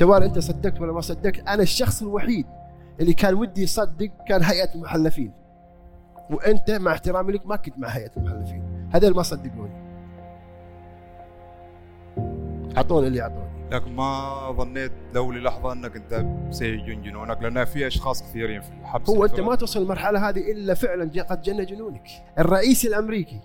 سواء 0.00 0.24
أنت 0.24 0.38
صدقت 0.38 0.80
ولا 0.80 0.92
ما 0.92 1.00
صدقت؟ 1.00 1.48
أنا 1.48 1.62
الشخص 1.62 2.02
الوحيد 2.02 2.46
اللي 3.00 3.12
كان 3.12 3.34
ودي 3.34 3.62
يصدق 3.62 4.10
كان 4.28 4.42
هيئة 4.42 4.74
المحلفين. 4.74 5.32
وأنت 6.30 6.70
مع 6.70 6.92
احترامي 6.92 7.32
لك 7.32 7.46
ما 7.46 7.56
كنت 7.56 7.78
مع 7.78 7.88
هيئة 7.88 8.10
المحلفين. 8.16 8.88
هذول 8.94 9.16
ما 9.16 9.22
صدقوني. 9.22 9.72
أعطوني 12.76 13.06
اللي 13.06 13.22
أعطوني. 13.22 13.68
لكن 13.70 13.96
ما 13.96 14.52
ظنيت 14.52 14.92
لو 15.14 15.32
للحظة 15.32 15.72
أنك 15.72 15.96
أنت 15.96 16.26
سيجن 16.50 16.91
جنونك 16.91 17.42
لأن 17.42 17.64
في 17.64 17.86
أشخاص 17.86 18.22
كثيرين 18.22 18.60
في 18.60 18.70
الحبس 18.80 19.10
هو 19.10 19.24
أنت 19.24 19.40
ما 19.40 19.54
توصل 19.54 19.82
المرحلة 19.82 20.28
هذه 20.28 20.52
إلا 20.52 20.74
فعلا 20.74 21.22
قد 21.22 21.42
جن 21.42 21.64
جنونك. 21.64 22.08
الرئيس 22.38 22.86
الأمريكي 22.86 23.40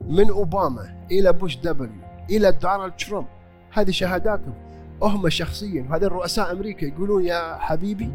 من 0.00 0.30
أوباما 0.30 1.06
إلى 1.10 1.32
بوش 1.32 1.56
دبليو 1.56 2.02
إلى 2.30 2.52
دونالد 2.52 2.92
ترامب. 2.96 3.26
هذه 3.72 3.90
شهاداتهم. 3.90 4.63
هم 5.08 5.28
شخصيا. 5.28 5.86
وهذول 5.90 6.12
رؤساء 6.12 6.52
أمريكا 6.52 6.86
يقولون 6.86 7.24
يا 7.24 7.58
حبيبي 7.58 8.12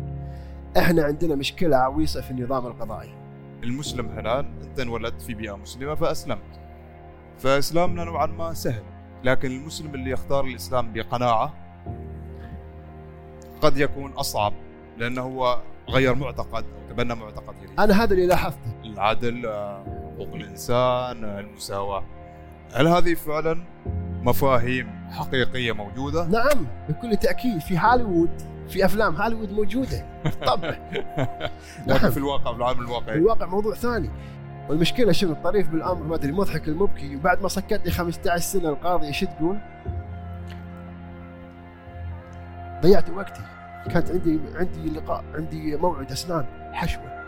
إحنا 0.77 1.03
عندنا 1.03 1.35
مشكلة 1.35 1.77
عويصة 1.77 2.21
في 2.21 2.31
النظام 2.31 2.67
القضائي. 2.67 3.15
المسلم 3.63 4.09
حنان 4.09 4.45
أنت 4.61 4.79
انولدت 4.79 5.21
في 5.21 5.33
بيئة 5.33 5.55
مسلمة 5.57 5.95
فأسلمت. 5.95 6.59
فإسلامنا 7.37 8.03
نوعا 8.03 8.25
ما 8.25 8.53
سهل 8.53 8.83
لكن 9.23 9.51
المسلم 9.51 9.95
اللي 9.95 10.11
يختار 10.11 10.45
الإسلام 10.45 10.93
بقناعة 10.93 11.53
قد 13.61 13.77
يكون 13.77 14.11
أصعب 14.11 14.53
لأنه 14.97 15.21
هو 15.21 15.61
غير 15.89 16.15
معتقد 16.15 16.63
أو 16.63 16.93
تبنى 16.93 17.15
معتقد 17.15 17.55
جديد 17.63 17.79
أنا 17.79 18.03
هذا 18.03 18.13
اللي 18.13 18.27
لاحظته. 18.27 18.73
العدل 18.83 19.47
حقوق 20.15 20.35
الإنسان 20.35 21.23
المساواة. 21.23 22.03
هل 22.73 22.87
هذه 22.87 23.13
فعلا 23.13 23.63
مفاهيم 24.23 24.98
حقيقية 25.11 25.71
موجودة؟ 25.71 26.25
نعم 26.25 26.67
بكل 26.89 27.17
تأكيد. 27.17 27.59
في 27.59 27.79
هوليوود 27.79 28.29
في 28.69 28.85
أفلام 28.85 29.15
هوليوود 29.15 29.51
موجودة. 29.51 30.05
طبعا 30.47 30.75
لكن 31.87 32.09
في 32.09 32.17
الواقع 32.17 32.73
في 32.73 32.79
الواقعي. 32.79 33.17
الواقع 33.17 33.45
موضوع 33.45 33.73
ثاني. 33.73 34.09
والمشكلة 34.69 35.11
شنو؟ 35.11 35.31
الطريف 35.31 35.69
بالأمر 35.69 36.03
ما 36.03 36.15
أدري 36.15 36.31
مضحك 36.31 36.67
المبكي. 36.67 37.15
وبعد 37.15 37.41
ما 37.41 37.47
سكت 37.47 37.81
لي 37.85 37.91
15 37.91 38.37
سنة 38.43 38.69
القاضي 38.69 39.07
إيش 39.07 39.19
تقول؟ 39.19 39.57
ضيعت 42.81 43.09
وقتي. 43.09 43.41
كانت 43.93 44.11
عندي 44.11 44.39
عندي 44.55 44.89
لقاء 44.89 45.23
عندي 45.35 45.75
موعد 45.75 46.11
أسنان. 46.11 46.45
حشوة. 46.73 47.19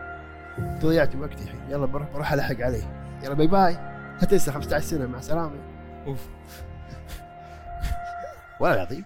ضيعت 0.59 1.16
وقتي 1.16 1.44
الحين. 1.44 1.62
يلا 1.70 1.86
بروح 1.86 2.08
بروح 2.14 2.34
ألحق 2.34 2.62
عليه. 2.62 2.84
يلا 3.24 3.34
باي 3.34 3.48
باي. 3.48 3.74
لا 4.22 4.28
تنسى 4.28 4.52
15 4.52 4.86
سنة. 4.86 5.08
مع 5.08 5.18
السلامة. 5.18 5.56
أوف. 6.08 6.28
ولا 8.62 8.73
العظيم 8.73 9.06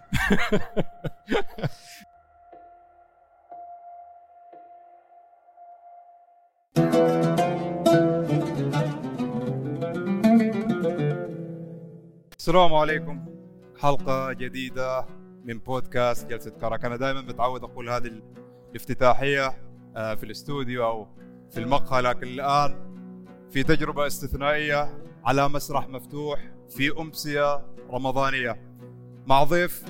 السلام 12.38 12.73
عليكم. 12.73 13.25
حلقة 13.80 14.34
جديدة 14.34 15.06
من 15.44 15.59
بودكاست 15.59 16.28
جلسة 16.28 16.52
كرك. 16.52 16.86
أنا 16.86 16.95
دائما 16.95 17.22
متعود 17.22 17.64
أقول 17.64 17.90
هذه 17.90 18.12
الافتتاحية 18.72 19.53
آه، 19.95 20.16
في 20.16 20.23
الاستوديو 20.23 20.86
أو 20.86 21.08
في 21.52 21.59
المقهى 21.59 22.02
لكن 22.02 22.28
الآن 22.28 22.75
في 23.52 23.64
تجربة 23.64 24.08
استثنائية 24.08 24.90
على 25.25 25.50
مسرح 25.50 25.88
مفتوح 25.88 26.40
في 26.69 27.00
أمسية 27.00 27.66
رمضانية. 27.92 28.75
مع 29.28 29.44
ضيف 29.44 29.84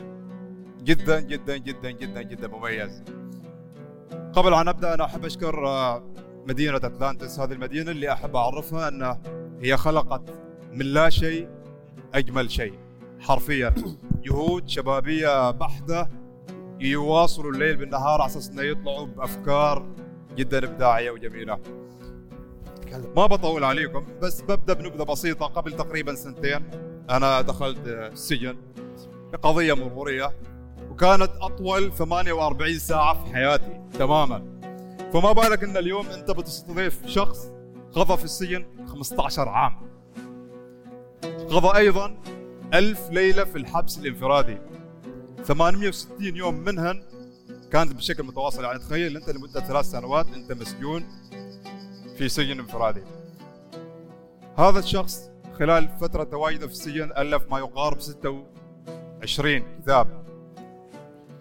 جدا 0.84 1.20
جدا 1.20 1.58
جدا 1.58 1.92
جدا 1.92 2.22
جدا 2.22 2.48
مميز. 2.48 3.04
قبل 4.34 4.54
أن 4.54 4.68
أبدأ 4.68 4.94
أنا 4.94 5.06
أحب 5.06 5.26
أشكر 5.26 5.68
آه، 5.68 6.04
مدينة 6.48 6.78
أتلانتس. 6.78 7.40
هذه 7.40 7.54
المدينة 7.54 7.92
اللي 7.92 8.14
أحب 8.14 8.36
أعرفها 8.36 8.88
أن 8.88 9.18
هي 9.62 9.78
خلقت 9.78 10.22
من 10.72 10.86
لا 10.86 11.10
شيء 11.10 11.50
أجمل 12.14 12.52
شيء. 12.52 12.74
حرفيا 13.20 13.74
جهود 14.24 14.70
شبابية 14.70 15.52
بحتة 15.52 16.08
يواصلوا 16.80 17.52
الليل 17.52 17.76
بالنهار 17.76 18.22
على 18.22 18.26
أساس 18.32 18.50
إنه 18.50 18.62
يطلعوا 18.62 19.06
بأفكار 19.06 19.86
جدا 20.36 20.58
إبداعية 20.58 21.12
وجميلة. 21.12 21.60
ما 23.16 23.26
بطول 23.26 23.64
عليكم 23.64 24.06
بس 24.22 24.42
ببدأ 24.42 24.74
بنبذة 24.74 25.04
بسيطة. 25.04 25.46
قبل 25.46 25.72
تقريبا 25.72 26.16
سنتين 26.16 26.62
أنا 27.10 27.42
دخلت 27.42 27.88
السجن 27.88 28.56
بقضيه 29.34 29.74
مرورية 29.74 30.32
وكانت 30.92 31.32
أطول 31.42 31.92
48 31.94 32.80
ساعة 32.80 33.24
في 33.24 33.34
حياتي 33.34 33.82
تماما. 34.00 34.56
فما 35.14 35.32
بالك 35.32 35.64
إن 35.64 35.78
اليوم 35.78 36.08
أنت 36.08 36.32
بتستضيف 36.32 37.08
شخص 37.08 37.52
قضى 37.94 38.18
في 38.18 38.24
السجن 38.24 38.66
15 38.88 39.50
عام. 39.50 39.78
قضى 41.50 41.78
أيضا 41.78 42.18
ألف 42.74 43.10
ليلة 43.10 43.44
في 43.44 43.58
الحبس 43.58 43.98
الانفرادي 43.98 44.58
860 45.44 46.36
يوم 46.36 46.54
منهن 46.54 47.04
كانت 47.72 47.94
بشكل 47.94 48.24
متواصل 48.24 48.64
يعني 48.64 48.80
تخيل 48.80 49.18
أنت 49.18 49.30
لمدة 49.30 49.60
ثلاث 49.60 49.86
سنوات 49.86 50.28
أنت 50.28 50.52
مسجون 50.52 51.04
في 52.18 52.30
سجن 52.30 52.60
انفرادي 52.60 53.02
هذا 54.58 54.80
الشخص 54.80 55.30
خلال 55.60 55.90
فترة 56.02 56.24
تواجده 56.24 56.68
في 56.68 56.74
السجن 56.74 57.12
ألف 57.18 57.52
ما 57.52 57.60
يقارب 57.60 58.00
26 59.26 59.64
كتاب. 59.82 60.26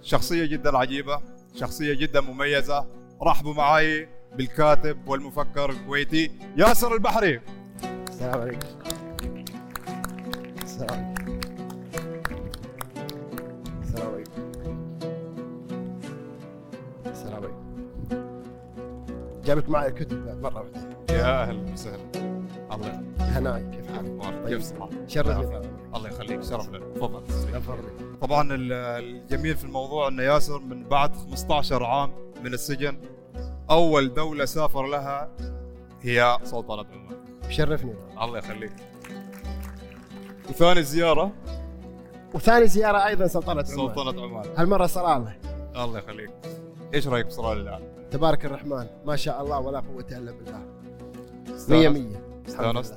شخصية 0.02 0.46
جدا 0.46 0.78
عجيبة 0.78 1.20
شخصية 1.54 1.94
جدا 1.94 2.20
مميزة. 2.20 2.86
رحبوا 3.22 3.54
معي 3.54 4.08
بالكاتب 4.36 5.08
والمفكر 5.08 5.70
الكويتي 5.70 6.30
ياسر 6.56 6.94
البحري. 6.94 7.40
السلام 8.08 8.40
عليكم. 8.40 8.68
السلام 10.62 10.90
عليكم. 10.90 11.40
السلام 13.82 14.12
عليكم. 14.12 14.42
السلام 17.06 17.34
عليكم. 17.34 17.64
جابت 19.44 19.68
معي 19.68 19.88
الكتب 19.88 20.26
بعد 20.26 20.40
مرة 20.40 20.60
واحدة. 20.60 20.96
يا 21.10 21.42
أهلا 21.42 21.72
وسهلا. 21.72 22.02
الله 22.72 23.02
هناي 23.18 23.70
كيف 23.76 23.86
حالك؟ 23.92 24.08
يبارك. 24.08 24.48
كيف 24.48 24.62
صحتك؟ 24.62 25.08
شرفني 25.08 25.73
الله 25.96 26.08
يخليك. 26.08 26.42
شرف 26.42 26.68
لنا 26.68 26.78
تفضل. 26.94 27.22
طبعا 28.20 28.54
ال- 28.54 28.72
الجميل 28.72 29.56
في 29.56 29.64
الموضوع 29.64 30.08
أن 30.08 30.18
ياسر 30.18 30.58
من 30.58 30.84
بعد 30.84 31.16
15 31.16 31.84
عام 31.84 32.10
من 32.44 32.54
السجن 32.54 32.98
أول 33.70 34.14
دولة 34.14 34.44
سافر 34.44 34.86
لها 34.86 35.28
هي 36.02 36.38
سلطنه 36.44 36.84
عمان 36.92 37.50
شرفني. 37.50 37.94
الله 38.22 38.38
يخليك. 38.38 38.72
وثاني 40.48 40.82
زيارة. 40.82 41.32
وثاني 42.34 42.66
زيارة 42.66 43.06
أيضا 43.06 43.26
سلطنه 43.26 43.50
عمان 43.50 43.64
سلطنه 43.64 44.22
عمان 44.22 44.44
هالمرة 44.56 44.86
صلاله 44.86 45.36
الله. 45.76 45.98
يخليك. 45.98 46.30
إيش 46.94 47.08
رأيك 47.08 47.26
بصراحة 47.26 47.52
الآن؟ 47.52 47.82
تبارك 48.10 48.44
الرحمن. 48.44 48.86
ما 49.06 49.16
شاء 49.16 49.42
الله 49.42 49.58
ولا 49.60 49.80
قوة 49.80 50.06
إلا 50.12 50.32
بالله. 50.32 50.60
مية 51.48 51.54
استانست؟ 51.56 51.98
مية. 51.98 52.20
الحمد 52.48 52.48
استأنست؟ 52.48 52.94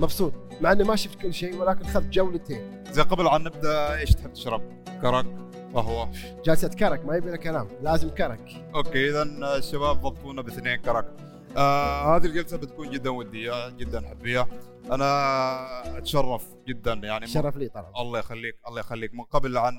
مبسوط 0.00 0.32
مع 0.60 0.72
اني 0.72 0.84
ما 0.84 0.96
شفت 0.96 1.18
كل 1.18 1.34
شيء 1.34 1.56
ولكن 1.56 1.84
اخذت 1.84 2.06
جولتين. 2.06 2.84
زي 2.92 3.02
قبل 3.02 3.28
عن 3.28 3.42
نبدأ 3.42 3.98
إيش 3.98 4.10
تحب 4.10 4.32
تشرب؟ 4.32 4.84
كرك 5.02 5.26
قهوة؟ 5.74 6.10
جلسه 6.44 6.68
كرك 6.68 7.04
ما 7.04 7.16
يبي 7.16 7.38
كلام 7.38 7.68
لازم 7.82 8.08
كرك. 8.08 8.70
أوكي 8.74 9.10
اذا 9.10 9.22
الشباب 9.56 10.00
ضبطونا 10.00 10.42
باثنين 10.42 10.76
كرك. 10.76 11.16
آه 11.56 12.16
هذه 12.16 12.26
الجلسة 12.26 12.56
بتكون 12.56 12.90
جدا 12.90 13.10
ودية 13.10 13.68
جدا 13.68 14.08
حبية. 14.08 14.48
أنا 14.90 15.98
أتشرف 15.98 16.46
جدا 16.68 16.92
يعني 16.92 17.26
شرف 17.26 17.56
لي 17.56 17.68
طبعا. 17.68 17.92
الله 17.96 18.18
يخليك 18.18 18.56
الله 18.68 18.80
يخليك. 18.80 19.14
من 19.14 19.24
قبل 19.24 19.58
عن 19.58 19.74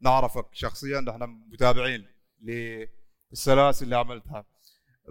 نعرفك 0.00 0.46
شخصيا 0.52 1.00
نحن 1.00 1.22
متابعين 1.52 2.06
للسلاسل 3.32 3.84
اللي 3.84 3.96
عملتها. 3.96 4.44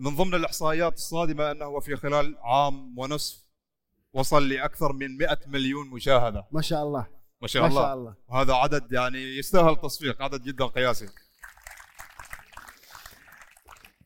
من 0.01 0.15
ضمن 0.15 0.33
الإحصائيات 0.33 0.93
الصادمة 0.93 1.51
أنه 1.51 1.79
في 1.79 1.95
خلال 1.95 2.37
عام 2.41 2.99
ونصف 2.99 3.48
وصل 4.13 4.49
لاكثر 4.49 4.93
من 4.93 5.17
100 5.17 5.39
مليون 5.47 5.89
مشاهدة. 5.89 6.45
ما 6.51 6.61
شاء 6.61 6.83
الله. 6.83 7.07
ما 7.41 7.47
شاء 7.47 7.61
ما 7.61 7.67
الله. 7.67 7.81
شاء 7.81 7.93
الله. 7.93 8.15
وهذا 8.27 8.53
عدد 8.53 8.91
يعني 8.91 9.17
يستاهل 9.37 9.75
تصفيق 9.75 10.21
عدد 10.21 10.41
جدا 10.43 10.65
قياسي. 10.65 11.09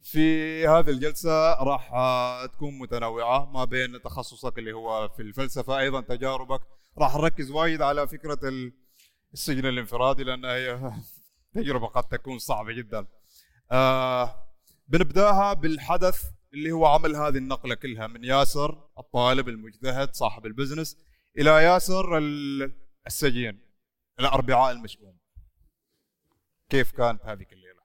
في 0.04 0.68
هذه 0.68 0.90
الجلسة 0.90 1.54
راح 1.64 1.92
تكون 2.54 2.80
متنوعة 2.80 3.52
ما 3.52 3.66
بين 3.66 4.02
تخصصك 4.02 4.58
اللي 4.60 4.74
هو 4.74 5.10
في 5.10 5.22
الفلسفة 5.22 5.80
أيضا 5.80 6.02
تجاربك. 6.02 6.62
راح 6.98 7.16
نركز 7.16 7.52
وايد 7.52 7.82
على 7.82 8.08
فكرة 8.08 8.40
ال- 8.44 8.74
السجن 9.34 9.66
الانفرادي 9.66 10.24
لأن 10.24 10.46
هي 10.46 10.92
تجربة 11.56 11.88
قد 11.88 12.04
تكون 12.04 12.40
صعبة 12.40 12.72
جدا. 12.74 13.06
آه 13.72 14.36
بنبدأها 14.88 15.54
بالحدث 15.54 16.24
اللي 16.54 16.72
هو 16.72 16.86
عمل 16.86 17.16
هذه 17.16 17.38
النقلة 17.38 17.76
كلها 17.76 18.08
من 18.08 18.24
ياسر 18.24 18.90
الطالب 19.00 19.50
المجتهد 19.50 20.16
صاحب 20.16 20.46
ال 20.46 20.51
business 20.51 20.98
إلى 21.38 21.50
ياسر 21.50 22.18
ال- 22.18 22.76
السجين 23.08 23.60
الأربعاء 24.20 24.72
المشؤوم. 24.72 25.18
كيف 26.70 26.92
كانت 26.92 27.26
هذيك 27.26 27.54
الليلة؟ 27.54 27.84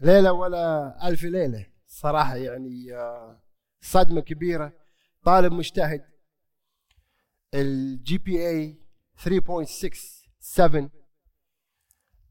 ليلة 0.00 0.32
ولا 0.32 0.94
ألف 1.08 1.22
ليلة. 1.22 1.66
صراحة 1.86 2.36
يعني 2.36 2.94
آه، 2.94 3.42
صدمة 3.80 4.20
كبيرة. 4.20 4.72
طالب 5.22 5.52
مجتهد 5.52 6.04
ال 7.54 8.18
GPA 8.18 8.82
3.67 9.24 10.90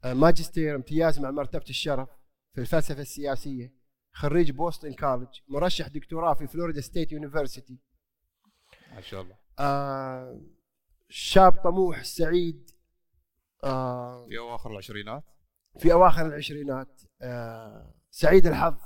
آه، 0.03 0.13
ماجستير 0.13 0.75
امتياز 0.75 1.19
مع 1.19 1.31
مرتبة 1.31 1.65
الشرف 1.69 2.09
في 2.53 2.61
الفلسفة 2.61 3.01
السياسية. 3.01 3.76
خريج 4.17 4.51
Boston 4.51 4.93
College 4.93 5.27
مرشح 5.47 5.87
دكتوراه 5.87 6.33
في 6.33 6.47
Florida 6.47 6.81
State 6.81 7.11
University 7.11 7.79
ما 8.95 9.01
شاء 9.01 9.21
الله. 9.21 9.35
آه 9.59 10.41
شاب 11.09 11.51
طموح 11.51 12.03
سعيد 12.03 12.71
آه 13.63 14.27
في 14.27 14.37
أواخر 14.37 14.71
العشرينات؟ 14.71 15.23
في 15.79 15.93
أواخر 15.93 16.25
العشرينات. 16.25 17.01
آه 17.21 17.93
سعيد 18.11 18.47
الحظ. 18.47 18.77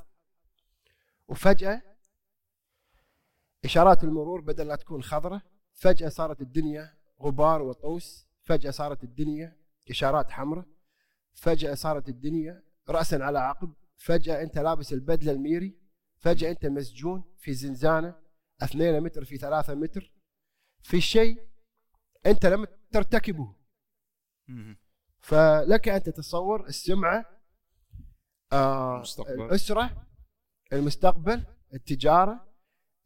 وفجأة 1.27 1.81
إشارات 3.65 4.03
المرور 4.03 4.41
بدل 4.41 4.67
لا 4.67 4.75
تكون 4.75 5.03
خضراء 5.03 5.41
فجأة 5.73 6.09
صارت 6.09 6.41
الدنيا 6.41 6.97
غبار 7.21 7.61
وطوس 7.61 8.27
فجأة 8.43 8.71
صارت 8.71 9.03
الدنيا 9.03 9.57
إشارات 9.89 10.31
حمراء 10.31 10.65
فجأة 11.33 11.73
صارت 11.73 12.09
الدنيا 12.09 12.63
راسا 12.89 13.15
على 13.15 13.39
عقب. 13.39 13.73
فجأة 14.01 14.41
أنت 14.43 14.57
لابس 14.57 14.93
البدلة 14.93 15.31
الميري 15.31 15.77
فجأة 16.17 16.51
أنت 16.51 16.65
مسجون 16.65 17.23
في 17.37 17.53
زنزانة 17.53 18.15
2 18.63 19.03
متر 19.03 19.25
في 19.25 19.37
3 19.37 19.75
متر 19.75 20.13
في 20.83 21.01
شيء 21.01 21.47
أنت 22.25 22.45
لم 22.45 22.67
ترتكبه. 22.91 23.55
فلك 25.19 25.89
أن 25.89 26.03
تتصور 26.03 26.67
السمعة 26.67 27.25
آه 28.51 28.95
المستقبل. 28.95 29.41
الأسرة 29.41 30.07
المستقبل 30.73 31.45
التجارة 31.73 32.47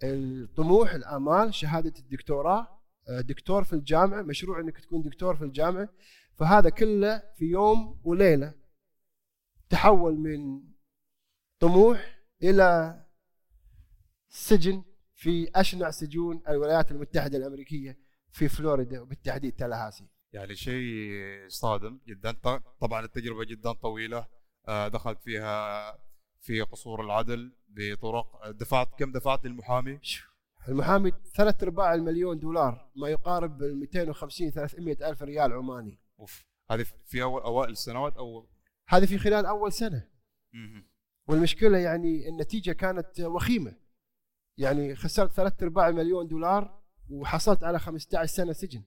الطموح 0.03 0.94
الامال 0.94 1.53
شهادة 1.53 1.94
الدكتوراه 2.00 2.81
آه، 3.09 3.21
دكتور 3.21 3.63
في 3.63 3.74
الجامعة 3.74 4.21
مشروع 4.21 4.59
إنك 4.59 4.80
تكون 4.80 5.01
دكتور 5.01 5.36
في 5.36 5.44
الجامعة 5.44 5.89
فهذا 6.33 6.69
كله 6.69 7.24
في 7.36 7.45
يوم 7.45 8.01
وليلة 8.03 8.53
تحول 9.69 10.15
من 10.18 10.75
طموح 11.60 12.19
إلى 12.44 13.00
سجن 14.30 14.84
في 15.13 15.52
أشنع 15.56 15.92
سجون 15.92 16.44
الولايات 16.50 16.92
المتحدة 16.92 17.38
الأمريكية 17.38 17.98
في 18.31 18.48
فلوريدا 18.48 19.02
وبالتحديد 19.02 19.56
تالاهاسي. 19.56 20.07
يعني 20.34 20.56
شيء 20.56 21.12
صادم 21.48 22.00
جدا. 22.07 22.31
طبعا 22.80 23.06
التجربة 23.06 23.46
جدا 23.46 23.72
طويلة. 23.72 24.28
آه، 24.68 24.88
دخلت 24.88 25.22
فيها 25.22 25.92
في 26.42 26.62
قصور 26.62 27.06
العدل 27.06 27.56
بطرق 27.68 28.50
دفعت 28.50 29.00
كم 29.00 29.12
دفعت 29.12 29.46
للمحامي؟ 29.46 30.00
المحامي 30.68 31.12
ثلاث 31.36 31.63
أرباع 31.63 31.94
المليون 31.94 32.40
دولار 32.40 32.92
ما 32.96 33.10
يقارب 33.10 33.63
ال 33.63 33.80
250 33.80 34.52
300 34.52 35.10
ألف 35.10 35.24
ريال 35.24 35.54
عماني. 35.54 36.00
أوف 36.19 36.46
هذه 36.72 36.86
في 37.06 37.24
اول 37.24 37.42
أوائل 37.42 37.72
السنوات 37.72 38.18
أو 38.18 38.48
هذه 38.88 39.06
في 39.06 39.18
خلال 39.18 39.46
أول 39.46 39.74
سنة. 39.74 40.07
مهم. 40.54 40.94
والمشكلة 41.27 41.77
يعني 41.77 42.30
النتيجة 42.30 42.72
كانت 42.72 43.19
وخيمة. 43.19 43.75
يعني 44.57 44.95
خسرت 44.95 45.31
ثلاث 45.31 45.63
أرباع 45.63 45.89
المليون 45.89 46.27
دولار 46.27 46.81
وحصلت 47.10 47.63
على 47.63 47.80
15 47.80 48.25
سنة 48.25 48.54
سجن. 48.54 48.83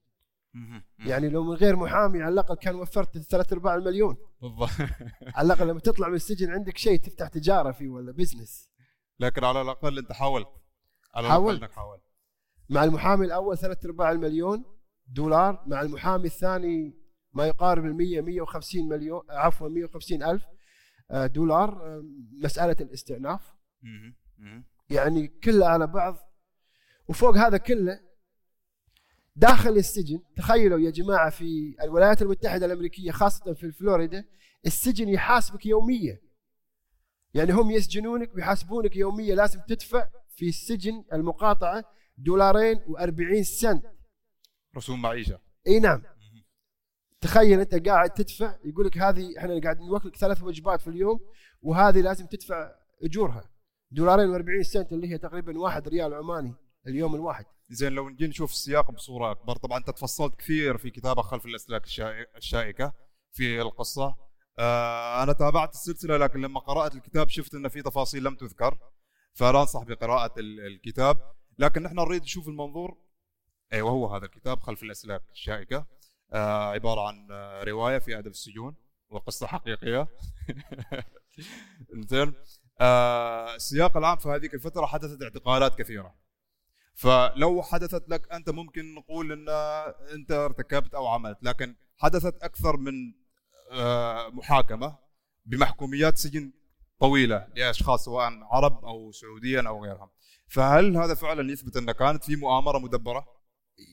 يعني 0.98 1.28
لو 1.28 1.44
من 1.44 1.54
غير 1.54 1.76
محامي 1.76 2.22
على 2.22 2.32
الأقل 2.32 2.54
كان 2.54 2.74
وفرت 2.74 3.18
ثلاث 3.18 3.52
أرباع 3.52 3.74
المليون. 3.74 4.16
بالضبط. 4.42 4.70
على 5.36 5.46
الأقل 5.46 5.68
لما 5.68 5.80
تطلع 5.80 6.08
من 6.08 6.14
السجن 6.14 6.50
عندك 6.50 6.76
شيء 6.76 7.00
تفتح 7.00 7.28
تجارة 7.28 7.72
فيه 7.72 7.88
ولا 7.88 8.12
بزنس 8.12 8.68
لكن 9.20 9.44
على 9.44 9.62
الأقل 9.62 9.98
أنت 9.98 10.12
حاولت 10.12 10.48
على 11.14 11.28
حاولت. 11.28 11.62
إنك 11.62 11.72
حاولت 11.72 12.02
مع 12.68 12.84
المحامي 12.84 13.26
الأول 13.26 13.58
ثلاث 13.58 13.84
أرباع 13.84 14.10
المليون 14.10 14.64
دولار 15.06 15.64
مع 15.66 15.80
المحامي 15.80 16.26
الثاني 16.26 16.98
ما 17.32 17.46
يقارب 17.46 17.84
ال 17.84 17.94
100 17.94 18.20
150 18.20 18.88
مليون 18.88 19.22
عفوا 19.30 19.68
150 19.68 20.22
ألف 20.22 20.46
دولار 21.10 21.68
آه، 21.86 22.04
مسألة 22.32 22.76
الاستئناف. 22.80 23.54
يعني 24.90 25.28
كله 25.28 25.66
على 25.66 25.86
بعض. 25.86 26.16
وفوق 27.08 27.36
هذا 27.36 27.56
كله 27.56 28.00
داخل 29.36 29.70
السجن 29.70 30.20
تخيلوا 30.36 30.78
يا 30.78 30.90
جماعة 30.90 31.30
في 31.30 31.76
الولايات 31.82 32.22
المتحدة 32.22 32.66
الأمريكية 32.66 33.10
خاصة 33.10 33.54
في 33.54 33.72
فلوريدا 33.72 34.24
السجن 34.66 35.08
يحاسبك 35.08 35.66
يوميا. 35.66 36.20
يعني 37.34 37.52
هم 37.52 37.70
يسجنونك 37.70 38.34
ويحاسبونك 38.34 38.96
يوميا. 38.96 39.34
لازم 39.34 39.60
تدفع 39.68 40.08
في 40.36 40.48
السجن 40.48 41.04
المقاطعة 41.12 41.84
دولارين 42.18 42.78
و40 42.78 43.42
سنت. 43.42 43.84
رسوم 44.76 45.02
معيشة. 45.02 45.40
إي 45.66 45.80
نعم. 45.80 46.02
تخيل 47.20 47.60
انت 47.60 47.88
قاعد 47.88 48.10
تدفع 48.10 48.56
يقول 48.64 48.86
لك 48.86 48.98
هذه 48.98 49.38
إحنا 49.38 49.60
قاعد 49.62 49.80
نوكلك 49.80 50.16
ثلاث 50.16 50.42
وجبات 50.42 50.80
في 50.80 50.90
اليوم 50.90 51.20
وهذه 51.62 52.00
لازم 52.00 52.26
تدفع 52.26 52.70
اجورها. 53.02 53.50
دولارين 53.90 54.38
و40 54.38 54.62
سنت 54.66 54.92
اللي 54.92 55.08
هي 55.12 55.18
تقريبا 55.18 55.58
واحد 55.58 55.88
ريال 55.88 56.14
عماني 56.14 56.54
اليوم 56.86 57.14
الواحد. 57.14 57.44
زين 57.70 57.92
لو 57.92 58.08
نجي 58.08 58.26
نشوف 58.26 58.50
السياق 58.52 58.90
بصورة 58.90 59.30
أكبر 59.30 59.56
طبعا 59.56 59.78
أنت 59.78 59.90
تفصلت 59.90 60.34
كثير 60.34 60.76
في 60.78 60.90
كتابك 60.90 61.22
خلف 61.24 61.46
الأسلاك 61.46 61.86
الشائ- 61.86 62.36
الشائكة 62.36 62.92
في 63.32 63.60
القصة. 63.62 64.16
آه 64.58 65.22
أنا 65.22 65.32
تابعت 65.32 65.74
السلسلة 65.74 66.16
لكن 66.16 66.40
لما 66.40 66.60
قرأت 66.60 66.94
الكتاب 66.94 67.28
شفت 67.28 67.54
إن 67.54 67.68
في 67.68 67.82
تفاصيل 67.82 68.24
لم 68.24 68.34
تذكر 68.34 68.78
فلا 69.34 69.60
أنصح 69.60 69.82
بقراءة 69.82 70.40
ال- 70.40 70.66
الكتاب. 70.66 71.16
لكن 71.58 71.82
نحن 71.82 71.94
نريد 71.96 72.22
نشوف 72.22 72.48
المنظور. 72.48 72.98
أيوه 73.72 73.90
هو 73.90 74.06
هذا 74.14 74.24
الكتاب 74.24 74.60
خلف 74.60 74.82
الأسلاك 74.82 75.22
الشائكة. 75.32 75.86
عبارة 76.32 77.08
عن 77.08 77.28
آه، 77.30 77.64
رواية 77.64 77.98
في 77.98 78.18
أدب 78.18 78.30
السجون 78.30 78.74
وقصة 79.10 79.46
حقيقية. 79.46 80.08
زين. 82.10 82.32
آه 82.80 83.54
السياق 83.54 83.96
العام 83.96 84.16
في 84.16 84.28
هذيك 84.28 84.54
الفترة 84.54 84.86
حدثت 84.86 85.22
اعتقالات 85.22 85.78
كثيرة. 85.78 86.14
فلو 86.94 87.62
حدثت 87.62 88.08
لك 88.08 88.32
أنت 88.32 88.50
ممكن 88.50 88.94
نقول 88.94 89.32
إن 89.32 89.48
أنت 90.14 90.30
ارتكبت 90.30 90.94
أو 90.94 91.06
عملت 91.06 91.38
لكن 91.42 91.74
حدثت 91.96 92.42
أكثر 92.42 92.76
من 92.76 92.92
آه، 93.72 94.28
محاكمة 94.28 94.98
بمحكوميات 95.46 96.18
سجن 96.18 96.52
طويلة 97.00 97.46
لأشخاص 97.56 98.04
سواء 98.04 98.32
عرب 98.42 98.84
أو 98.84 99.12
سعوديا 99.12 99.68
أو 99.68 99.84
غيرهم. 99.84 100.08
فهل 100.48 100.96
هذا 100.96 101.14
فعلا 101.14 101.52
يثبت 101.52 101.76
أن 101.76 101.92
كانت 101.92 102.24
في 102.24 102.36
مؤامرة 102.36 102.78
مدبرة؟ 102.78 103.26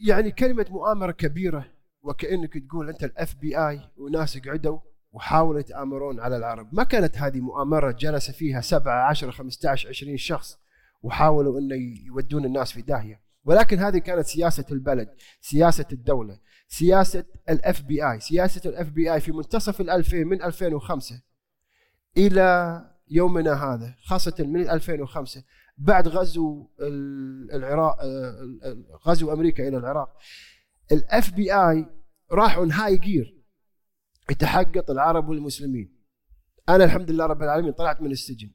يعني 0.08 0.32
كلمة 0.32 0.66
مؤامرة 0.70 1.12
كبيرة 1.12 1.75
وكأنك 2.06 2.58
تقول 2.58 2.90
أنت 2.90 3.04
ال 3.04 3.36
FBI 3.36 3.80
وناس 3.98 4.38
قعدوا 4.38 4.80
وحاولوا 5.12 5.60
يتآمرون 5.60 6.20
على 6.20 6.38
العرب. 6.38 6.70
ما 6.74 6.84
كانت 6.84 7.18
هذه 7.18 7.40
مؤامرة 7.42 7.92
جلس 7.92 8.32
فيها 8.32 8.62
7 8.62 9.10
10 9.10 9.32
15 9.32 9.90
20 9.90 10.18
شخص 10.18 10.58
وحاولوا 11.04 11.60
إنه 11.60 11.76
يودون 12.06 12.46
الناس 12.46 12.72
في 12.72 12.82
داهية. 12.82 13.22
ولكن 13.46 13.80
هذه 13.80 13.98
كانت 13.98 14.26
سياسة 14.26 14.66
البلد 14.72 15.10
سياسة 15.42 15.86
الدولة 15.92 16.40
سياسة 16.68 17.26
ال 17.50 17.82
FBI. 17.82 18.20
سياسة 18.20 18.70
ال 18.70 18.90
FBI 18.90 19.20
في 19.20 19.32
منتصف 19.32 19.82
ال2000 19.82 20.14
من 20.14 20.42
2005 20.44 21.22
إلى 22.18 22.82
يومنا 23.10 23.54
هذا 23.74 23.96
خاصة 24.04 24.36
من 24.40 24.70
2005 24.70 25.44
بعد 25.78 26.08
غزو 26.08 26.68
ال- 26.82 27.52
العراق 27.52 27.98
آه، 28.02 28.78
غزو 29.08 29.34
أمريكا 29.34 29.68
إلى 29.68 29.78
العراق. 29.78 30.18
ال 30.92 31.34
FBI 31.34 31.86
راحوا 32.32 32.68
high 32.72 32.98
gear 32.98 33.44
يتحقق 34.32 34.92
العرب 34.92 35.30
والمسلمين. 35.30 35.96
أنا 36.70 36.84
الحمد 36.84 37.12
لله 37.12 37.26
رب 37.26 37.44
العالمين 37.44 37.72
طلعت 37.72 38.02
من 38.02 38.12
السجن. 38.12 38.52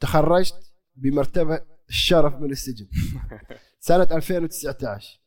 تخرجت 0.00 0.72
بمرتبة 0.96 1.60
الشرف 1.88 2.34
من 2.34 2.50
السجن. 2.50 2.86
سنة 3.80 4.08
2019 4.12 5.20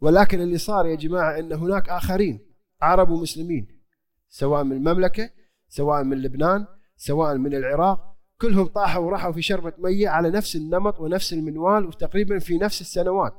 ولكن 0.00 0.40
اللي 0.40 0.58
صار 0.58 0.86
يا 0.86 0.94
جماعة 0.94 1.38
إن 1.38 1.52
هناك 1.52 1.88
آخرين 1.88 2.40
عرب 2.82 3.10
ومسلمين 3.10 3.80
سواء 4.28 4.64
من 4.64 4.72
المملكة 4.72 5.30
سواء 5.68 6.04
من 6.04 6.22
لبنان 6.22 6.66
سواء 6.96 7.36
من 7.36 7.54
العراق 7.54 8.16
كلهم 8.40 8.66
طاحوا 8.66 9.06
وراحوا 9.06 9.32
في 9.32 9.42
شربة 9.42 9.72
مية 9.78 10.08
على 10.08 10.30
نفس 10.30 10.56
النمط 10.56 11.00
ونفس 11.00 11.32
المنوال 11.32 11.86
وتقريبا 11.86 12.38
في 12.38 12.58
نفس 12.58 12.80
السنوات. 12.80 13.34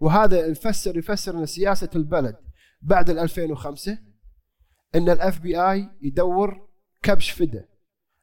وهذا 0.00 0.46
يفسر 0.46 0.98
يفسر 0.98 1.38
إن 1.38 1.46
سياسة 1.46 1.90
البلد 1.96 2.36
بعد 2.82 3.10
ال 3.10 3.18
2005 3.18 3.98
إن 4.94 5.08
ال 5.10 5.40
FBI 5.40 5.90
يدور 6.02 6.68
كبش 7.02 7.30
فدا 7.30 7.68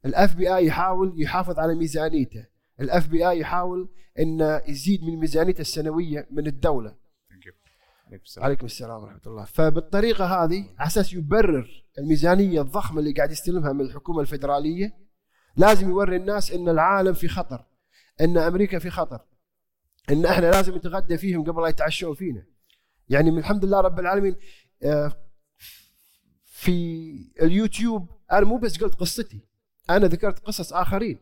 ال 0.05 0.36
FBI 0.36 0.65
يحاول 0.65 1.22
يحافظ 1.22 1.60
على 1.60 1.75
ميزانيته. 1.75 2.46
ال 2.79 3.07
FBI 3.07 3.39
يحاول 3.39 3.89
انه 4.20 4.62
يزيد 4.68 5.03
من 5.03 5.20
ميزانيته 5.20 5.62
السنوية 5.62 6.27
من 6.32 6.48
الدولة. 6.48 6.89
Thank 6.89 7.46
you. 7.46 8.44
عليكم 8.44 8.65
السلام 8.65 9.03
ورحمة 9.03 9.22
الله. 9.27 9.46
فبالطريقة 9.46 10.25
هذه 10.25 10.70
على 10.77 10.88
أساس 10.88 11.13
يبرر 11.13 11.86
الميزانية 12.00 12.62
الضخمة 12.62 13.00
اللي 13.00 13.12
قاعد 13.12 13.32
يستلمها 13.32 13.74
من 13.74 13.82
الحكومة 13.82 14.22
الفدرالية 14.22 14.94
لازم 15.56 15.89
يوري 15.89 16.15
الناس 16.15 16.51
إن 16.51 16.70
العالم 16.70 17.13
في 17.13 17.27
خطر 17.27 17.65
إن 18.22 18.38
أمريكا 18.38 18.80
في 18.80 18.89
خطر. 18.89 19.22
إن 20.10 20.25
إحنا 20.25 20.45
لازم 20.51 20.75
نتغدى 20.75 21.17
فيهم 21.17 21.43
قبل 21.43 21.62
لا 21.62 21.67
يتعشون 21.67 22.15
فينا. 22.15 22.45
يعني 23.10 23.31
من 23.31 23.38
الحمد 23.38 23.65
لله 23.65 23.81
رب 23.81 24.00
العالمين 24.00 24.36
آه، 24.83 25.13
في 26.45 26.72
اليوتيوب 27.41 28.10
أنا 28.31 28.45
مو 28.45 28.57
بس 28.57 28.83
قلت 28.83 28.95
قصتي 28.95 29.41
أنا 29.89 30.07
ذكرت 30.07 30.39
قصص 30.39 30.74
آخرين. 30.74 31.19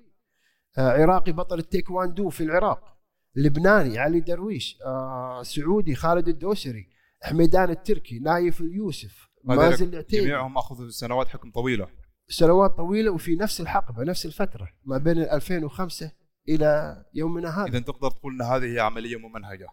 آه، 0.78 0.90
عراقي 0.90 1.32
بطل 1.32 1.60
التيكواندو 1.60 2.30
في 2.30 2.44
العراق 2.44 2.98
لبناني 3.36 4.00
علي 4.00 4.20
درويش 4.20 4.78
آه، 4.86 5.44
سعودي 5.44 5.96
خالد 5.96 6.28
الدوسري 6.28 6.90
حميدان 7.22 7.70
التركي 7.70 8.20
نايف 8.20 8.62
اليوسف 8.62 9.30
مازن 9.44 9.90
العتيبي. 9.90 10.24
جميعهم 10.26 10.58
أخذوا 10.58 10.90
سنوات 10.90 11.28
حكم 11.28 11.52
طويلة. 11.52 11.88
سنوات 12.28 12.72
طويلة 12.72 13.12
وفي 13.12 13.36
نفس 13.36 13.62
الحقبة 13.62 14.04
نفس 14.04 14.26
الفترة 14.26 14.70
ما 14.86 14.98
بين 14.98 15.18
2005 15.18 16.12
إلى 16.50 17.04
يومنا 17.14 17.50
هذا. 17.50 17.68
إذا 17.68 17.80
تقدر 17.80 18.12
تقول 18.12 18.34
إن 18.34 18.42
هذه 18.42 18.74
هي 18.74 18.80
عملية 18.80 19.18
ممنهجه 19.18 19.68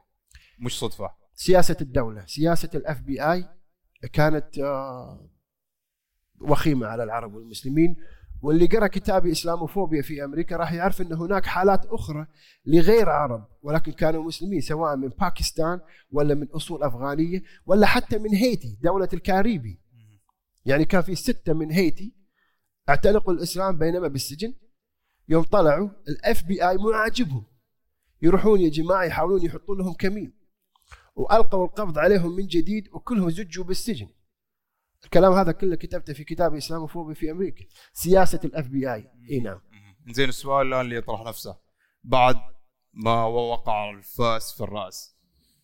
مش 0.59 0.79
صدفة. 0.79 1.11
سياسة 1.35 1.77
الدولة 1.81 2.27
سياسة 2.27 2.71
ال 2.75 3.00
FBI 3.00 3.49
كانت 4.13 4.59
آه، 4.59 5.31
وخيمة 6.41 6.87
على 6.87 7.05
العرب 7.05 7.35
والمسلمين. 7.35 7.97
واللي 8.43 8.67
قرأ 8.67 8.87
كتابي 8.87 9.33
إسلاموفوبيا 9.33 10.03
في 10.03 10.25
أمريكا 10.25 10.57
راح 10.57 10.73
يعرف 10.73 11.01
إن 11.01 11.13
هناك 11.13 11.47
حالات 11.47 11.87
أخرى 11.87 12.27
لغير 12.67 13.09
عرب 13.09 13.49
ولكن 13.63 13.93
كانوا 13.93 14.25
مسلمين 14.25 14.61
سواء 14.61 14.97
من 14.97 15.09
باكستان 15.09 15.81
ولا 16.11 16.35
من 16.35 16.49
أصول 16.51 16.83
أفغانية 16.83 17.43
ولا 17.67 17.87
حتى 17.87 18.19
من 18.19 18.35
هيتي 18.35 18.79
دولة 18.83 19.09
الكاريبي. 19.13 19.81
يعني 20.65 20.85
كان 20.85 21.03
في 21.03 21.15
ستة 21.15 21.53
من 21.53 21.71
هيتي 21.71 22.15
اعتنقوا 22.89 23.35
الإسلام 23.35 23.79
بينما 23.79 24.09
بالسجن. 24.09 24.55
يوم 25.29 25.43
طلعوا 25.43 25.91
ال 26.09 26.45
FBI 26.45 26.77
مو 26.77 26.91
عاجبهم. 26.91 27.47
يروحون 28.23 28.61
يا 28.61 28.71
جماعة 28.71 29.05
يحاولون 29.05 29.45
يحطون 29.45 29.79
لهم 29.79 29.95
كمين. 29.95 30.33
وألقوا 31.17 31.67
القبض 31.67 31.99
عليهم 31.99 32.37
من 32.37 32.47
جديد 32.47 32.89
وكلهم 32.93 33.31
زجوا 33.31 33.65
بالسجن. 33.65 34.09
الكلام 35.05 35.33
هذا 35.33 35.53
كله 35.53 35.77
كتبته 35.77 36.13
في 36.13 36.25
كتاب 36.25 36.55
إسلاموفوبيا 36.55 37.15
في 37.15 37.31
أمريكا. 37.31 37.65
سياسة 37.93 38.41
ال 38.45 38.69
FBI 38.69 39.11
إي 39.31 39.41
نعم. 39.41 39.61
زين 40.09 40.29
السؤال 40.29 40.67
الآن 40.67 40.81
اللي 40.81 40.97
يطرح 40.97 41.21
نفسه. 41.21 41.57
بعد 42.05 42.37
ما 42.93 43.25
وقع 43.25 43.91
الفاس 43.91 44.53
في 44.53 44.61
الرأس 44.61 45.19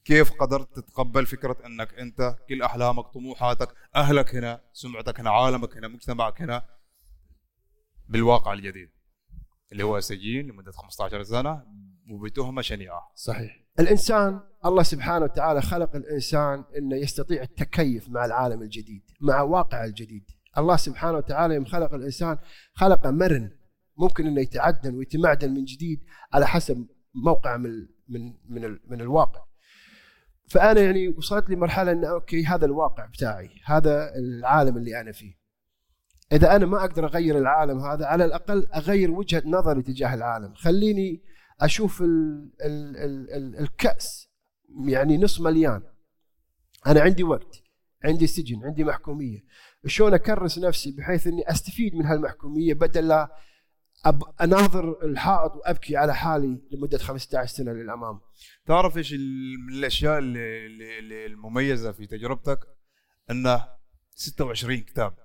كيف 0.05 0.33
قدرت 0.33 0.77
تتقبل 0.77 1.27
فكرة 1.27 1.57
إنك 1.67 1.95
أنت 1.95 2.37
كل 2.49 2.63
أحلامك 2.63 3.07
طموحاتك 3.07 3.75
أهلك 3.97 4.35
هنا 4.35 4.61
سمعتك 4.73 5.21
هنا 5.21 5.31
عالمك 5.31 5.77
هنا 5.77 5.89
مجتمعك 5.89 6.43
هنا 6.43 6.67
بالواقع 8.09 8.53
الجديد؟ 8.53 8.91
اللي 9.75 9.85
هو 9.85 10.01
سجين 10.01 10.47
لمدة 10.47 10.73
15 10.73 11.23
سنة 11.23 11.63
وبتهمة 12.11 12.63
شنيعة. 12.63 13.11
صحيح. 13.15 13.65
الإنسان 13.81 14.41
الله 14.67 14.83
سبحانه 14.83 15.25
وتعالى 15.25 15.63
خلق 15.63 15.97
الإنسان 15.97 16.65
إنه 16.79 16.97
يستطيع 16.97 17.43
التكيف 17.43 18.09
مع 18.09 18.25
العالم 18.25 18.63
الجديد 18.63 19.03
مع 19.21 19.43
واقع 19.43 19.85
الجديد. 19.85 20.25
الله 20.59 20.77
سبحانه 20.77 21.17
وتعالى 21.19 21.55
يوم 21.55 21.65
خلق 21.65 21.95
الإنسان 21.95 22.39
خلقه 22.73 23.11
مرن 23.11 23.51
ممكن 23.97 24.27
إنه 24.27 24.41
يتعدل 24.41 24.95
ويتمعدل 24.95 25.51
من 25.51 25.65
جديد 25.65 26.05
على 26.33 26.47
حسب 26.47 26.87
موقع 27.15 27.57
من 27.57 27.71
من 28.09 28.35
من, 28.49 28.79
من 28.87 29.01
الواقع. 29.01 29.45
فأنا 30.49 30.81
يعني 30.81 31.09
وصلت 31.09 31.51
لي 31.51 31.57
مرحله 31.57 31.93
إن 31.93 32.05
أوكي 32.05 32.45
هذا 32.45 32.67
الواقع 32.67 33.07
بتاعي 33.07 33.51
هذا 33.65 34.15
العالم 34.17 34.77
اللي 34.77 35.01
أنا 35.01 35.13
فيه. 35.13 35.44
إذا 36.35 36.57
أنا 36.57 36.67
ما 36.67 36.85
أقدر 36.85 37.05
أغير 37.05 37.39
العالم 37.39 37.81
هذا 37.81 38.07
على 38.07 38.25
الأقل 38.25 38.67
أغير 38.75 39.11
وجهة 39.11 39.43
نظري 39.47 39.83
تجاه 39.83 40.15
العالم. 40.15 40.55
خليني 40.55 41.23
أشوف 41.61 42.03
ال 42.03 42.51
ال 42.61 42.97
ال 42.97 43.31
ال 43.31 43.59
الكأس 43.59 44.29
يعني 44.87 45.19
نص 45.19 45.41
مليان. 45.41 45.83
أنا 46.87 47.01
عندي 47.01 47.23
وقت 47.23 47.63
عندي 48.05 48.27
سجن 48.27 48.65
عندي 48.65 48.85
محكومية. 48.85 49.45
شلون 49.87 50.15
أكرس 50.15 50.59
نفسي 50.59 50.93
بحيث 50.93 51.27
إني 51.27 51.51
أستفيد 51.51 51.95
من 51.95 52.07
هالمحكومية 52.07 52.75
بدل 52.75 53.09
لا 53.09 53.37
أب 54.05 54.23
أناظر 54.41 55.05
الحائط 55.05 55.53
وأبكي 55.53 55.97
على 55.97 56.15
حالي 56.15 56.63
لمدة 56.71 56.99
15 56.99 57.57
سنة 57.57 57.73
للأمام. 57.73 58.21
تعرف 58.67 58.97
إيش 58.97 59.13
من 59.13 59.75
الأشياء 59.75 60.19
اللي, 60.19 60.67
اللي 60.99 61.27
المميزة 61.27 61.93
في 61.93 62.07
تجربتك؟ 62.07 62.59
إنه 63.31 63.69
26 64.11 64.79
كتاب. 64.79 65.24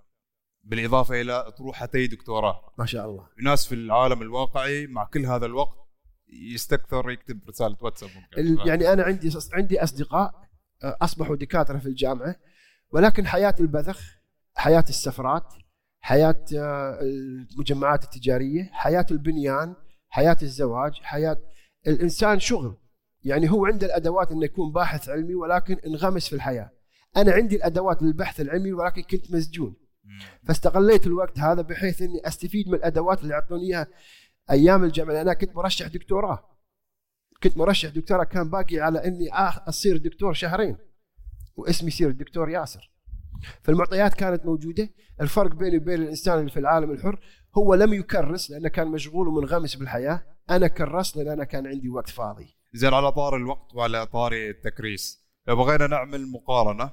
بالإضافة 0.70 1.22
إلى 1.22 1.34
اطروحتي 1.34 2.08
دكتوراه. 2.08 2.74
ما 2.78 2.86
شاء 2.86 3.06
الله. 3.10 3.28
ناس 3.44 3.68
في 3.68 3.76
العالم 3.76 4.22
الواقعي 4.22 4.88
مع 4.88 5.06
كل 5.06 5.26
هذا 5.26 5.46
الوقت 5.46 5.80
يستكثر 6.54 7.12
يكتب 7.12 7.40
رسالة 7.50 7.78
واتساب 7.82 8.10
ممكن 8.16 8.68
يعني 8.68 8.94
أنا 8.94 9.04
عندي 9.04 9.32
عندي 9.54 9.84
أصدقاء 9.84 10.50
آه، 10.84 10.98
أصبحوا 11.02 11.36
دكاترة 11.36 11.78
في 11.78 11.86
الجامعة 11.86 12.36
ولكن 12.92 13.28
حياة 13.28 13.56
البذخ 13.60 14.02
حياة 14.56 14.86
السفرات 14.90 15.54
حياة 16.00 16.46
آه، 16.58 17.00
المجمعات 17.02 18.04
التجارية 18.04 18.70
حياة 18.74 19.06
البنيان 19.12 19.76
حياة 20.10 20.38
الزواج 20.42 20.94
حياة 20.94 21.38
الإنسان 21.88 22.40
شغل 22.40 22.78
يعني 23.24 23.52
هو 23.52 23.66
عنده 23.66 23.88
الأدوات 23.88 24.32
إنه 24.32 24.46
يكون 24.46 24.72
باحث 24.72 25.10
علمي 25.10 25.36
ولكن 25.36 25.78
انغمس 25.86 26.28
في 26.28 26.36
الحياة 26.36 26.72
أنا 27.18 27.32
عندي 27.32 27.56
الأدوات 27.56 28.02
للبحث 28.02 28.42
العلمي 28.42 28.74
ولكن 28.74 29.02
كنت 29.02 29.32
مسجون 29.32 29.76
فاستغليت 30.48 31.08
الوقت 31.08 31.40
هذا 31.40 31.62
بحيث 31.62 32.02
إني 32.02 32.28
أستفيد 32.28 32.68
من 32.68 32.74
الأدوات 32.74 33.24
اللي 33.24 33.34
أعطوني 33.34 33.64
إياها 33.64 33.88
أيام 34.52 34.84
الجامعة 34.84 35.22
أنا 35.22 35.34
كنت 35.34 35.56
مرشح 35.56 35.88
دكتوراه. 35.88 36.50
كنت 37.44 37.58
مرشح 37.58 37.90
دكتوراه 37.90 38.24
كان 38.24 38.50
باقي 38.50 38.80
على 38.80 39.08
إني 39.08 39.30
أصير 39.34 39.98
دكتور 39.98 40.34
شهرين 40.34 40.78
واسمي 41.56 41.88
يصير 41.88 42.10
الدكتور 42.10 42.50
ياسر. 42.50 42.92
فالمعطيات 43.64 44.14
كانت 44.14 44.46
موجودة. 44.46 44.90
الفرق 45.22 45.56
بيني 45.56 45.78
وبين 45.78 46.02
الإنسان 46.02 46.40
اللي 46.40 46.52
في 46.52 46.60
العالم 46.60 46.92
الحر 46.92 47.20
هو 47.58 47.74
لم 47.74 47.94
يكرس 47.94 48.52
لأنه 48.52 48.70
كان 48.70 48.88
مشغول 48.88 49.28
ومنغمس 49.28 49.76
بالحياة. 49.76 50.24
أنا 50.50 50.68
كرست 50.68 51.18
لأن 51.18 51.28
أنا 51.28 51.44
كان 51.44 51.68
عندي 51.68 51.90
وقت 51.90 52.10
فاضي. 52.10 52.56
زين 52.74 52.94
على 52.94 53.12
طار 53.12 53.36
الوقت 53.36 53.76
وعلى 53.76 54.06
طار 54.06 54.34
التكريس 54.34 55.30
لو 55.48 55.56
بغينا 55.56 55.88
نعمل 55.88 56.32
مقارنة 56.32 56.92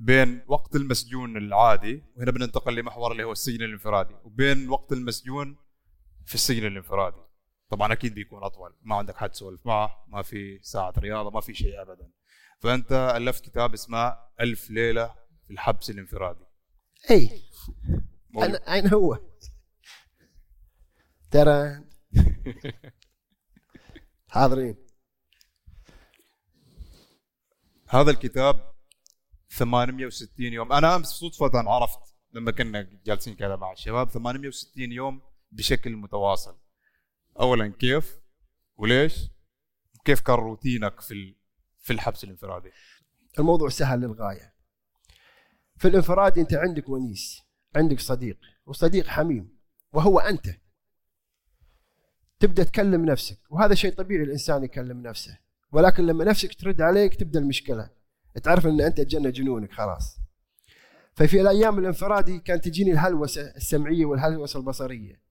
بين 0.00 0.42
وقت 0.46 0.76
المسجون 0.76 1.36
العادي 1.36 2.04
وهنا 2.16 2.30
بننتقل 2.30 2.74
لمحور 2.74 3.12
اللي 3.12 3.24
هو 3.24 3.32
السجن 3.32 3.64
الانفرادي 3.64 4.14
وبين 4.24 4.68
وقت 4.68 4.92
المسجون 4.92 5.56
في 6.26 6.34
السجن 6.34 6.66
الانفرادي. 6.66 7.22
طبعا 7.70 7.92
أكيد 7.92 8.14
بيكون 8.14 8.44
أطول 8.44 8.76
ما 8.82 8.96
عندك 8.96 9.16
حد 9.16 9.30
تسولف 9.30 9.66
معه 9.66 10.04
ما 10.08 10.22
في 10.22 10.58
ساعة 10.62 10.92
رياضة 10.98 11.30
ما 11.30 11.40
في 11.40 11.54
شيء 11.54 11.82
ابدا. 11.82 12.10
فأنت 12.60 12.92
ألفت 13.16 13.44
كتاب 13.44 13.74
اسمه 13.74 14.16
ألف 14.40 14.70
ليلة 14.70 15.14
في 15.46 15.52
الحبس 15.52 15.90
الانفرادي. 15.90 16.44
إي. 17.10 17.42
أنا 18.38 18.74
أين 18.74 18.88
هو؟ 18.88 19.18
ترى 21.30 21.84
حاضرين. 24.28 24.76
هذا 27.88 28.10
الكتاب 28.10 28.67
860 29.48 30.52
يوم. 30.52 30.72
أنا 30.72 30.96
أمس 30.96 31.06
صدفة 31.06 31.50
عرفت 31.54 31.98
لما 32.32 32.50
كنا 32.50 32.88
جالسين 33.06 33.34
كذا 33.34 33.56
مع 33.56 33.72
الشباب 33.72 34.10
860 34.10 34.92
يوم 34.92 35.22
بشكل 35.52 35.96
متواصل. 35.96 36.58
اولا 37.40 37.68
كيف؟ 37.68 38.18
وليش؟ 38.76 39.30
كيف 40.04 40.20
كان 40.20 40.36
روتينك 40.36 41.00
في 41.00 41.34
في 41.78 41.92
الحبس 41.92 42.24
الانفرادي؟ 42.24 42.70
الموضوع 43.38 43.68
سهل 43.68 44.00
للغاية. 44.00 44.54
في 45.76 45.88
الانفراد 45.88 46.38
أنت 46.38 46.54
عندك 46.54 46.88
ونيس 46.88 47.42
عندك 47.76 48.00
صديق 48.00 48.38
وصديق 48.66 49.06
حميم 49.06 49.58
وهو 49.92 50.18
أنت. 50.18 50.48
تبدأ 52.40 52.64
تكلم 52.64 53.04
نفسك 53.04 53.38
وهذا 53.50 53.74
شيء 53.74 53.94
طبيعي 53.94 54.22
الإنسان 54.22 54.64
يكلم 54.64 55.02
نفسه 55.02 55.38
ولكن 55.72 56.06
لما 56.06 56.24
نفسك 56.24 56.54
ترد 56.54 56.80
عليك 56.80 57.14
تبدأ 57.14 57.40
المشكلة. 57.40 57.97
تعرف 58.42 58.66
إن 58.66 58.80
أنت 58.80 59.00
تجنى 59.00 59.30
جنونك 59.30 59.72
خلاص. 59.72 60.18
ففي 61.14 61.40
الأيام 61.40 61.78
الانفرادي 61.78 62.38
كانت 62.38 62.64
تجيني 62.64 62.92
الهلوسة 62.92 63.42
السمعية 63.56 64.04
والهلوسة 64.04 64.60
البصرية. 64.60 65.22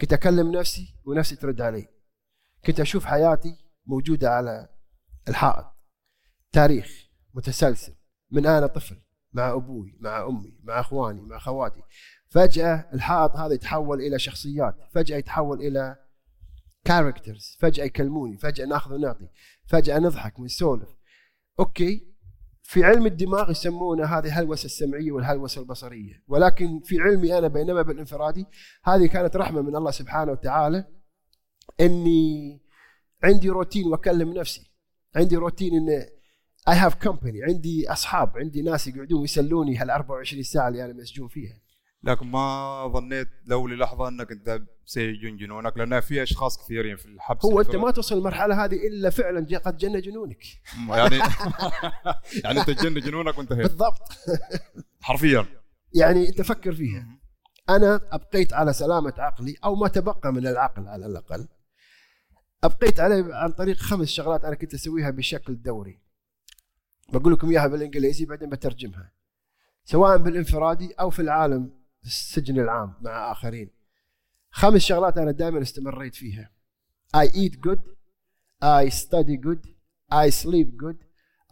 كنت 0.00 0.12
أكلم 0.12 0.52
نفسي 0.52 0.94
ونفسي 1.04 1.36
ترد 1.36 1.60
علي. 1.60 1.88
كنت 2.66 2.80
أشوف 2.80 3.04
حياتي 3.04 3.56
موجودة 3.86 4.30
على 4.30 4.68
الحائط. 5.28 5.66
تاريخ 6.52 7.08
متسلسل. 7.34 7.94
من 8.30 8.46
أنا 8.46 8.66
طفل 8.66 8.96
مع 9.32 9.52
أبوي 9.52 9.98
مع 10.00 10.26
أمي 10.26 10.58
مع 10.62 10.80
إخواني 10.80 11.20
مع 11.20 11.36
اخواتي 11.36 11.82
فجأة 12.28 12.90
الحائط 12.92 13.36
هذا 13.36 13.54
يتحول 13.54 14.00
إلى 14.00 14.18
شخصيات. 14.18 14.74
فجأة 14.92 15.16
يتحول 15.16 15.60
إلى 15.60 15.96
characters 16.84 17.56
فجأة 17.60 17.84
يكلموني. 17.84 18.38
فجأة 18.38 18.66
ناخذ 18.66 18.94
ونعطي. 18.94 19.28
فجأة 19.66 19.98
نضحك 19.98 20.38
ونسولف. 20.38 20.88
OK 21.60 22.07
في 22.68 22.84
علم 22.84 23.06
الدماغ 23.06 23.50
يسمونه 23.50 24.04
هذه 24.04 24.26
الهلوسة 24.26 24.66
السمعية 24.66 25.12
والهلوسة 25.12 25.60
البصرية. 25.60 26.22
ولكن 26.28 26.80
في 26.84 27.00
علمي 27.00 27.38
أنا 27.38 27.48
بينما 27.48 27.82
بالانفرادي 27.82 28.46
هذه 28.84 29.06
كانت 29.06 29.36
رحمة 29.36 29.62
من 29.62 29.76
الله 29.76 29.90
سبحانه 29.90 30.32
وتعالى 30.32 30.84
إني 31.80 32.60
عندي 33.24 33.48
روتين 33.48 33.86
وأكلم 33.86 34.32
نفسي. 34.32 34.70
عندي 35.16 35.36
روتين 35.36 35.74
إن 35.74 35.88
I 36.68 36.76
have 36.76 36.94
company 36.94 37.44
عندي 37.44 37.92
أصحاب 37.92 38.38
عندي 38.38 38.62
ناس 38.62 38.86
يقعدون 38.86 39.24
يسلوني 39.24 39.76
هال 39.76 39.90
24 39.90 40.42
ساعة 40.42 40.68
اللي 40.68 40.84
أنا 40.84 40.92
مسجون 40.92 41.28
فيها. 41.28 41.60
لكن 42.02 42.26
ما 42.26 42.88
ظنيت 42.94 43.28
لو 43.46 43.66
للحظة 43.66 44.08
إنك 44.08 44.32
أنت 44.32 44.62
سيجن 44.88 45.27
جنونك 45.27 45.76
لأن 45.76 46.00
في 46.00 46.22
أشخاص 46.22 46.64
كثيرين 46.64 46.96
في 46.96 47.06
الحبس 47.06 47.44
هو 47.44 47.60
أنت. 47.60 47.76
ما 47.76 47.90
توصل 47.90 48.18
المرحله 48.18 48.64
هذه 48.64 48.86
إلا 48.86 49.10
فعلا 49.10 49.58
قد 49.58 49.76
جن 49.76 50.00
جنونك 50.00 50.44
يعني 50.88 51.16
يعني 52.44 52.60
أنت 52.60 52.70
تجن 52.70 52.94
جنونك 52.94 53.38
وانتهيت 53.38 53.62
بالضبط. 53.62 54.02
حرفيا. 55.00 55.46
يعني 55.94 56.28
أنت 56.28 56.42
فكر 56.42 56.74
فيها. 56.74 57.06
أنا 57.68 58.00
أبقيت 58.12 58.52
على 58.52 58.72
سلامة 58.72 59.14
عقلي 59.18 59.56
أو 59.64 59.74
ما 59.74 59.88
تبقى 59.88 60.32
من 60.32 60.46
العقل 60.46 60.88
على 60.88 61.06
الأقل. 61.06 61.48
أبقيت 62.64 63.00
عليه 63.00 63.34
عن 63.34 63.52
طريق 63.52 63.76
خمس 63.76 64.08
شغلات 64.08 64.44
أنا 64.44 64.54
كنت 64.54 64.74
أسويها 64.74 65.10
بشكل 65.10 65.62
دوري. 65.62 66.00
بقول 67.12 67.32
لكم 67.32 67.50
إياها 67.50 67.66
بالإنجليزي 67.66 68.24
بعدين 68.24 68.48
بترجمها. 68.48 69.12
سواء 69.84 70.16
بالإنفرادي 70.16 70.92
أو 71.00 71.10
في 71.10 71.22
العالم 71.22 71.70
السجن 72.04 72.60
العام 72.60 72.94
مع 73.00 73.32
آخرين. 73.32 73.77
خمس 74.58 74.80
شغلات 74.80 75.18
أنا 75.18 75.30
دائما 75.30 75.62
استمريت 75.62 76.14
فيها. 76.14 76.50
I 77.16 77.26
eat 77.26 77.60
good 77.60 77.80
I 78.62 78.88
study 78.88 79.36
good 79.46 79.68
I 80.12 80.30
sleep 80.30 80.68
good 80.84 80.98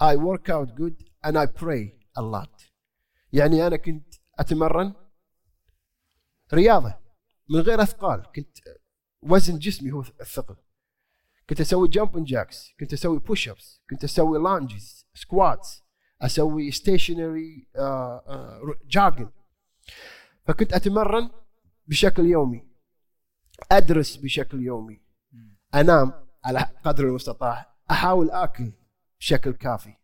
I 0.01 0.17
work 0.17 0.49
out 0.49 0.75
good 0.81 0.97
and 1.25 1.39
I 1.39 1.47
pray 1.47 1.93
a 2.19 2.23
lot. 2.23 2.71
يعني 3.33 3.67
أنا 3.67 3.77
كنت 3.77 4.15
أتمرن 4.39 4.95
رياضة 6.55 6.95
من 7.51 7.61
غير 7.61 7.83
أثقال. 7.83 8.33
كنت 8.37 8.59
وزن 9.23 9.59
جسمي 9.59 9.93
هو 9.93 10.01
الثقل. 10.01 10.57
كنت 11.49 11.61
أسوي 11.61 11.89
jump 11.89 12.25
jacks 12.25 12.75
كنت 12.81 12.93
أسوي 12.93 13.19
push 13.19 13.49
ups 13.49 13.83
كنت 13.91 14.05
أسوي 14.05 14.39
lunges 14.39 15.07
squats 15.15 15.83
أسوي 16.23 16.71
stationary 16.71 17.69
jogging 18.85 19.31
فكنت 20.47 20.73
أتمرن 20.73 21.31
بشكل 21.87 22.27
يومي. 22.27 22.66
أدرس 23.73 24.17
بشكل 24.17 24.63
يومي. 24.63 25.01
أنام 25.75 26.13
على 26.45 26.59
قدر 26.85 27.05
المستطاع. 27.05 27.77
أحاول 27.91 28.31
آكل 28.31 28.73
بشكل 29.21 29.53
كافي. 29.53 29.95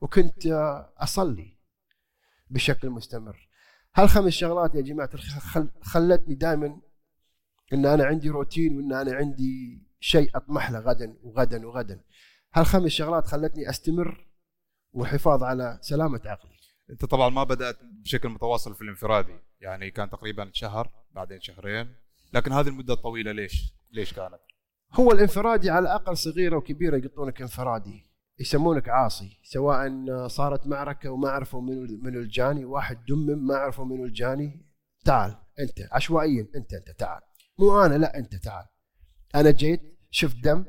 وكنت 0.00 0.46
آه، 0.46 0.92
أصلي 0.98 1.56
بشكل 2.50 2.90
مستمر. 2.90 3.48
هالخمس 3.94 4.32
شغلات 4.32 4.74
يا 4.74 4.80
جماعة 4.80 5.10
خلتني 5.82 6.34
دائما 6.34 6.80
إن 7.72 7.86
أنا 7.86 8.04
عندي 8.04 8.28
روتين 8.28 8.76
وإن 8.76 8.92
أنا 8.92 9.16
عندي 9.16 9.82
شيء 10.00 10.36
أطمح 10.36 10.70
له 10.70 10.78
غدا 10.78 11.16
وغدا 11.22 11.66
وغدا. 11.66 12.00
هالخمس 12.54 12.90
شغلات 12.90 13.26
خلتني 13.26 13.70
أستمر 13.70 14.26
والحفاظ 14.92 15.42
على 15.42 15.78
سلامة 15.82 16.20
عقلي. 16.24 16.56
أنت 16.90 17.04
طبعا 17.04 17.28
ما 17.28 17.44
بدأت 17.44 17.78
بشكل 17.82 18.28
متواصل 18.28 18.74
في 18.74 18.82
الانفرادي. 18.82 19.38
يعني 19.60 19.90
كان 19.90 20.10
تقريبا 20.10 20.50
شهر 20.52 20.90
بعدين 21.10 21.40
شهرين. 21.40 21.94
لكن 22.34 22.52
هذه 22.52 22.68
المدة 22.68 22.94
الطويله 22.94 23.32
ليش؟ 23.32 23.74
ليش 23.92 24.12
كانت؟ 24.12 24.40
هو 24.92 25.12
الانفرادي 25.12 25.70
على 25.70 25.82
الأقل 25.82 26.16
صغيرة 26.16 26.56
وكبيرة 26.56 26.96
يقطونك 26.96 27.42
انفرادي 27.42 28.06
يسمونك 28.40 28.88
عاصي 28.88 29.38
سواء 29.42 29.88
صارت 30.26 30.66
معركة 30.66 31.10
وما 31.10 31.28
عرفوا 31.28 31.60
من 31.60 32.02
من 32.02 32.16
الجاني 32.16 32.64
واحد 32.64 33.04
دمم 33.08 33.46
ما 33.46 33.54
عرفوا 33.54 33.84
من 33.84 34.04
الجاني 34.04 34.66
تعال 35.04 35.36
أنت 35.60 35.88
عشوائيا 35.92 36.48
أنت 36.56 36.74
أنت 36.74 36.90
تعال 36.98 37.20
مو 37.58 37.80
أنا 37.80 37.94
لا 37.94 38.18
أنت 38.18 38.34
تعال 38.34 38.66
أنا 39.34 39.50
جيت 39.50 39.80
شفت 40.10 40.36
دم 40.44 40.64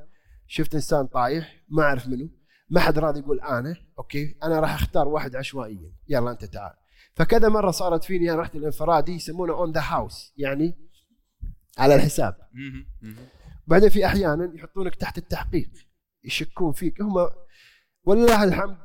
شفت 0.48 0.76
إنسان 0.76 1.08
طايح 1.08 1.64
ما 1.70 1.84
أعرف 1.84 2.08
منه 2.08 2.30
ما 2.70 2.80
حد 2.80 3.00
راضي 3.00 3.20
يقول 3.20 3.40
أنا 3.42 3.76
أوكي 4.00 4.38
أنا 4.44 4.60
راح 4.60 4.74
أختار 4.74 5.08
واحد 5.08 5.36
عشوائيا 5.36 5.94
يلا 6.08 6.32
أنت 6.32 6.46
تعال 6.46 6.74
فكذا 7.14 7.50
مرة 7.50 7.72
صارت 7.72 8.04
فيني 8.04 8.32
أنا 8.32 8.42
رحت 8.42 8.56
الانفرادي 8.56 9.12
يسمونه 9.12 9.54
on 9.54 9.72
the 9.72 9.82
house 9.82 10.34
يعني 10.38 10.87
على 11.78 11.96
الحساب. 11.96 12.38
بعدين 13.68 13.90
في 13.90 14.06
أحيانا 14.06 14.52
يحطونك 14.56 14.96
تحت 14.96 15.18
التحقيق 15.18 15.70
يشكون 16.24 16.72
فيك. 16.72 17.02
هم 17.02 17.30
ولله 18.04 18.44
الحمد 18.44 18.78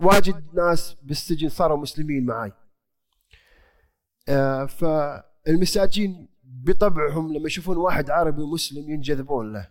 واجد 0.00 0.54
ناس 0.54 0.96
بالسجن 1.02 1.48
صاروا 1.48 1.78
مسلمين 1.78 2.26
معي 2.26 2.52
آه، 4.28 4.66
فالمساجين 4.66 6.28
بطبعهم 6.44 7.32
لما 7.32 7.46
يشوفون 7.46 7.76
واحد 7.76 8.10
عربي 8.10 8.42
مسلم 8.42 8.90
ينجذبون 8.90 9.52
له. 9.52 9.68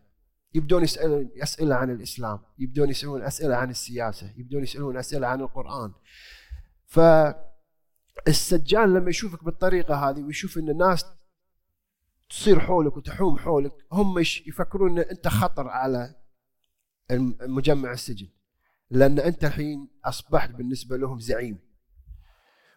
يبدون 0.54 0.84
يسألون 0.84 1.30
أسئلة 1.44 1.76
عن 1.76 1.90
الإسلام 1.90 2.40
يبدون 2.60 2.90
يسألون 2.90 3.22
أسئلة 3.22 3.56
عن 3.56 3.70
السياسة 3.70 4.34
يبدون 4.38 4.64
يسألون 4.64 4.98
أسئلة 4.98 5.28
عن 5.28 5.42
القرآن. 5.42 5.94
فالسجان 8.26 8.94
لما 8.94 9.10
يشوفك 9.10 9.44
بالطريقة 9.44 10.10
هذه 10.10 10.24
ويشوف 10.24 10.58
أن 10.58 10.70
الناس 10.70 11.06
تصير 12.30 12.60
حولك 12.60 12.98
وتحوم 12.98 13.38
حولك 13.38 13.74
هم 13.92 14.20
يفكرون 14.20 15.00
إن 15.00 15.10
أنت 15.10 15.28
خطر 15.28 15.68
على 15.68 16.16
مجمع 17.42 17.92
السجن. 17.92 18.28
لأن 18.90 19.20
أنت 19.20 19.46
الحين 19.46 19.90
أصبحت 20.06 20.50
بالنسبة 20.50 20.98
لهم 20.98 21.20
زعيم. 21.20 21.60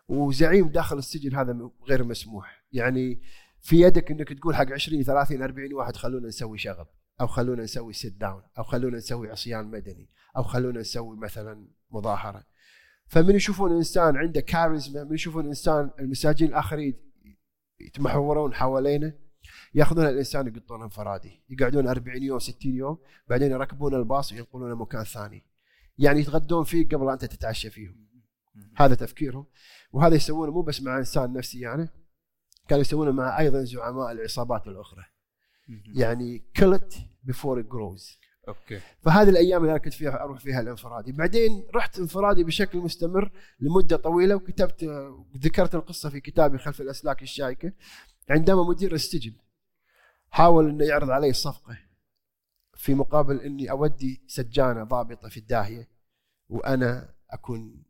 وزعيم 0.09 0.69
داخل 0.69 0.99
السجن 0.99 1.37
هذا 1.37 1.71
غير 1.89 2.05
مسموح. 2.05 2.65
يعني 2.73 3.23
في 3.61 3.81
يدك 3.81 4.11
إنك 4.11 4.33
تقول 4.33 4.57
حق 4.57 4.73
20 4.73 5.03
30 5.03 5.43
40 5.43 5.75
واحد 5.75 5.97
خلونا 5.97 6.29
نسوي 6.29 6.59
شغب 6.59 6.87
أو 7.21 7.27
خلونا 7.27 7.63
نسوي 7.63 7.93
sit 7.93 8.13
down 8.13 8.43
أو 8.59 8.63
خلونا 8.63 8.97
نسوي 8.97 9.31
عصيان 9.31 9.67
مدني 9.67 10.11
أو 10.37 10.43
خلونا 10.43 10.81
نسوي 10.81 11.17
مثلا 11.17 11.69
مظاهرة. 11.91 12.45
فمن 13.07 13.35
يشوفون 13.35 13.77
إنسان 13.77 14.17
عنده 14.17 14.41
كاريزما 14.41 15.05
من 15.05 15.15
يشوفون 15.15 15.47
إنسان 15.47 15.91
المساجين 15.99 16.49
الآخرين 16.49 16.95
يتمحورون 17.81 18.55
حوالينه 18.55 19.28
ياخذون 19.75 20.07
الإنسان 20.07 20.47
يقطونه 20.47 20.85
انفرادي. 20.85 21.43
يقعدون 21.51 21.89
40 21.89 22.23
يوم 22.23 22.39
60 22.39 22.75
يوم 22.75 22.99
بعدين 23.29 23.51
يركبون 23.51 23.95
الباص 23.95 24.33
وينقلونه 24.33 24.75
مكان 24.75 25.05
ثاني. 25.05 25.45
يعني 25.99 26.21
يتغدون 26.21 26.65
فيه 26.65 26.89
قبل 26.89 27.09
أنت 27.09 27.25
تتعشى 27.25 27.71
فيهم. 27.71 28.09
هذا 28.77 28.95
تفكيرهم. 28.95 29.47
وهذا 29.93 30.15
يسوونه 30.15 30.53
مو 30.53 30.63
بس 30.63 30.83
مع 30.83 30.99
إنسان 30.99 31.33
نفسي 31.33 31.61
يعني 31.61 31.89
كانوا 32.69 32.81
يسوونه 32.81 33.11
مع 33.11 33.39
أيضا 33.39 33.65
زعماء 33.65 34.13
العصابات 34.13 34.67
الأخرى. 34.67 35.05
يعني 35.95 36.45
before 37.27 37.59
it 37.59 37.67
grows. 37.69 38.19
أوكي. 38.49 38.81
فهذه 39.03 39.29
الأيام 39.29 39.61
اللي 39.61 39.71
أنا 39.71 39.79
كنت 39.79 39.93
فيها 39.93 40.23
أروح 40.25 40.41
فيها 40.41 40.61
الانفرادي. 40.61 41.13
بعدين 41.13 41.67
رحت 41.75 41.99
انفرادي 41.99 42.45
بشكل 42.45 42.79
مستمر 42.79 43.31
لمدة 43.61 43.97
طويلة 43.97 44.35
وكتبت 44.35 44.85
ذكرت 45.37 45.75
القصة 45.75 46.11
في 46.11 46.21
كتابي 46.21 46.59
خلف 46.59 46.81
الأسلاك 46.81 47.23
الشائكة. 47.23 47.73
عندما 48.31 48.63
مدير 48.63 48.95
السجن 48.95 49.33
حاول 50.31 50.69
إنه 50.69 50.85
يعرض 50.85 51.11
علي 51.11 51.33
صفقة 51.33 51.79
في 52.75 52.95
مقابل 52.95 53.41
إني 53.41 53.71
أودي 53.71 54.23
سجانة 54.27 54.85
ضابطة 54.85 55.29
في 55.29 55.37
الداهية 55.37 55.89
وأنا 56.49 57.15
أكون 57.31 57.83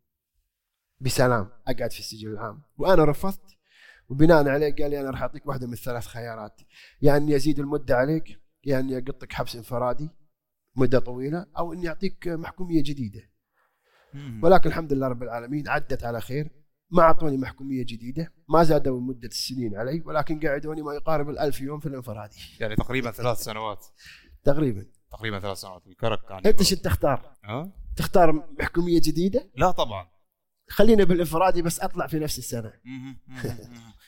بسلام 1.01 1.51
أقعد 1.68 1.92
في 1.92 1.98
السجن 1.98 2.29
العام. 2.29 2.62
وأنا 2.79 3.05
رفضت 3.05 3.57
وبناء 4.09 4.48
عليه 4.48 4.74
قال 4.74 4.90
لي 4.90 5.01
أنا 5.01 5.11
راح 5.11 5.22
أعطيك 5.22 5.46
واحدة 5.46 5.66
من 5.66 5.74
ثلاث 5.74 6.07
خيارات. 6.07 6.61
يا 7.03 7.16
إني 7.16 7.37
أزيد 7.37 7.59
المدة 7.59 7.96
عليك 7.96 8.40
يا 8.64 8.81
إني 8.81 8.98
أقطك 8.98 9.33
حبس 9.33 9.57
انفرادي 9.57 10.11
مدة 10.77 10.98
طويلة 10.98 11.46
أو 11.59 11.72
إني 11.72 11.88
أعطيك 11.88 12.29
محكومية 12.29 12.83
جديدة. 12.83 13.31
ولكن 14.42 14.68
الحمد 14.68 14.92
لله 14.92 15.09
رب 15.09 15.22
العالمين 15.22 15.68
عدت 15.68 16.05
على 16.05 16.20
خير. 16.20 16.51
ما 16.90 17.03
أعطوني 17.03 17.37
محكومية 17.37 17.83
جديدة 17.83 18.33
ما 18.48 18.62
زادوا 18.62 19.01
مدة 19.01 19.29
السنين 19.29 19.77
علي 19.77 20.03
ولكن 20.07 20.40
قعدوني 20.48 20.83
ما 20.83 20.94
يقارب 20.94 21.29
الألف 21.29 21.61
يوم 21.61 21.81
في 21.81 21.87
الانفرادي 21.87 22.37
يعني 22.61 22.77
تقريبا 22.77 23.11
ثلاث 23.11 23.38
سنوات 23.38 23.87
تقريبا 24.44 24.87
تقريبا 25.12 25.40
ثلاث 25.40 25.59
سنوات 25.59 25.87
الكرك 25.87 26.18
كان 26.29 26.46
أنت 26.46 26.62
شو 26.62 26.77
تختار؟ 26.77 27.37
ها؟ 27.44 27.72
تختار 27.96 28.33
محكومية 28.59 29.01
جديدة؟ 29.01 29.51
لا 29.57 29.70
طبعا 29.70 30.09
خلينا 30.68 31.05
بالانفرادي 31.05 31.62
بس 31.62 31.81
أطلع 31.81 32.07
في 32.07 32.18
نفس 32.18 32.38
السنة. 32.38 32.72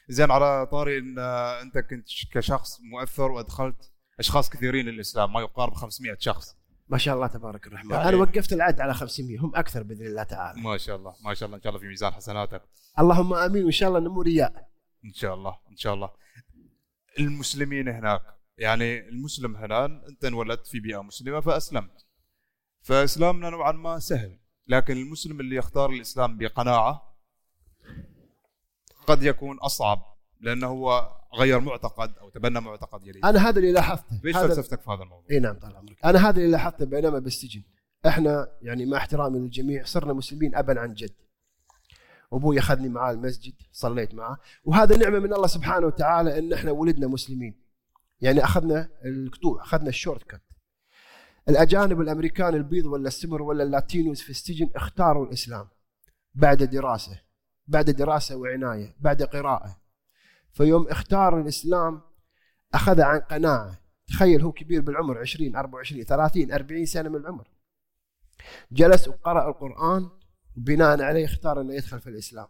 زين 0.08 0.30
على 0.30 0.66
طاري 0.66 0.98
إن 0.98 1.18
أنت 1.62 1.78
كنت 1.78 2.08
كشخص 2.32 2.80
مؤثر 2.80 3.30
وأدخلت 3.30 3.92
أشخاص 4.18 4.50
كثيرين 4.50 4.86
للإسلام 4.86 5.32
ما 5.32 5.40
يقارب 5.40 5.74
500 5.74 6.16
شخص 6.18 6.56
ما 6.90 6.98
شاء 6.98 7.14
الله 7.14 7.26
تبارك 7.26 7.66
الرحمن. 7.66 7.90
يعني- 7.90 8.08
أنا 8.08 8.16
وقفت 8.16 8.52
العد 8.52 8.80
على 8.80 8.94
500 8.94 9.38
هم 9.38 9.56
أكثر 9.56 9.82
بإذن 9.82 10.06
الله 10.06 10.22
تعالى. 10.22 10.60
ما 10.60 10.76
شاء 10.78 10.96
الله 10.96 11.14
ما 11.24 11.34
شاء 11.34 11.46
الله. 11.46 11.56
إن 11.56 11.62
شاء 11.62 11.70
الله 11.70 11.80
في 11.80 11.86
ميزان 11.88 12.12
حسناتك. 12.12 12.62
اللهم 12.98 13.34
آمين 13.34 13.62
وإن 13.64 13.70
شاء 13.72 13.88
الله 13.88 13.98
انه 14.00 14.10
مو 14.10 14.22
رياء. 14.22 14.68
إن 15.04 15.12
شاء 15.12 15.34
الله 15.34 15.58
إن 15.70 15.76
شاء 15.76 15.94
الله. 15.94 16.10
المسلمين 17.18 17.88
هناك 17.88 18.22
يعني 18.58 19.08
المسلم 19.08 19.56
هنا 19.56 19.84
أنت 19.84 20.24
انولدت 20.24 20.66
في 20.66 20.80
بيئة 20.80 21.02
مسلمة 21.02 21.40
فأسلمت. 21.40 22.06
فإسلامنا 22.82 23.50
نوعا 23.50 23.72
ما 23.72 23.98
سهل 23.98 24.38
لكن 24.68 24.96
المسلم 24.96 25.40
اللي 25.40 25.56
يختار 25.56 25.90
الإسلام 25.90 26.38
بقناعة 26.38 27.16
قد 29.06 29.22
يكون 29.22 29.58
أصعب. 29.58 30.09
لأنه 30.40 30.66
هو 30.66 31.16
غير 31.34 31.60
معتقد 31.60 32.12
أو 32.20 32.30
تبنى 32.30 32.60
معتقد 32.60 33.00
جديد 33.00 33.24
أنا 33.24 33.48
هذا 33.48 33.58
اللي 33.58 33.72
لاحظته. 33.72 34.20
إيش 34.24 34.36
فلسفتك 34.36 34.80
في 34.80 34.90
هذا 34.90 35.02
الموضوع؟ 35.02 35.24
إي 35.30 35.38
نعم 35.38 35.58
طال 35.58 35.76
عمرك. 35.76 35.96
أنا 36.04 36.28
هذا 36.28 36.38
اللي 36.38 36.50
لاحظته 36.50 36.84
بينما 36.84 37.18
بالسجن. 37.18 37.62
إحنا 38.06 38.48
يعني 38.62 38.86
مع 38.86 38.96
احترامي 38.96 39.38
للجميع 39.38 39.84
صرنا 39.84 40.12
مسلمين 40.12 40.54
أبا 40.54 40.80
عن 40.80 40.94
جد. 40.94 41.12
أبوي 42.32 42.58
أخذني 42.58 42.88
معاه 42.88 43.12
المسجد 43.12 43.54
صليت 43.72 44.14
معاه. 44.14 44.36
وهذا 44.64 44.96
نعمة 44.96 45.18
من 45.18 45.34
الله 45.34 45.46
سبحانه 45.46 45.86
وتعالى 45.86 46.38
إن 46.38 46.52
إحنا 46.52 46.70
ولدنا 46.70 47.06
مسلمين. 47.06 47.60
يعني 48.20 48.44
أخذنا 48.44 48.88
القطوع 49.04 49.62
أخذنا 49.62 49.88
ال 49.88 50.22
shortcut. 50.22 50.42
الأجانب 51.48 52.00
الأمريكان 52.00 52.54
البيض 52.54 52.86
ولا 52.86 53.08
السمر 53.08 53.42
ولا 53.42 53.62
ال 53.62 53.70
Latinos 53.70 54.20
في 54.20 54.30
السجن 54.30 54.70
اختاروا 54.76 55.26
الإسلام 55.26 55.68
بعد 56.34 56.62
دراسة 56.62 57.20
بعد 57.66 57.90
دراسة 57.90 58.36
وعناية 58.36 58.96
بعد 59.00 59.22
قراءة. 59.22 59.79
فيوم 60.52 60.88
اختار 60.88 61.40
الإسلام 61.40 62.00
أخذ 62.74 63.00
عن 63.00 63.20
قناعة. 63.20 63.80
تخيل 64.06 64.42
هو 64.42 64.52
كبير 64.52 64.80
بالعمر 64.80 65.18
20 65.18 65.56
24 65.56 66.04
30 66.04 66.52
40 66.52 66.86
سنة 66.86 67.08
من 67.08 67.16
العمر. 67.16 67.48
جلس 68.72 69.08
وقرأ 69.08 69.48
القرآن 69.48 70.10
وبناء 70.56 71.02
عليه 71.02 71.24
اختار 71.24 71.60
إنه 71.60 71.74
يدخل 71.74 72.00
في 72.00 72.10
الإسلام. 72.10 72.46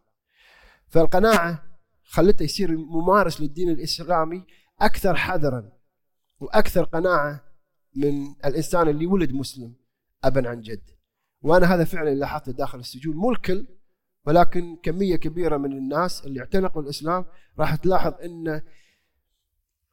فالقناعة 0.88 1.62
خلته 2.04 2.42
يصير 2.42 2.76
ممارس 2.76 3.40
للدين 3.40 3.70
الإسلامي 3.70 4.46
أكثر 4.80 5.16
حذرا 5.16 5.72
وأكثر 6.40 6.84
قناعة 6.84 7.44
من 7.96 8.34
الإنسان 8.44 8.88
اللي 8.88 9.06
ولد 9.06 9.32
مسلم 9.32 9.74
ابا 10.24 10.48
عن 10.48 10.60
جد. 10.60 10.90
وأنا 11.42 11.74
هذا 11.74 11.84
فعلا 11.84 12.14
لاحظته 12.14 12.52
داخل 12.52 12.78
السجون. 12.78 13.16
مو 13.16 13.30
الكل 13.30 13.79
ولكن 14.26 14.76
كمية 14.82 15.16
كبيرة 15.16 15.56
من 15.56 15.72
الناس 15.72 16.26
اللي 16.26 16.40
اعتنقوا 16.40 16.82
الإسلام 16.82 17.24
راح 17.58 17.74
تلاحظ 17.76 18.12
إن 18.24 18.62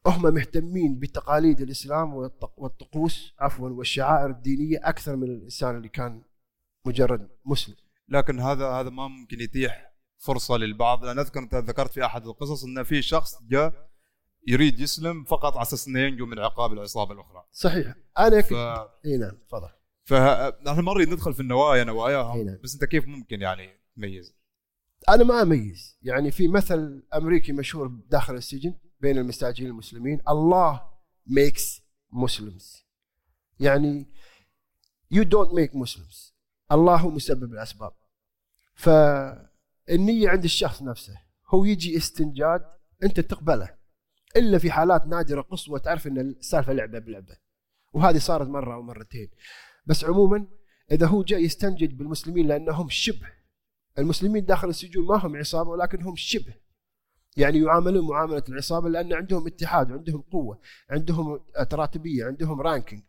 هم 0.06 0.34
مهتمين 0.34 0.98
بتقاليد 0.98 1.60
الإسلام 1.60 2.14
والطق- 2.14 2.58
والطقوس 2.58 3.34
عفوا 3.38 3.68
والشعائر 3.70 4.30
الدينية 4.30 4.78
أكثر 4.82 5.16
من 5.16 5.30
الإنسان 5.30 5.76
اللي 5.76 5.88
كان 5.88 6.22
مجرد 6.86 7.28
مسلم. 7.44 7.76
لكن 8.08 8.40
هذا 8.40 8.66
هذا 8.68 8.90
ما 8.90 9.08
ممكن 9.08 9.40
يتيح 9.40 9.92
فرصة 10.18 10.56
للبعض. 10.56 11.04
لأن 11.04 11.18
أذكر 11.18 11.40
أنت 11.40 11.54
ذكرت 11.54 11.92
في 11.92 12.04
أحد 12.04 12.26
القصص 12.26 12.64
إن 12.64 12.82
في 12.82 13.02
شخص 13.02 13.42
جاء 13.42 13.88
يريد 14.46 14.80
يسلم 14.80 15.24
فقط 15.24 15.52
على 15.52 15.62
أساس 15.62 15.88
إنه 15.88 16.00
ينجو 16.00 16.26
من 16.26 16.38
عقاب 16.38 16.72
العصابة 16.72 17.12
الأخرى. 17.14 17.44
صحيح. 17.52 17.94
أنا 18.18 18.42
ف... 18.42 18.52
إي 19.04 19.16
نعم 19.16 19.38
تفضل. 19.48 19.68
فنحن 20.04 20.80
ما 20.80 20.92
نريد 20.92 21.08
ندخل 21.08 21.34
في 21.34 21.40
النوايا 21.40 21.84
نواياهم. 21.84 22.46
نعم. 22.46 22.58
بس 22.64 22.74
أنت 22.74 22.84
كيف 22.84 23.06
ممكن 23.08 23.40
يعني 23.40 23.70
تميز؟ 23.98 24.34
أنا 25.08 25.24
ما 25.24 25.42
أميز. 25.42 25.98
يعني 26.02 26.30
في 26.30 26.48
مثل 26.48 27.02
أمريكي 27.14 27.52
مشهور 27.52 27.86
داخل 27.86 28.34
السجن 28.34 28.74
بين 29.00 29.18
المستاجرين 29.18 29.70
المسلمين 29.70 30.20
الله 30.28 30.82
makes 31.30 31.80
Muslims. 32.12 32.84
يعني 33.60 34.06
you 35.14 35.24
don't 35.24 35.52
make 35.52 35.72
Muslims. 35.74 36.32
الله 36.72 36.96
هو 36.96 37.10
مسبب 37.10 37.52
الأسباب. 37.52 37.92
فالنية 38.74 40.28
عند 40.28 40.44
الشخص 40.44 40.82
نفسه 40.82 41.14
هو 41.46 41.64
يجي 41.64 41.96
استنجاد 41.96 42.64
أنت 43.02 43.20
تقبله. 43.20 43.78
إلا 44.36 44.58
في 44.58 44.70
حالات 44.70 45.06
نادرة 45.06 45.40
قصوى 45.40 45.80
تعرف 45.80 46.06
إن 46.06 46.18
السالفة 46.18 46.72
لعبة 46.72 46.98
بلعبة. 46.98 47.36
وهذه 47.92 48.18
صارت 48.18 48.46
مرة 48.46 48.74
أو 48.74 48.82
مرتين. 48.82 49.30
بس 49.86 50.04
عموما 50.04 50.46
إذا 50.92 51.06
هو 51.06 51.22
جاي 51.22 51.42
يستنجد 51.42 51.98
بالمسلمين 51.98 52.48
لأنهم 52.48 52.88
شبه 52.88 53.37
المسلمين 53.98 54.44
داخل 54.44 54.68
السجون 54.68 55.06
ما 55.06 55.16
هم 55.16 55.36
عصابة 55.36 55.70
ولكن 55.70 56.02
هم 56.02 56.16
شبه. 56.16 56.54
يعني 57.36 57.58
يعاملون 57.58 58.08
معاملة 58.08 58.42
العصابة 58.48 58.88
لأن 58.88 59.12
عندهم 59.12 59.46
اتحاد 59.46 59.90
وعندهم 59.90 60.20
قوة 60.20 60.60
عندهم 60.90 61.40
تراتبية 61.70 62.24
عندهم 62.24 62.60
رانكينج 62.60 63.02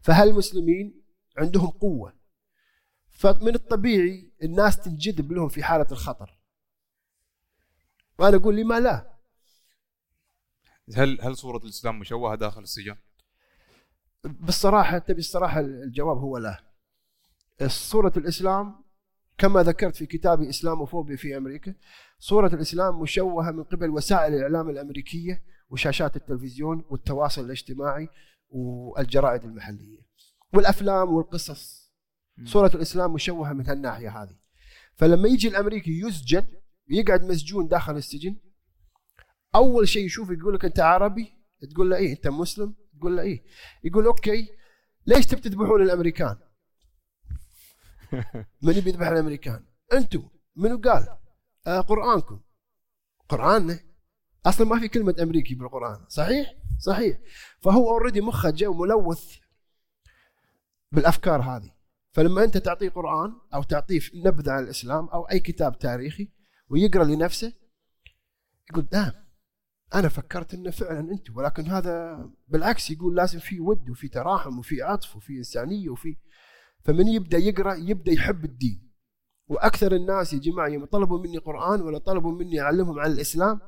فهالمسلمين 0.00 1.02
عندهم 1.38 1.70
قوة؟ 1.70 2.16
فمن 3.10 3.54
الطبيعي 3.54 4.32
الناس 4.42 4.80
تنجذب 4.80 5.32
لهم 5.32 5.48
في 5.48 5.62
حالة 5.62 5.86
الخطر. 5.92 6.38
وأنا 8.18 8.36
أقول 8.36 8.56
لما 8.56 8.80
لا. 8.80 9.16
هل 10.94 11.20
هل 11.20 11.36
صورة 11.36 11.64
الإسلام 11.64 11.98
مشوهة 11.98 12.34
داخل 12.34 12.62
السجن؟ 12.62 12.96
بالصراحة 14.24 14.98
تبي 14.98 15.18
الصراحة 15.18 15.60
الجواب 15.60 16.16
هو 16.16 16.38
لا. 16.38 16.64
صورة 17.66 18.12
الإسلام 18.16 18.85
كما 19.38 19.62
ذكرت 19.62 19.96
في 19.96 20.06
كتابي 20.06 20.48
إسلاموفوبيا 20.48 21.16
في 21.16 21.36
أمريكا 21.36 21.74
صورة 22.18 22.54
الإسلام 22.54 23.00
مشوهة 23.00 23.50
من 23.50 23.64
قبل 23.64 23.90
وسائل 23.90 24.34
الإعلام 24.34 24.70
الأمريكية 24.70 25.42
وشاشات 25.70 26.16
التلفزيون 26.16 26.84
والتواصل 26.90 27.44
الاجتماعي 27.44 28.08
والجرائد 28.48 29.44
المحلية 29.44 29.98
والأفلام 30.54 31.14
والقصص. 31.14 31.92
صورة 32.44 32.70
الإسلام 32.74 33.12
مشوهة 33.12 33.52
من 33.52 33.66
هالناحية 33.66 34.22
هذه. 34.22 34.36
فلما 34.94 35.28
يجي 35.28 35.48
الأمريكي 35.48 36.00
يسجن 36.00 36.46
ويقعد 36.90 37.24
مسجون 37.24 37.68
داخل 37.68 37.96
السجن 37.96 38.36
أول 39.54 39.88
شيء 39.88 40.04
يشوف 40.04 40.30
يقول 40.30 40.54
لك 40.54 40.64
أنت 40.64 40.80
عربي؟ 40.80 41.32
تقول 41.70 41.90
له 41.90 41.96
إيه 41.96 42.12
أنت 42.12 42.28
مسلم؟ 42.28 42.74
تقول 42.98 43.16
له 43.16 43.22
إيه. 43.22 43.44
يقول 43.84 44.06
okay 44.06 44.48
ليش 45.06 45.26
تبي 45.26 45.40
تذبحون 45.40 45.82
الأمريكان؟ 45.82 46.36
من 48.62 48.74
يبي 48.76 48.90
يذبح 48.90 49.06
الأمريكان؟ 49.06 49.64
أنتم 49.92 50.28
منو 50.56 50.80
قال؟ 50.84 51.16
آه 51.66 51.80
قرآنكم. 51.80 52.40
قرآننا. 53.28 53.80
أصلا 54.46 54.66
ما 54.66 54.80
في 54.80 54.88
كلمة 54.88 55.14
أمريكي 55.22 55.54
بالقرآن. 55.54 56.06
صحيح؟ 56.08 56.54
صحيح. 56.78 57.18
فهو 57.60 57.90
already 57.90 58.20
مخه 58.20 58.50
جو 58.50 58.74
ملوث 58.74 59.36
بالأفكار 60.92 61.42
هذه. 61.42 61.76
فلما 62.16 62.44
أنت 62.44 62.56
تعطيه 62.56 62.88
قرآن 62.88 63.32
أو 63.54 63.62
تعطيه 63.62 64.00
نبذة 64.14 64.52
عن 64.52 64.64
الإسلام 64.64 65.08
أو 65.08 65.22
أي 65.22 65.40
كتاب 65.40 65.78
تاريخي 65.78 66.28
ويقرأ 66.68 67.04
لنفسه 67.04 67.52
يقول 68.70 68.88
نعم 68.92 69.12
أنا 69.94 70.08
فكرت 70.08 70.54
إنه 70.54 70.70
فعلا 70.70 71.00
انت 71.00 71.30
ولكن 71.30 71.66
هذا 71.66 72.26
بالعكس 72.48 72.90
يقول 72.90 73.16
لازم 73.16 73.38
في 73.38 73.60
ود 73.60 73.90
وفي 73.90 74.08
تراحم 74.08 74.58
وفي 74.58 74.82
عطف 74.82 75.16
وفي 75.16 75.38
إنسانية 75.38 75.88
وفي 75.88 76.16
فمن 76.86 77.08
يبدأ 77.08 77.38
يقرأ 77.38 77.74
يبدأ 77.74 78.12
يحب 78.12 78.44
الدين. 78.44 78.92
وأكثر 79.48 79.92
الناس 79.92 80.32
يا 80.32 80.38
جماعة 80.38 80.68
يوم 80.68 80.84
طلبوا 80.84 81.18
مني 81.18 81.38
قرآن 81.38 81.80
ولا 81.80 81.98
طلبوا 81.98 82.32
مني 82.32 82.60
أعلمهم 82.60 82.98
عن 82.98 83.10
الإسلام 83.12 83.60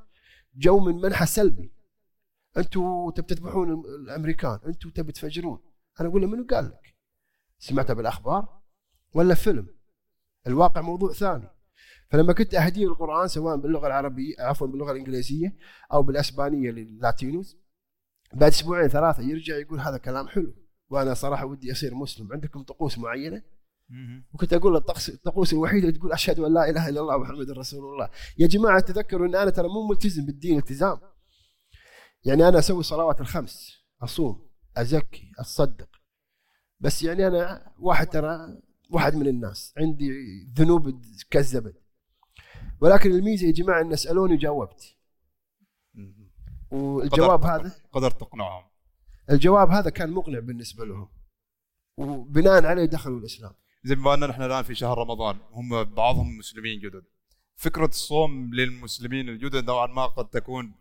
جو 0.54 0.78
من 0.78 0.94
منحى 0.94 1.26
سلبي. 1.26 1.72
أنتم 2.56 3.10
تبي 3.10 3.26
تذبحون 3.34 3.82
الأمريكان 4.02 4.58
أنتم 4.66 4.90
تبي 4.90 5.12
تفجرون. 5.12 5.58
أنا 6.00 6.08
أقول 6.08 6.22
له 6.22 6.28
منو 6.28 6.46
قال 6.50 6.64
لك؟ 6.64 6.96
سمعتها 7.58 7.94
بالأخبار 7.94 8.60
ولا 9.14 9.34
فيلم؟ 9.34 9.66
الواقع 10.46 10.80
موضوع 10.80 11.12
ثاني. 11.12 11.48
فلما 12.10 12.32
كنت 12.32 12.54
أهديه 12.54 12.86
القرآن 12.86 13.28
سواء 13.28 13.56
باللغة 13.56 13.86
العربية 13.86 14.34
عفوا 14.38 14.66
باللغة 14.66 14.92
الإنجليزية 14.92 15.56
أو 15.92 16.02
بالأسبانية 16.02 16.70
للاتينوس 16.70 17.56
بعد 18.32 18.50
أسبوعين 18.50 18.88
ثلاثة 18.88 19.22
يرجع 19.22 19.56
يقول 19.56 19.80
هذا 19.80 19.98
كلام 19.98 20.28
حلو. 20.28 20.54
وأنا 20.90 21.14
صراحة 21.14 21.44
ودي 21.44 21.72
اصير 21.72 21.94
مسلم. 21.94 22.32
عندكم 22.32 22.62
طقوس 22.62 22.98
معينة؟ 22.98 23.42
وكنت 24.34 24.52
أقول 24.52 24.76
الطقس 24.76 25.08
الطقوس 25.08 25.52
الوحيدة 25.52 25.90
تقول 25.90 26.12
أشهد 26.12 26.38
أن 26.38 26.54
لا 26.54 26.70
إله 26.70 26.88
إلا 26.88 27.00
الله 27.00 27.18
محمد 27.18 27.50
رسول 27.50 27.92
الله. 27.92 28.10
يا 28.38 28.46
جماعة 28.46 28.80
تذكروا 28.80 29.26
أن 29.26 29.34
أنا 29.34 29.50
ترى 29.50 29.68
مو 29.68 29.86
ملتزم 29.86 30.26
بالدين 30.26 30.58
التزام. 30.58 31.00
يعني 32.24 32.48
أنا 32.48 32.58
أسوي 32.58 32.82
صلوات 32.82 33.20
الخمس 33.20 33.72
أصوم 34.02 34.48
أزكي 34.76 35.32
أتصدق. 35.38 35.88
بس 36.80 37.02
يعني 37.02 37.26
أنا 37.26 37.72
واحد 37.78 38.06
ترى 38.06 38.38
واحد 38.90 39.14
من 39.14 39.26
الناس. 39.26 39.74
عندي 39.78 40.10
ذنوب 40.56 41.02
كالزبد. 41.30 41.74
ولكن 42.80 43.10
الميزة 43.10 43.46
يا 43.46 43.52
جماعة 43.52 43.82
أن 43.82 43.96
سالوني 43.96 44.34
وجاوبت 44.34 44.96
والجواب 46.70 47.44
هذا؟ 47.44 47.72
قدرت 47.92 48.20
تقنعهم. 48.20 48.67
الجواب 49.30 49.70
هذا 49.70 49.90
كان 49.90 50.10
مقنع 50.10 50.38
بالنسبة 50.38 50.84
لهم. 50.84 51.08
وبناء 51.96 52.64
عليه 52.64 52.84
دخلوا 52.84 53.18
الإسلام. 53.18 53.52
زي 53.84 53.94
ما 53.94 54.14
ان 54.14 54.24
نحن 54.24 54.42
الآن 54.42 54.62
في 54.62 54.74
شهر 54.74 54.98
رمضان 54.98 55.38
هم 55.50 55.84
بعضهم 55.84 56.38
مسلمين 56.38 56.80
جدد. 56.80 57.04
فكرة 57.56 57.86
الصوم 57.86 58.54
للمسلمين 58.54 59.28
الجدد 59.28 59.64
نوعا 59.64 59.86
ما 59.86 60.06
قد 60.06 60.28
تكون 60.28 60.74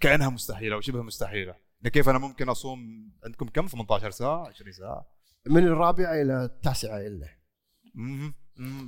كأنها 0.00 0.30
مستحيلة 0.30 0.76
وشبه 0.76 1.02
مستحيلة. 1.02 1.54
إن 1.84 1.90
كيف 1.90 2.08
أنا 2.08 2.18
ممكن 2.18 2.48
أصوم 2.48 3.10
عندكم 3.24 3.48
كم؟ 3.48 3.66
18 3.66 4.10
ساعة 4.10 4.48
20 4.48 4.72
ساعة؟ 4.72 5.06
من 5.46 5.62
الرابعة 5.66 6.22
إلى 6.22 6.44
التاسعة 6.44 6.98
إلا. 6.98 7.28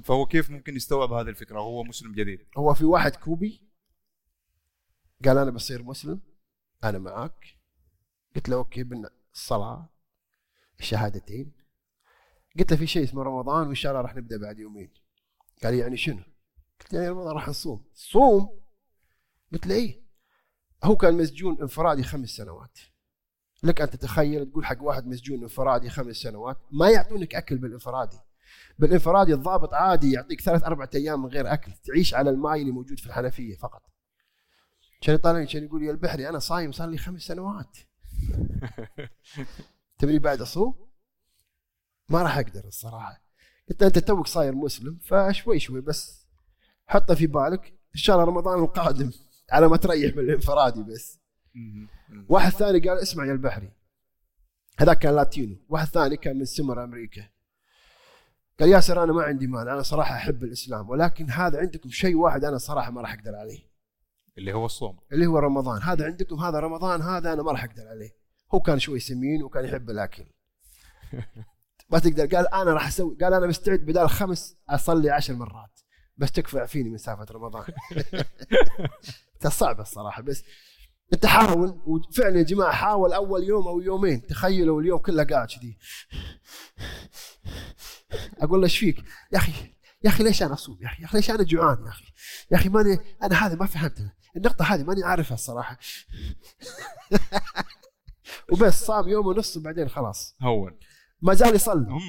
فهو 0.05 0.27
كيف 0.27 0.51
ممكن 0.51 0.77
يستوعب 0.77 1.13
هذه 1.13 1.29
الفكرة؟ 1.29 1.61
وهو 1.61 1.85
مسلم 1.85 2.13
جديد. 2.13 2.39
هو 2.59 2.75
في 2.75 2.85
واحد 2.85 3.17
كوبي. 3.17 3.63
قال 5.25 5.39
أنا 5.39 5.51
بصير 5.51 5.83
مسلم 5.83 6.21
أنا 6.85 6.99
معك 6.99 7.56
قلت 8.37 8.49
له 8.49 8.57
okay 8.57 8.87
الصلاة 9.35 9.89
الشهادتين 10.81 11.53
قلت 12.59 12.71
له 12.71 12.77
في 12.79 12.87
شيء 12.87 13.05
اسمه 13.05 13.23
رمضان 13.23 13.67
وإن 13.67 13.75
شاء 13.75 13.93
الله 13.93 14.03
راح 14.03 14.17
نبدأ 14.17 14.39
بعد 14.39 14.59
يومين. 14.59 14.91
قال 15.63 15.75
لي 15.75 15.79
يعني 15.79 15.97
شنو؟ 15.97 16.23
قلت 16.81 16.93
يعني 16.93 17.09
رمضان 17.09 17.35
راح 17.35 17.49
نصوم. 17.49 17.85
صوم؟ 17.95 18.61
قلت 19.53 19.67
له 19.67 19.75
إيه. 19.75 20.03
هو 20.85 20.97
كان 20.97 21.15
مسجون 21.15 21.61
انفرادي 21.61 22.03
خمس 22.03 22.29
سنوات. 22.29 22.79
لك 23.63 23.81
أن 23.81 23.91
تتخيل 23.91 24.51
تقول 24.51 24.67
حق 24.67 24.83
واحد 24.83 25.07
مسجون 25.07 25.43
انفرادي 25.43 25.91
خمس 25.91 26.17
سنوات 26.17 26.59
ما 26.71 26.91
يعطونك 26.91 27.35
أكل 27.35 27.59
بالانفرادي. 27.59 28.19
بالانفرادي 28.79 29.35
الضابط 29.35 29.75
عادي 29.75 30.13
يعطيك 30.13 30.41
ثلاث 30.41 30.65
أربع 30.65 30.89
أيام 30.95 31.23
من 31.23 31.29
غير 31.29 31.53
أكل 31.53 31.73
تعيش 31.73 32.15
على 32.15 32.31
الماء 32.31 32.61
اللي 32.61 32.71
موجود 32.73 33.01
في 33.01 33.07
الحنفية 33.07 33.57
فقط. 33.57 33.83
كان 35.01 35.15
يطالعني 35.15 35.47
كان 35.47 35.65
يقول 35.65 35.85
يا 35.85 35.91
البحري 35.91 36.29
أنا 36.29 36.39
صايم 36.39 36.73
صار 36.73 36.89
لي 36.89 36.99
خمس 36.99 37.23
سنوات. 37.23 37.77
تبني 39.99 40.19
بعد 40.19 40.41
اصوم 40.41 40.87
ما 42.09 42.23
راح 42.23 42.39
أقدر 42.39 42.65
الصراحة. 42.65 43.23
قلت 43.69 43.83
أنت 43.83 43.99
توك 43.99 44.27
صاير 44.27 44.55
مسلم 44.55 44.99
فشوي 44.99 45.59
شوي 45.59 45.81
بس 45.81 46.27
حطه 46.87 47.15
في 47.15 47.27
بالك. 47.27 47.67
إن 47.67 48.01
شاء 48.01 48.17
الله 48.17 48.29
رمضان 48.29 48.59
القادم 48.59 49.11
على 49.51 49.69
ما 49.69 49.77
تريح 49.77 50.17
من 50.17 50.23
الانفرادي 50.23 50.83
بس. 50.83 51.21
واحد 52.29 52.53
ثاني 52.53 52.79
قال 52.79 52.99
اسمع 52.99 53.27
يا 53.27 53.33
البحري. 53.33 53.73
هذاك 54.79 54.99
كان 54.99 55.17
لاتينو. 55.17 55.57
واحد 55.69 55.87
ثاني 55.87 56.17
كان 56.17 56.39
من 56.39 56.45
سمر 56.45 56.85
أمريكا. 56.85 57.29
قال 58.61 58.69
ياسر 58.69 59.03
أنا 59.03 59.13
ما 59.13 59.23
عندي 59.23 59.47
مانع 59.47 59.73
أنا 59.73 59.83
صراحة 59.83 60.15
أحب 60.15 60.45
الإسلام 60.45 60.91
ولكن 60.91 61.31
هذا 61.31 61.59
عندكم 61.59 61.91
شيء 61.91 62.17
واحد 62.17 62.45
أنا 62.45 62.59
صراحة 62.59 62.91
ما 62.91 63.01
راح 63.01 63.13
أقدر 63.13 63.35
عليه. 63.35 63.76
اللي 64.39 64.53
هو 64.53 64.67
الصوم. 64.67 64.99
اللي 65.13 65.27
هو 65.27 65.39
رمضان. 65.39 65.83
هذا 65.83 66.05
عندكم 66.05 66.37
هذا 66.37 66.61
رمضان 66.61 67.03
هذا 67.03 67.33
أنا 67.33 67.43
ما 67.43 67.53
راح 67.53 67.65
أقدر 67.65 67.89
عليه. 67.89 68.17
هو 68.55 68.61
كان 68.61 68.79
شوي 68.79 69.01
سمين 69.01 69.43
وكان 69.43 69.65
يحب 69.65 69.91
الأكل. 69.91 70.25
ما 71.91 71.99
تقدر. 71.99 72.37
قال 72.37 72.55
أنا 72.55 72.73
راح 72.73 72.87
أسوي. 72.87 73.17
قال 73.23 73.35
أنا 73.35 73.47
مستعد 73.47 73.79
بدال 73.79 74.11
خمس 74.11 74.57
أصلي 74.69 75.11
عشر 75.11 75.35
مرات. 75.35 75.81
بس 76.17 76.33
تكفى 76.33 76.67
فيني 76.67 76.91
مسافه 76.91 77.27
رمضان. 77.31 77.65
صعبة 79.49 79.83
الصراحة. 79.83 80.23
بس 80.23 80.45
أنت 81.13 81.27
حاول. 81.27 81.81
وفعلا 81.87 82.39
يا 82.39 82.43
جماعة 82.43 82.73
حاول 82.73 83.13
أول 83.13 83.45
يوم 83.45 83.69
أو 83.69 83.81
يومين. 83.81 84.27
تخيلوا 84.27 84.81
اليوم 84.81 84.99
كله 84.99 85.25
قاعد 85.25 85.49
كذي. 85.49 85.79
أقول 88.39 88.61
له 88.61 88.65
إيش 88.65 88.79
فيك؟ 88.79 88.97
يا 89.33 89.39
أخي 89.39 89.53
يا 90.05 90.11
أخي 90.11 90.25
ليش 90.25 90.43
أنا 90.43 90.53
أصوم؟ 90.53 90.79
يا 90.81 90.87
أخي 90.87 91.03
يا 91.03 91.07
أخي 91.07 91.17
ليش 91.19 91.31
أنا 91.31 91.43
جوعان؟ 91.43 91.85
يا 91.85 91.89
أخي 91.89 92.05
يا 92.51 92.57
أخي 92.57 92.69
ماني 92.69 92.99
أنا 93.23 93.47
هذا 93.47 93.55
ما 93.55 93.67
فهمتها 93.67 94.16
النقطة 94.37 94.65
هذه 94.65 94.85
ماني 94.85 95.05
عارفها 95.05 95.35
الصراحة. 95.35 95.79
وبس 98.53 98.85
صام 98.85 99.09
يوم 99.09 99.27
ونص 99.27 99.57
وبعدين 99.57 99.89
خلاص. 99.89 100.37
هون. 100.43 100.79
ما 101.23 101.35
زال 101.35 101.55
يصلي. 101.55 102.01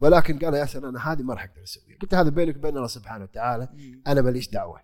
ولكن 0.00 0.38
قال 0.38 0.54
يا 0.54 0.64
سلام 0.64 0.84
أنا 0.84 1.12
هذه 1.12 1.22
ما 1.22 1.34
راح 1.34 1.44
أقدر 1.44 1.62
أسويها. 1.62 1.98
قلت 1.98 2.14
هذا 2.14 2.30
بينك 2.30 2.56
وبين 2.56 2.76
الله 2.76 2.86
سبحانه 2.86 3.24
وتعالى 3.24 3.68
أنا 4.06 4.22
ماليش 4.22 4.48
دعوة. 4.48 4.80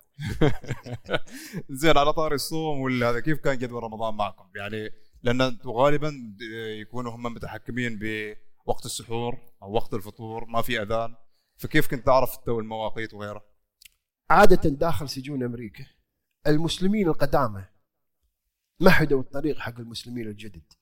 زين 1.71 1.99
على 1.99 2.13
طاري 2.13 2.35
الصوم 2.35 2.81
ولا 2.81 3.11
هذا 3.11 3.21
كيف 3.21 3.39
كان 3.39 3.59
جدول 3.59 3.83
رمضان 3.83 4.15
معكم؟ 4.15 4.45
يعني 4.57 4.91
لأن 5.23 5.41
أنتم 5.41 5.71
غالبا 5.71 6.37
يكونوا 6.81 7.13
هم 7.13 7.23
متحكمين 7.23 7.99
بوقت 7.99 8.87
السحور 8.87 9.39
أو 9.63 9.73
وقت 9.73 9.95
الفطور 9.95 10.45
ما 10.45 10.63
في 10.63 10.83
أذان. 10.83 11.15
فكيف 11.57 11.89
كنت 11.89 12.07
تعرف 12.07 12.37
تو 12.37 12.61
المواقيت 12.61 13.15
وغيره؟ 13.15 13.45
عادة 14.31 14.71
داخل 14.71 15.09
سجون 15.09 15.43
أمريكا. 15.43 15.85
المسلمين 16.47 17.09
القدامى 17.09 17.65
مهدوا 18.81 19.21
الطريق 19.21 19.59
حق 19.59 19.79
المسلمين 19.79 20.27
الجدد. 20.27 20.73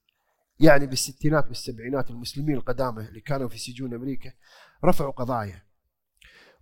يعني 0.61 0.87
بالستينات 0.87 1.49
والسبعينات 1.49 2.11
المسلمين 2.11 2.57
القدامى 2.57 3.09
اللي 3.09 3.21
كانوا 3.21 3.49
في 3.49 3.59
سجون 3.59 3.95
أمريكا 3.95 4.33
رفعوا 4.85 5.11
قضايا 5.11 5.67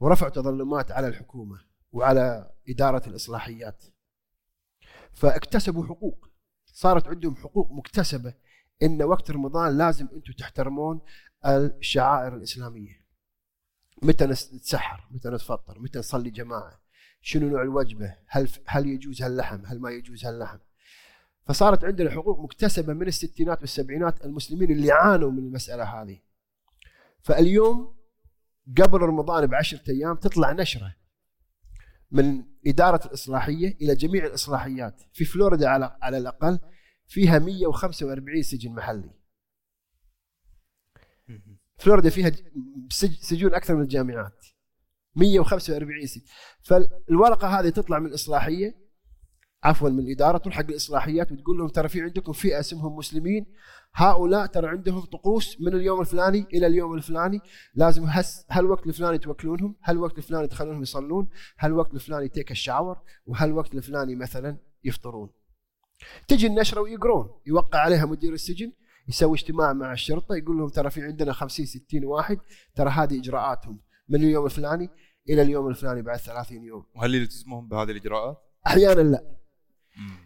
ورفعوا 0.00 0.30
تظلمات 0.30 0.92
على 0.92 1.08
الحكومة 1.08 1.60
وعلى 1.92 2.54
إدارة 2.68 3.02
الإصلاحيات. 3.08 3.84
فاكتسبوا 5.12 5.86
حقوق 5.86 6.28
صارت 6.66 7.08
عندهم 7.08 7.36
حقوق 7.36 7.72
مكتسبة 7.72 8.34
إن 8.82 9.02
وقت 9.02 9.30
رمضان 9.30 9.78
لازم 9.78 10.08
أنتم 10.12 10.32
تحترمون 10.32 11.00
الشعائر 11.46 12.36
الإسلامية. 12.36 13.02
متى 14.02 14.24
نتسحر 14.26 15.08
متى 15.10 15.28
نتفطر 15.28 15.78
متى 15.78 15.98
نصلي 15.98 16.30
جماعة 16.30 16.82
شنو 17.22 17.48
نوع 17.48 17.62
الوجبة؟ 17.62 18.16
هل 18.26 18.48
هل 18.66 18.86
يجوز 18.86 19.22
هاللحم؟ 19.22 19.66
هل 19.66 19.80
ما 19.80 19.90
يجوز 19.90 20.24
هاللحم؟ 20.24 20.58
فصارت 21.46 21.84
عندنا 21.84 22.10
حقوق 22.10 22.40
مكتسبة 22.40 22.92
من 22.92 23.06
الستينات 23.06 23.60
والسبعينات 23.60 24.24
المسلمين 24.24 24.70
اللي 24.70 24.92
عانوا 24.92 25.30
من 25.30 25.38
المسألة 25.38 25.84
هذه. 25.84 26.20
فاليوم 27.20 27.96
قبل 28.78 28.98
رمضان 28.98 29.46
بعشرة 29.46 29.90
أيام 29.90 30.16
تطلع 30.16 30.52
نشرة 30.52 30.94
من 32.10 32.44
إدارة 32.66 33.06
الإصلاحية 33.06 33.76
إلى 33.80 33.94
جميع 33.94 34.26
الإصلاحيات 34.26 35.02
في 35.12 35.24
فلوريدا 35.24 35.68
على 35.68 35.98
على 36.02 36.18
الأقل 36.18 36.58
فيها 37.06 37.38
145 37.38 38.42
سجن 38.42 38.72
محلي. 38.72 39.10
فلوريدا 41.76 42.10
فيها 42.10 42.32
سجون 43.20 43.54
أكثر 43.54 43.74
من 43.74 43.82
الجامعات. 43.82 44.46
145 45.16 46.06
سجن 46.06 46.22
فالورقة 46.62 47.60
هذه 47.60 47.68
تطلع 47.68 47.98
من 47.98 48.06
الإصلاحية 48.06 48.82
عفوا 49.64 49.88
من 49.88 49.98
الإدارة 49.98 50.38
تروح 50.38 50.54
حق 50.54 50.64
الإصلاحيات 50.68 51.32
وتقول 51.32 51.58
لهم 51.58 51.68
ترى 51.68 51.88
في 51.88 52.00
عندكم 52.00 52.32
فئة 52.32 52.60
اسمهم 52.60 52.96
مسلمين 52.96 53.46
هؤلاء 53.94 54.46
ترى 54.46 54.68
عندهم 54.68 55.00
طقوس 55.00 55.60
من 55.60 55.74
اليوم 55.74 56.00
الفلاني 56.00 56.46
إلى 56.54 56.66
اليوم 56.66 56.94
الفلاني 56.94 57.40
لازم 57.74 58.04
هس 58.04 58.46
هالوقت 58.50 58.86
الفلاني 58.86 59.18
توكلونهم 59.18 59.76
هالوقت 59.84 60.18
الفلاني 60.18 60.48
تخلونهم 60.48 60.82
يصلون 60.82 61.28
هالوقت 61.58 61.94
الفلاني 61.94 62.28
تيك 62.28 62.50
الشاور 62.50 62.98
وهالوقت 63.26 63.74
الفلاني 63.74 64.14
مثلا 64.14 64.58
يفطرون. 64.84 65.30
تجي 66.28 66.46
النشرة 66.46 66.80
ويقرون 66.80 67.30
يوقع 67.46 67.78
عليها 67.78 68.06
مدير 68.06 68.32
السجن 68.32 68.72
يسوي 69.08 69.34
اجتماع 69.34 69.72
مع 69.72 69.92
الشرطة 69.92 70.34
يقول 70.34 70.58
لهم 70.58 70.68
ترى 70.68 70.90
في 70.90 71.02
عندنا 71.02 71.32
50 71.32 71.66
60 71.66 72.04
واحد 72.04 72.38
ترى 72.74 72.90
هذه 72.90 73.18
إجراءاتهم. 73.18 73.80
من 74.08 74.24
اليوم 74.24 74.44
الفلاني 74.44 74.90
إلى 75.28 75.42
اليوم 75.42 75.68
الفلاني 75.68 76.02
بعد 76.02 76.18
30 76.18 76.64
يوم. 76.64 76.86
وهل 76.94 77.14
يلتزمون 77.14 77.68
بهذه 77.68 77.90
الإجراءات؟ 77.90 78.42
أحيانا 78.66 79.00
لا. 79.00 79.36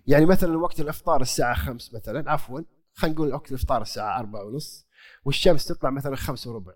يعني 0.07 0.27
مثلا 0.27 0.59
وقت 0.59 0.81
الإفطار 0.81 1.21
الساعة 1.21 1.55
5 1.55 1.97
مثلا 1.97 2.31
عفوا 2.31 2.61
خلينا 2.93 3.17
نقول 3.17 3.35
وقت 3.35 3.51
الإفطار 3.51 3.83
الساعة 3.83 4.19
4 4.19 4.45
ونص 4.45 4.87
والشمس 5.25 5.65
تطلع 5.65 5.91
مثلا 5.91 6.17
5 6.17 6.51
وربع 6.51 6.73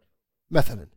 مثلا. 0.51 0.89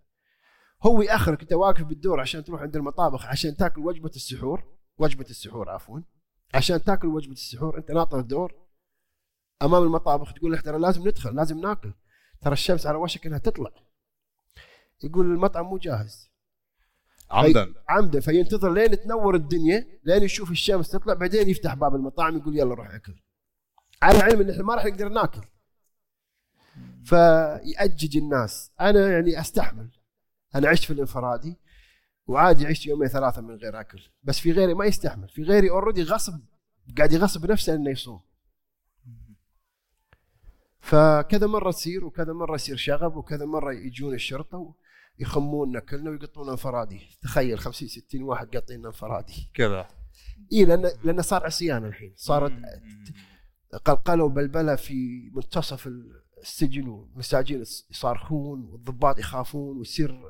هو 0.85 1.01
يأخرك 1.01 1.41
أنت 1.41 1.53
واقف 1.53 1.83
بالدور 1.83 2.19
عشان 2.19 2.43
تروح 2.43 2.61
عند 2.61 2.75
المطابخ 2.75 3.25
عشان 3.25 3.57
تاكل 3.57 3.81
وجبة 3.81 4.11
السحور 4.15 4.63
وجبة 4.97 5.25
السحور 5.29 5.69
عفوا 5.69 5.99
عشان 6.53 6.83
تاكل 6.83 7.07
وجبة 7.07 7.33
السحور 7.33 7.77
أنت 7.77 7.91
ناطر 7.91 8.19
الدور 8.19 8.63
أمام 9.61 9.83
المطابخ 9.83 10.33
تقول 10.33 10.51
له 10.51 10.61
ترى 10.61 10.79
لازم 10.79 11.07
ندخل 11.07 11.35
لازم 11.35 11.59
ناكل. 11.59 11.93
ترى 12.41 12.53
الشمس 12.53 12.87
على 12.87 12.97
وشك 12.97 13.25
إنها 13.25 13.37
تطلع. 13.37 13.71
يقول 15.03 15.25
المطعم 15.25 15.65
مو 15.65 15.77
جاهز. 15.77 16.29
عمدا. 17.31 17.73
عمدا. 17.89 18.19
فينتظر 18.19 18.73
لين 18.73 18.99
تنور 18.99 19.35
الدنيا 19.35 19.87
لين 20.03 20.23
يشوف 20.23 20.51
الشمس 20.51 20.89
تطلع 20.89 21.13
بعدين 21.13 21.49
يفتح 21.49 21.73
باب 21.73 21.95
المطاعم 21.95 22.37
يقول 22.37 22.57
يلا 22.57 22.73
روح 22.73 22.93
أكل. 22.93 23.15
على 24.01 24.17
علم 24.19 24.41
إن 24.41 24.49
إحنا 24.49 24.63
ما 24.63 24.75
راح 24.75 24.85
نقدر 24.85 25.09
ناكل. 25.09 25.41
فيأجج 27.05 28.17
الناس. 28.17 28.71
أنا 28.81 29.11
يعني 29.11 29.39
أستحمل. 29.39 29.89
أنا 30.55 30.69
عشت 30.69 30.83
في 30.83 30.93
الانفرادي 30.93 31.57
وعادي 32.27 32.67
عشت 32.67 32.85
يومين 32.85 33.07
ثلاثة 33.07 33.41
من 33.41 33.55
غير 33.55 33.79
أكل. 33.79 34.01
بس 34.23 34.39
في 34.39 34.51
غيري 34.51 34.73
ما 34.73 34.85
يستحمل. 34.85 35.29
في 35.29 35.43
غيري 35.43 35.69
اوريدي 35.69 36.03
غصب 36.03 36.39
قاعد 36.97 37.13
يغصب 37.13 37.51
نفسه 37.51 37.75
إنه 37.75 37.91
يصوم. 37.91 38.21
فكذا 40.79 41.47
مرة 41.47 41.71
تصير 41.71 42.05
وكذا 42.05 42.33
مرة 42.33 42.55
يصير 42.55 42.75
شغب 42.75 43.15
وكذا 43.15 43.45
مرة 43.45 43.73
يجون 43.73 44.13
الشرطة 44.13 44.75
يخموننا 45.19 45.79
كلنا 45.79 46.09
ويقطون 46.09 46.49
انفرادي. 46.49 47.01
تخيل 47.21 47.59
50 47.59 47.87
60 47.87 48.23
واحد 48.23 48.55
قاطين 48.55 48.85
انفرادي. 48.85 49.51
كذا. 49.53 49.87
اي 50.53 50.65
لأن 50.65 50.91
لأن 51.03 51.21
صار 51.21 51.45
عصيان 51.45 51.85
الحين. 51.85 52.13
صارت 52.15 52.53
قلقله 53.85 54.23
وبلبله 54.23 54.75
في 54.75 55.29
منتصف 55.33 55.89
السجن 56.41 56.87
والمساجين 56.87 57.61
يصارخون 57.89 58.65
والضباط 58.65 59.19
يخافون 59.19 59.77
ويصير 59.77 60.21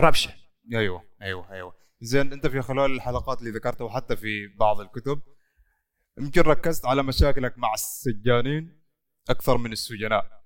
ربشة. 0.00 0.34
أيوه 0.74 1.04
أيوه 1.22 1.52
أيوه. 1.52 1.74
زين 2.00 2.32
أنت 2.32 2.46
في 2.46 2.62
خلال 2.62 2.90
الحلقات 2.90 3.38
اللي 3.40 3.50
ذكرتها 3.50 3.84
وحتى 3.84 4.16
في 4.16 4.46
بعض 4.46 4.80
الكتب 4.80 5.22
يمكن 6.18 6.40
ركزت 6.40 6.86
على 6.86 7.02
مشاكلك 7.02 7.58
مع 7.58 7.74
السجانين 7.74 8.80
أكثر 9.30 9.56
من 9.58 9.72
السجناء. 9.72 10.39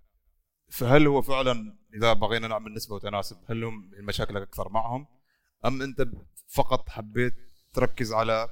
فهل 0.75 1.07
هو 1.07 1.23
فعلا 1.23 1.79
إذا 1.95 2.13
بغينا 2.13 2.49
نعمل 2.49 2.75
نسبة 2.75 2.95
وتناسب 2.95 3.37
هل 3.51 3.65
هم 3.65 3.91
مشاكلك 3.95 4.43
أكثر 4.43 4.69
معهم؟ 4.69 5.07
أم 5.65 5.83
أنت 5.83 6.07
فقط 6.49 6.89
حبيت 6.89 7.35
تركز 7.73 8.13
على 8.13 8.49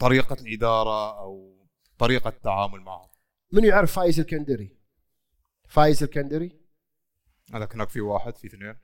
طريقة 0.00 0.36
الإدارة 0.40 1.18
أو 1.18 1.58
طريقة 1.98 2.28
التعامل 2.28 2.80
معهم؟ 2.80 3.08
من 3.52 3.64
يعرف 3.64 3.92
فايز 3.92 4.20
الكندري؟ 4.20 4.76
فايز 5.68 6.02
الكندري؟ 6.02 6.60
هذاك 7.54 7.74
هناك 7.74 7.88
في 7.88 8.00
واحد 8.00 8.36
في 8.36 8.46
اثنين. 8.46 8.76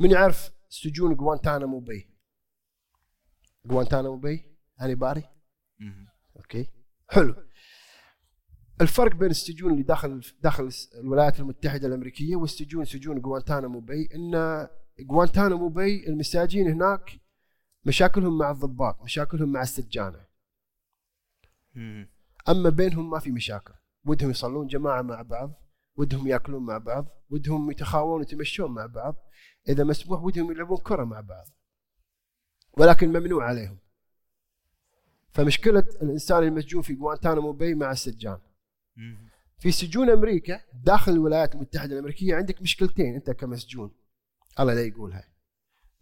من 0.00 0.10
يعرف 0.10 0.50
سجون 0.68 1.14
جوانتانامو 1.14 1.80
باي 1.80 2.10
جوانتانامو 3.64 4.16
باي 4.16 4.56
anybody. 4.80 5.24
okay. 6.36 6.70
حلو. 7.10 7.48
الفرق 8.80 9.14
بين 9.14 9.30
السجون 9.30 9.72
اللي 9.72 9.82
داخل 9.82 10.20
داخل 10.42 10.70
الولايات 10.94 11.40
المتحدة 11.40 11.88
الأمريكية 11.88 12.36
والسجون 12.36 12.84
سجون 12.84 13.20
جوانتانامو 13.20 13.80
باي 13.80 14.08
إن 14.14 14.68
جوانتانامو 15.00 15.68
باي 15.68 16.08
المساجين 16.08 16.68
هناك 16.68 17.20
مشاكلهم 17.84 18.38
مع 18.38 18.50
الضباط 18.50 19.02
مشاكلهم 19.02 19.52
مع 19.52 19.62
السجانة. 19.62 20.24
أما 22.48 22.70
بينهم 22.70 23.10
ما 23.10 23.18
في 23.18 23.30
مشاكل. 23.30 23.74
ودهم 24.04 24.30
يصلون 24.30 24.66
جماعة 24.66 25.02
مع 25.02 25.22
بعض 25.22 25.52
ودهم 25.96 26.26
يأكلون 26.26 26.62
مع 26.62 26.78
بعض 26.78 27.06
ودهم 27.30 27.70
يتخاوون 27.70 28.18
ويتمشون 28.18 28.70
مع 28.70 28.86
بعض. 28.86 29.16
إذا 29.68 29.84
مسموح 29.84 30.22
ودهم 30.22 30.50
يلعبون 30.50 30.78
كرة 30.78 31.04
مع 31.04 31.20
بعض. 31.20 31.46
ولكن 32.78 33.08
ممنوع 33.08 33.44
عليهم. 33.44 33.78
فمشكلة 35.30 35.84
الإنسان 36.02 36.42
المسجون 36.42 36.82
في 36.82 36.94
جوانتانامو 36.94 37.52
باي 37.52 37.74
مع 37.74 37.90
السجان. 37.92 38.38
في 39.58 39.70
سجون 39.70 40.10
أمريكا 40.10 40.60
داخل 40.84 41.12
الولايات 41.12 41.54
المتحدة 41.54 41.92
الأمريكية 41.92 42.34
عندك 42.34 42.62
مشكلتين 42.62 43.14
أنت 43.14 43.30
كمسجون. 43.30 43.90
الله 44.60 44.74
لا 44.74 44.80
يقولها 44.80 45.28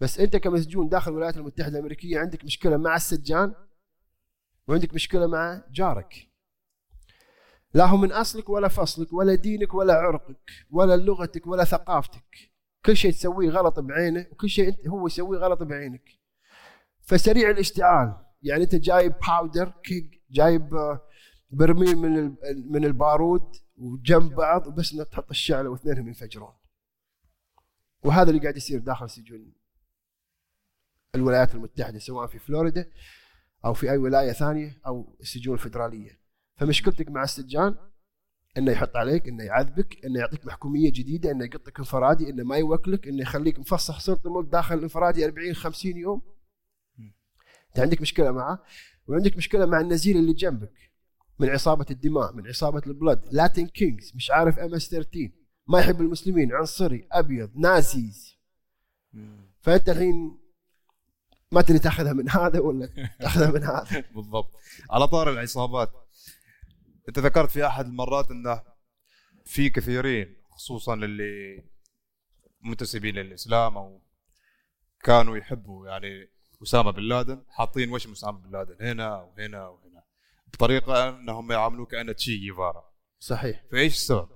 بس 0.00 0.20
أنت 0.20 0.36
كمسجون 0.36 0.88
داخل 0.88 1.10
الولايات 1.10 1.36
المتحدة 1.36 1.74
الأمريكية 1.74 2.18
عندك 2.18 2.44
مشكلة 2.44 2.76
مع 2.76 2.96
السجان 2.96 3.54
وعندك 4.68 4.94
مشكلة 4.94 5.26
مع 5.26 5.64
جارك. 5.72 6.28
لا 7.74 7.86
هو 7.86 7.96
من 7.96 8.12
أصلك 8.12 8.48
ولا 8.48 8.68
فصلك 8.68 9.12
ولا 9.12 9.34
دينك 9.34 9.74
ولا 9.74 9.94
عرقك 9.94 10.50
ولا 10.70 10.96
لغتك 10.96 11.46
ولا 11.46 11.64
ثقافتك. 11.64 12.52
كل 12.86 12.96
شيء 12.96 13.12
تسويه 13.12 13.50
غلط 13.50 13.80
بعينه 13.80 14.26
وكل 14.32 14.48
شيء 14.48 14.88
هو 14.88 15.06
يسويه 15.06 15.38
غلط 15.38 15.62
بعينك. 15.62 16.04
فسريع 17.02 17.50
الاشتعال. 17.50 18.14
يعني 18.42 18.64
أنت 18.64 18.74
جايب 18.74 19.12
powder 19.28 19.72
keg 19.84 20.22
جايب 20.30 20.74
آه، 20.74 21.00
برميل 21.52 21.96
من 21.96 22.34
من 22.72 22.84
البارود 22.84 23.56
وجنب 23.76 24.34
بعض 24.34 24.66
وبس 24.66 24.92
إنك 24.92 25.08
تحط 25.08 25.30
الشعلة 25.30 25.68
واثنينهم 25.70 26.08
ينفجرون. 26.08 26.52
وهذا 28.04 28.30
اللي 28.30 28.40
قاعد 28.40 28.56
يصير 28.56 28.80
داخل 28.80 29.10
سجون 29.10 29.52
الولايات 31.14 31.54
المتحدة 31.54 31.98
سواء 31.98 32.26
في 32.26 32.38
فلوريدا 32.38 32.90
أو 33.64 33.74
في 33.74 33.90
أي 33.90 33.96
ولاية 33.96 34.32
ثانية 34.32 34.80
أو 34.86 35.16
السجون 35.20 35.54
الفدرالية. 35.54 36.20
فمشكلتك 36.56 37.08
مع 37.08 37.22
السجان 37.22 37.76
إنه 38.58 38.72
يحط 38.72 38.96
عليك 38.96 39.28
إنه 39.28 39.44
يعذبك 39.44 40.04
إنه 40.04 40.20
يعطيك 40.20 40.46
محكومية 40.46 40.90
جديدة 40.90 41.30
إنه 41.30 41.44
يقطك 41.44 41.78
انفرادي 41.78 42.30
إنه 42.30 42.44
ما 42.44 42.56
يوكلك 42.56 43.08
إنه 43.08 43.22
يخليك 43.22 43.58
مفصح 43.58 44.00
صرت 44.00 44.26
ملك 44.26 44.48
داخل 44.48 44.74
الانفرادي 44.74 45.24
40 45.24 45.54
50 45.54 45.96
يوم. 45.96 46.22
أنت 47.68 47.80
عندك 47.80 48.00
مشكلة 48.00 48.30
معه 48.30 48.62
وعندك 49.06 49.36
مشكلة 49.36 49.66
مع 49.66 49.80
النزيل 49.80 50.16
اللي 50.16 50.32
جنبك. 50.32 50.91
من 51.42 51.50
عصابة 51.50 51.86
الدماء 51.90 52.32
من 52.32 52.48
عصابة 52.48 52.82
ال 52.86 52.92
Bloods 52.92 53.28
Latin 53.32 53.68
Kings 53.68 54.12
مش 54.14 54.30
عارف 54.30 54.58
MS 54.58 54.88
13 54.88 55.30
ما 55.66 55.80
يحب 55.80 56.00
المسلمين 56.00 56.52
عنصري 56.52 57.08
أبيض 57.12 57.50
نازيز. 57.56 58.38
فأنت 59.60 59.88
الحين 59.88 60.38
ما 61.52 61.62
تدري 61.62 61.78
تأخذها 61.78 62.12
من 62.12 62.30
هذا 62.30 62.60
ولا 62.60 62.86
تأخذها 63.20 63.50
من 63.50 63.62
هذا. 63.62 64.04
بالضبط. 64.14 64.50
على 64.90 65.08
طار 65.08 65.30
العصابات. 65.30 65.92
أنت 67.08 67.18
ذكرت 67.18 67.50
في 67.50 67.66
أحد 67.66 67.86
المرات 67.86 68.30
انه 68.30 68.62
في 69.44 69.70
كثيرين 69.70 70.36
خصوصا 70.50 70.94
اللي 70.94 71.64
منتسبين 72.60 73.14
للإسلام 73.14 73.76
أو 73.76 74.02
كانوا 75.02 75.36
يحبوا 75.36 75.88
يعني 75.88 76.28
أسامة 76.62 76.90
بن 76.90 77.02
لادن 77.02 77.42
حاطين 77.48 77.92
وشم 77.92 78.12
أسامة 78.12 78.38
بن 78.38 78.50
لادن؟ 78.50 78.86
هنا 78.86 79.16
وهنا 79.16 79.68
وهنا. 79.68 79.91
بطريقه 80.54 81.08
أنهم 81.08 81.52
يعاملوه 81.52 81.86
كانه 81.86 82.12
تشي 82.12 82.36
جيفارا 82.36 82.92
صحيح 83.18 83.64
فإيش 83.72 83.94
السبب؟ 83.94 84.28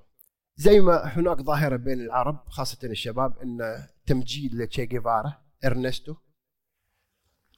زي 0.57 0.81
ما 0.81 1.05
هناك 1.05 1.41
ظاهرة 1.41 1.77
بين 1.77 2.01
العرب 2.01 2.49
خاصة 2.49 2.79
الشباب 2.85 3.39
إن 3.39 3.89
تمجيد 4.07 4.55
لتشي 4.55 4.87
جيفارا 4.87 5.45
إرنستو 5.65 6.15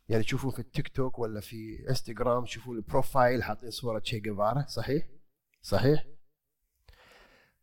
يعني 0.08 0.22
تشوفون 0.22 0.50
في 0.50 0.58
التيك 0.58 0.88
توك 0.88 1.18
ولا 1.18 1.40
في 1.40 1.86
إنستغرام 1.88 2.44
تشوفون 2.44 2.76
ال 2.76 2.85
profile 2.85 3.42
حاطين 3.42 3.70
صورة 3.70 3.98
تشي 3.98 4.20
جيفارا 4.20 4.64
صحيح؟ 4.68 5.06
صحيح؟ 5.62 6.04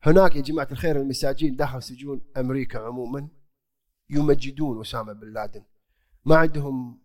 هناك 0.01 0.35
يا 0.35 0.41
جماعة 0.41 0.67
الخير 0.71 0.95
المساجين 0.95 1.55
داخل 1.55 1.83
سجون 1.83 2.21
أمريكا 2.37 2.79
عموما 2.79 3.29
يمجدون 4.09 4.81
أسامة 4.81 5.13
بن 5.13 5.33
لادن 5.33 5.63
ما 6.25 6.35
عندهم 6.37 7.04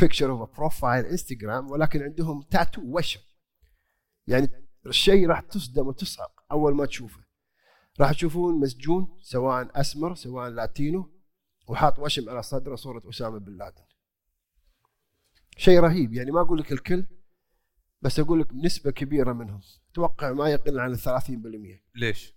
picture 0.00 0.30
of 0.30 0.56
profile 0.56 1.04
انستغرام 1.04 1.70
ولكن 1.70 2.02
عندهم 2.02 2.42
تاتو 2.42 2.82
وشم. 2.84 3.20
يعني 4.26 4.48
الشيء 4.86 5.28
راح 5.28 5.40
تصدم 5.40 5.86
وتصعق 5.86 6.44
أول 6.52 6.74
ما 6.74 6.86
تشوفه. 6.86 7.24
راح 8.00 8.12
تشوفون 8.12 8.60
مسجون 8.60 9.18
سواء 9.22 9.80
أسمر 9.80 10.14
سواء 10.14 10.48
لاتينو 10.48 11.10
وحاط 11.66 11.98
وشم 11.98 12.30
على 12.30 12.42
صدره 12.42 12.76
صورة 12.76 13.02
أسامة 13.08 13.38
بن 13.38 13.56
لادن. 13.56 13.84
شيء 15.56 15.80
رهيب. 15.80 16.12
يعني 16.12 16.30
ما 16.30 16.40
أقول 16.40 16.58
لك 16.58 16.72
الكل 16.72 17.06
بس 18.02 18.20
أقول 18.20 18.40
لك 18.40 18.54
نسبة 18.54 18.90
كبيرة 18.90 19.32
منهم. 19.32 19.60
أتوقع 19.92 20.32
ما 20.32 20.48
يقل 20.48 20.80
عن 20.80 20.92
ال 20.92 20.98
30% 20.98 21.82
ليش؟ 21.94 22.34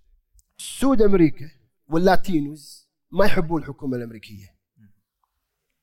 سود 0.58 1.02
أمريكا 1.02 1.52
واللاتينوز 1.88 2.90
ما 3.12 3.26
يحبون 3.26 3.62
الحكومة 3.62 3.98
الأمريكية. 3.98 4.56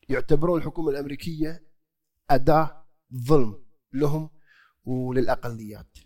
يعتبرون 0.09 0.59
الحكومة 0.59 0.91
الأمريكية 0.91 1.70
أداة 2.31 2.87
ظلم 3.15 3.65
لهم 3.93 4.31
وللأقليات. 4.85 5.99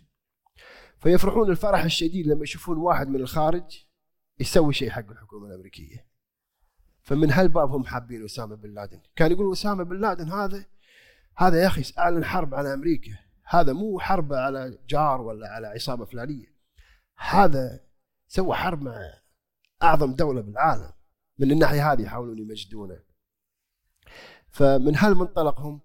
فيفرحون 0.99 1.49
الفرح 1.49 1.83
الشديد 1.83 2.27
لما 2.27 2.43
يشوفون 2.43 2.77
واحد 2.77 3.07
من 3.07 3.21
الخارج 3.21 3.85
يسوي 4.39 4.73
شيء 4.73 4.89
حق 4.89 5.11
الحكومة 5.11 5.47
الأمريكية. 5.47 6.07
فمن 7.01 7.31
هالباب 7.31 7.71
هم 7.71 7.85
حابين 7.85 8.25
أسامة 8.25 8.55
بن 8.55 8.73
لادن. 8.73 9.01
كان 9.15 9.31
يقول 9.31 9.53
أسامة 9.53 9.83
بن 9.83 10.01
لادن 10.01 10.31
هذا 10.31 10.65
هذا 11.37 11.61
يا 11.61 11.67
أخي 11.67 11.83
أعلن 11.97 12.25
حرب 12.25 12.55
على 12.55 12.73
أمريكا. 12.73 13.17
هذا 13.43 13.73
مو 13.73 13.99
حرب 13.99 14.33
على 14.33 14.79
جار 14.89 15.21
ولا 15.21 15.47
على 15.47 15.67
عصابة 15.67 16.05
فلانية. 16.05 16.55
هذا 17.17 17.79
سوى 18.27 18.55
حرب 18.55 18.81
مع 18.81 19.13
أعظم 19.83 20.13
دولة 20.13 20.41
بالعالم. 20.41 20.91
من 21.39 21.51
الناحية 21.51 21.91
هذه 21.91 22.01
يحاولون 22.01 22.39
يمجدونه. 22.39 22.99
فمن 24.49 24.95
هالمنطلق 24.95 25.59
هم 25.59 25.81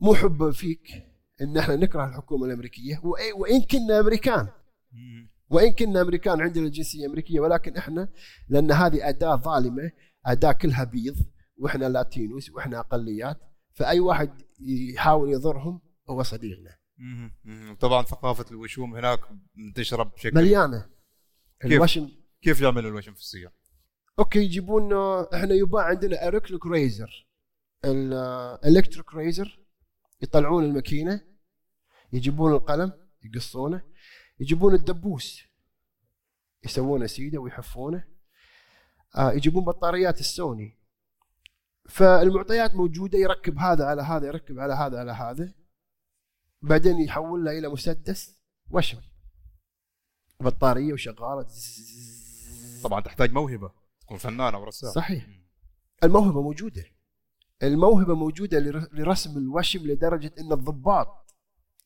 مو 0.00 0.14
حبا 0.14 0.50
فيك 0.50 0.88
إن 1.40 1.58
إحنا 1.58 1.76
نكره 1.76 2.08
الحكومة 2.08 2.46
الأمريكية 2.46 3.00
وإن 3.34 3.62
كنا 3.62 4.00
أمريكان 4.00 4.48
وإن 5.50 5.72
كنا 5.72 6.00
أمريكان 6.00 6.40
عندنا 6.40 6.66
الجنسيه 6.66 7.00
الامريكيه 7.00 7.40
ولكن 7.40 7.76
إحنا 7.76 8.08
لأن 8.48 8.72
هذه 8.72 9.08
أداة 9.08 9.36
ظالمة 9.36 9.90
أداة 10.26 10.52
كلها 10.52 10.84
بيض 10.84 11.16
وإحنا 11.56 11.88
لاتينوس 11.88 12.50
وإحنا 12.50 12.80
أقليات 12.80 13.40
فأي 13.72 14.00
واحد 14.00 14.42
يحاول 14.60 15.32
يضرهم 15.32 15.80
هو 16.10 16.22
صديقنا. 16.22 16.76
طبعا 17.80 18.02
ثقافة 18.02 18.44
الوشوم 18.50 18.96
هناك 18.96 19.20
منتشرة 19.54 20.02
بشكل 20.02 20.34
مليانة 20.36 20.86
كيف؟ 21.60 21.72
الوشم 21.72 22.08
كيف 22.42 22.60
يعملوا 22.60 22.90
الوشم 22.90 23.14
في 23.14 23.20
السيارة؟ 23.20 23.52
okay 24.18 24.38
يجيبون 24.38 24.92
إحنا 25.34 25.54
يباع 25.54 25.84
عندنا 25.84 26.28
electric 26.28 26.66
razor 26.66 27.26
ال 27.84 27.98
electric 27.98 29.14
razor 29.14 29.63
يطلعون 30.24 30.64
الماكينة 30.64 31.20
يجيبون 32.12 32.52
القلم 32.52 32.92
يقصونه 33.22 33.82
يجيبون 34.40 34.74
الدبوس 34.74 35.42
يسوونه 36.64 37.06
سيدة 37.06 37.38
ويحفونه. 37.38 38.04
آه 39.16 39.32
يجيبون 39.32 39.64
بطاريات 39.64 40.20
السوني. 40.20 40.78
فالمعطيات 41.88 42.74
موجودة 42.74 43.18
يركب 43.18 43.58
هذا 43.58 43.84
على 43.84 44.02
هذا 44.02 44.26
يركب 44.26 44.58
على 44.58 44.74
هذا 44.74 44.98
على 44.98 45.12
هذا. 45.12 45.54
بعدين 46.62 47.00
يحول 47.00 47.44
له 47.44 47.58
إلى 47.58 47.68
مسدس 47.68 48.36
وشم. 48.70 49.00
بطارية 50.40 50.92
وشغالة. 50.92 51.46
طبعا 52.82 53.00
تحتاج 53.00 53.32
موهبة 53.32 53.72
تكون 54.00 54.18
فنان 54.18 54.54
أو 54.54 54.64
رسام 54.64 54.92
صحيح. 54.92 55.26
الموهبة 56.04 56.42
موجودة. 56.42 56.84
الموهبة 57.62 58.14
موجودة 58.14 58.58
لر- 58.58 58.88
لرسم 58.92 59.38
الوشم 59.38 59.86
لدرجة 59.86 60.32
إن 60.38 60.52
الضباط 60.52 61.36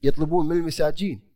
يطلبون 0.02 0.48
من 0.48 0.56
المساجين 0.56 1.28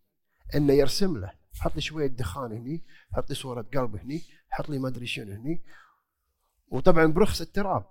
إنه 0.54 0.72
يرسم 0.72 1.16
له. 1.18 1.32
حط 1.60 1.74
لي 1.74 1.80
شوية 1.80 2.06
دخان 2.06 2.52
هني 2.52 2.84
حط 3.12 3.28
لي 3.30 3.34
صورة 3.34 3.62
قلب 3.62 3.96
هني 3.96 4.22
حط 4.50 4.68
لي 4.68 4.78
ما 4.78 4.88
أدري 4.88 5.06
شنو 5.06 5.32
هني. 5.32 5.62
وطبعا 6.68 7.06
برخص 7.06 7.40
التراب. 7.40 7.84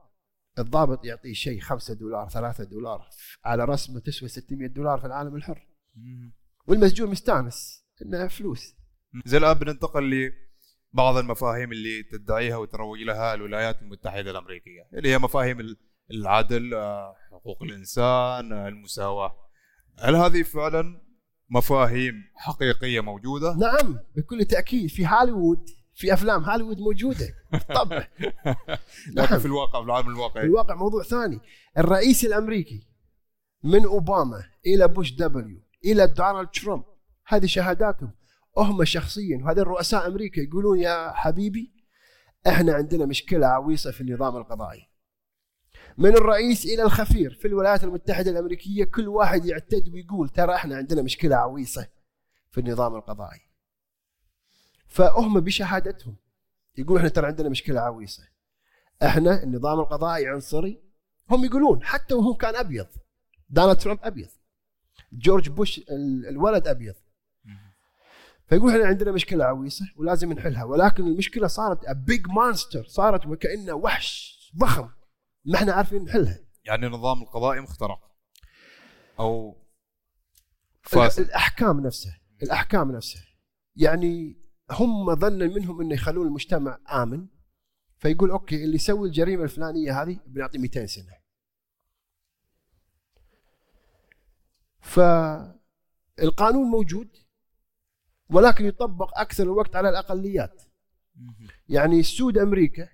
الضابط 0.59 1.05
يعطيه 1.05 1.33
شيء 1.33 1.59
5 1.59 1.93
دولار 1.93 2.29
3 2.29 2.63
دولار 2.63 3.09
على 3.45 3.65
رسمه 3.65 3.99
تسوى 3.99 4.29
600 4.29 4.67
دولار 4.67 4.99
في 4.99 5.05
العالم 5.07 5.35
الحر. 5.35 5.67
والمسجون 6.67 7.09
مستانس 7.09 7.85
انها 8.01 8.27
فلوس. 8.27 8.75
زي 9.25 9.37
الآن 9.37 9.53
بننتقل 9.53 10.33
بعض 10.93 11.17
المفاهيم 11.17 11.71
اللي 11.71 12.03
تدعيها 12.03 12.57
وتروج 12.57 12.99
لها 12.99 13.33
الولايات 13.33 13.81
المتحدة 13.81 14.31
الأمريكية. 14.31 14.87
اللي 14.93 15.09
هي 15.09 15.17
مفاهيم 15.17 15.59
العدل 16.11 16.73
آه، 16.73 17.15
حقوق 17.31 17.63
الإنسان 17.63 18.53
آه، 18.53 18.67
المساواة. 18.67 19.35
هل 19.99 20.15
هذه 20.15 20.43
فعلا 20.43 21.01
مفاهيم 21.49 22.13
حقيقية 22.35 22.99
موجودة؟ 22.99 23.53
نعم 23.53 23.99
بكل 24.15 24.45
تأكيد. 24.45 24.89
في 24.89 25.07
هوليوود 25.07 25.69
في 25.93 26.13
أفلام 26.13 26.43
هوليوود 26.43 26.79
موجودة. 26.79 27.27
بالطبع 27.51 28.07
لكن 29.17 29.39
في 29.39 29.45
الواقع 29.45 29.79
في 29.79 29.85
العالم 29.85 30.07
الواقعي. 30.07 30.41
في 30.43 30.47
الواقع 30.47 30.75
موضوع 30.75 31.03
ثاني. 31.03 31.39
الرئيس 31.77 32.25
الأمريكي 32.25 32.87
من 33.63 33.85
أوباما 33.85 34.43
إلى 34.65 34.87
بوش 34.87 35.11
دبليو 35.11 35.61
إلى 35.85 36.07
دونالد 36.07 36.49
ترامب 36.49 36.83
هذه 37.27 37.45
شهاداتهم. 37.45 38.11
هم 38.57 38.85
شخصيا 38.85 39.37
وهذا 39.43 39.61
الرؤساء 39.61 40.07
أمريكا 40.07 40.41
يقولون 40.41 40.79
يا 40.79 41.11
حبيبي 41.13 41.73
إحنا 42.47 42.73
عندنا 42.73 43.05
مشكلة 43.05 43.47
عويصة 43.47 43.91
في 43.91 44.01
النظام 44.01 44.37
القضائي. 44.37 44.90
من 45.97 46.15
الرئيس 46.15 46.65
إلى 46.65 46.83
الخفير 46.83 47.33
في 47.33 47.47
الولايات 47.47 47.83
المتحدة 47.83 48.31
الأمريكية 48.31 48.83
كل 48.83 49.07
واحد 49.07 49.45
يعتد 49.45 49.89
ويقول 49.93 50.29
ترى 50.29 50.55
إحنا 50.55 50.75
عندنا 50.75 51.01
مشكلة 51.01 51.35
عويصة 51.35 51.87
في 52.51 52.59
النظام 52.59 52.95
القضائي. 52.95 53.41
فهم 54.87 55.39
بشهادتهم 55.39 56.15
يقول 56.77 56.97
إحنا 56.97 57.09
ترى 57.09 57.27
عندنا 57.27 57.49
مشكلة 57.49 57.79
عويصة. 57.79 58.23
إحنا 59.03 59.43
النظام 59.43 59.79
القضائي 59.79 60.27
عنصري. 60.27 60.81
هم 61.29 61.45
يقولون 61.45 61.83
حتى 61.83 62.13
وهو 62.13 62.33
كان 62.33 62.55
أبيض 62.55 62.87
دونالد 63.49 63.77
ترامب 63.77 63.99
أبيض 64.03 64.29
جورج 65.13 65.49
بوش 65.49 65.81
الولد 66.29 66.67
أبيض. 66.67 66.95
فيقول 68.47 68.71
إحنا 68.71 68.85
عندنا 68.85 69.11
مشكلة 69.11 69.45
عويصة 69.45 69.85
ولازم 69.95 70.33
نحلها. 70.33 70.63
ولكن 70.63 71.07
المشكلة 71.07 71.47
صارت 71.47 71.89
big 71.89 72.27
monster 72.27 72.85
صارت 72.87 73.25
وكأنه 73.25 73.73
وحش 73.73 74.37
ضخم. 74.57 74.89
ما 75.45 75.55
إحنا 75.55 75.73
عارفين 75.73 76.03
نحلها 76.03 76.39
يعني 76.63 76.87
النظام 76.87 77.21
القضائي 77.21 77.61
مخترق. 77.61 78.11
أو 79.19 79.61
فاسد. 80.81 81.23
الأحكام 81.23 81.79
نفسها 81.79 82.21
الأحكام 82.43 82.91
نفسها. 82.91 83.23
يعني 83.75 84.41
هم 84.71 85.15
ظنا 85.15 85.47
منهم 85.47 85.81
إنه 85.81 85.93
يخلون 85.93 86.27
المجتمع 86.27 86.79
آمن. 86.91 87.27
فيقول 87.97 88.31
أوكي 88.31 88.63
اللي 88.63 88.75
يسوي 88.75 89.07
الجريمة 89.07 89.43
الفلانية 89.43 90.01
هذه 90.01 90.19
بنعطيه 90.25 90.59
200 90.59 90.85
سنة. 90.85 91.21
فالقانون 94.79 96.67
موجود 96.71 97.17
ولكن 98.29 98.65
يطبق 98.65 99.19
أكثر 99.19 99.43
الوقت 99.43 99.75
على 99.75 99.89
الأقليات. 99.89 100.61
يعني 101.69 101.99
السود 101.99 102.37
أمريكا 102.37 102.89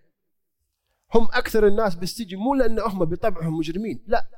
هم 1.16 1.28
أكثر 1.32 1.68
الناس 1.68 1.96
بالسجن 1.96 2.38
مو 2.38 2.56
لأن 2.56 2.80
هم 2.80 3.06
بطبعهم 3.06 3.58
مجرمين 3.58 4.04
لا. 4.08 4.30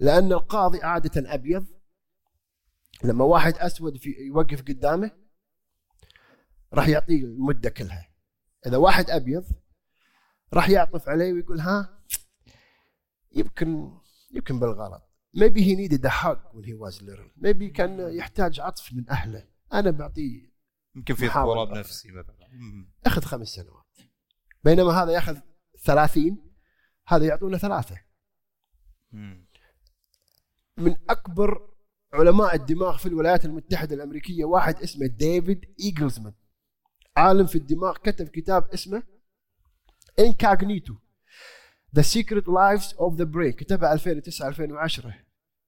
لأن 0.00 0.32
القاضي 0.32 0.82
عادة 0.82 1.34
أبيض 1.34 1.66
لما 3.04 3.24
واحد 3.24 3.58
أسود 3.58 3.96
في 3.96 4.10
يوقف 4.10 4.62
قدامه 4.62 5.10
راح 6.74 6.88
يعطيه 6.88 7.24
المدة 7.24 7.70
كلها. 7.70 8.08
إذا 8.66 8.76
واحد 8.76 9.10
أبيض 9.10 9.44
راح 10.54 10.68
يعطف 10.68 11.08
عليه 11.08 11.32
ويقول 11.32 11.60
ها 11.60 12.02
يمكن 13.32 13.98
يمكن 14.30 14.60
بالغلط. 14.60 15.02
Maybe 15.36 15.60
he 15.60 15.74
needed 15.76 16.04
a 16.04 16.10
hug 16.10 16.38
when 16.52 16.64
he 16.64 16.74
was 16.74 17.02
little. 17.02 17.30
Maybe 17.36 17.72
كان 17.72 18.16
يحتاج 18.16 18.60
عطف 18.60 18.92
من 18.92 19.10
أهله. 19.10 19.48
أنا 19.72 19.90
بعطيه 19.90 20.52
يمكن 20.96 21.14
في 21.14 21.26
اضطراب 21.26 21.68
نفسي 21.68 22.10
مثلا. 22.10 22.48
أخذ 23.06 23.22
خمس 23.22 23.48
سنوات. 23.48 23.96
بينما 24.64 24.92
هذا 24.92 25.12
ياخذ 25.12 25.38
ثلاثين 25.88 26.32
هذا 27.06 27.26
يعطونا 27.26 27.58
ثلاثة. 27.58 27.96
من 30.76 30.96
أكبر 31.10 31.70
علماء 32.12 32.54
الدماغ 32.54 32.96
في 32.96 33.06
الولايات 33.06 33.44
المتحدة 33.44 33.94
الأمريكية 33.94 34.44
واحد 34.44 34.76
اسمه 34.76 35.06
ديفيد 35.06 35.60
إيجلمان. 35.80 36.34
عالم 37.16 37.46
في 37.46 37.58
الدماغ 37.58 37.96
كتب 37.96 38.28
كتاب 38.28 38.68
اسمه 38.68 39.02
Incognito 40.18 40.94
The 41.94 42.02
Secret 42.02 42.48
Lives 42.48 42.94
of 42.94 43.14
the 43.14 43.24
Brain 43.24 43.52
كتبها 43.52 43.92
2009 43.92 44.48
2010 44.48 45.14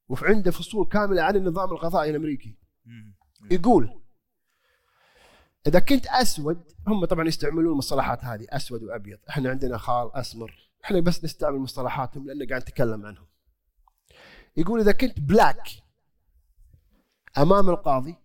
وفي 0.08 0.26
عنده 0.26 0.50
فصول 0.50 0.86
كاملة 0.86 1.22
عن 1.22 1.36
النظام 1.36 1.72
القضائي 1.72 2.10
الأمريكي. 2.10 2.58
يقول 3.50 4.02
إذا 5.66 5.80
كنت 5.80 6.06
أسود 6.06 6.72
هم 6.86 7.04
طبعا 7.04 7.28
يستعملون 7.28 7.72
المصطلحات 7.72 8.24
هذه 8.24 8.46
أسود 8.48 8.82
وأبيض. 8.82 9.18
إحنا 9.28 9.50
عندنا 9.50 9.78
خال 9.78 10.14
أسمر. 10.14 10.70
إحنا 10.84 11.00
بس 11.00 11.24
نستعمل 11.24 11.58
مصطلحاتهم 11.58 12.26
لأن 12.26 12.48
قاعد 12.48 12.62
نتكلم 12.62 13.06
عنهم. 13.06 13.26
يقول 14.56 14.80
إذا 14.80 14.92
كنت 14.92 15.20
بلاك 15.20 15.68
أمام 17.38 17.70
القاضي 17.70 18.16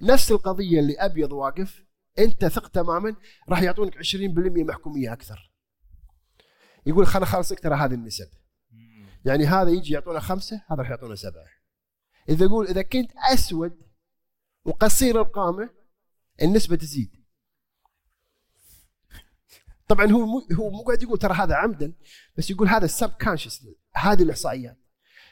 نفس 0.00 0.30
القضية 0.30 0.80
اللي 0.80 0.94
أبيض 0.94 1.32
واقف 1.32 1.84
أنت 2.18 2.44
ثق 2.44 2.68
تماما 2.68 3.16
راح 3.48 3.62
يعطونك 3.62 3.98
20% 3.98 4.64
محكومية 4.64 5.12
أكثر. 5.12 5.52
يقول 6.86 7.06
خلنا 7.06 7.26
خلصك 7.26 7.60
ترى 7.60 7.74
هذه 7.74 7.94
النسب. 7.94 8.28
يعني 9.24 9.46
هذا 9.46 9.70
يجي 9.70 9.94
يعطونا 9.94 10.20
خمسة 10.20 10.62
هذا 10.70 10.82
راح 10.82 10.90
يعطونا 10.90 11.14
سبعة. 11.14 11.46
إذا 12.28 12.44
يقول 12.44 12.66
إذا 12.66 12.82
كنت 12.82 13.10
أسود 13.32 13.82
وقصير 14.64 15.20
القامة 15.20 15.81
النسبة 16.42 16.76
تزيد. 16.76 17.22
طبعا 19.88 20.06
هو 20.06 20.26
مو 20.26 20.46
هو 20.52 20.70
مو 20.70 20.82
قاعد 20.82 21.02
يقول 21.02 21.18
ترى 21.18 21.34
هذا 21.34 21.54
عمدا 21.54 21.92
بس 22.38 22.50
يقول 22.50 22.68
هذا 22.68 22.84
السب 22.84 23.10
كانشس 23.10 23.66
هذه 23.94 24.22
الإحصائيات. 24.22 24.78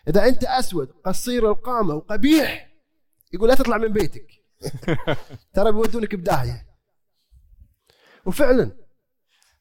إذا 0.09 0.29
أنت 0.29 0.45
أسود 0.45 0.89
قصير 1.05 1.51
القامة 1.51 1.95
وقبيح 1.95 2.71
يقول 3.33 3.49
لا 3.49 3.55
تطلع 3.55 3.77
من 3.77 3.93
بيتك. 3.93 4.27
ترى 5.55 5.73
بيودونك 5.73 6.15
بداهية. 6.15 6.67
وفعلا 8.27 8.77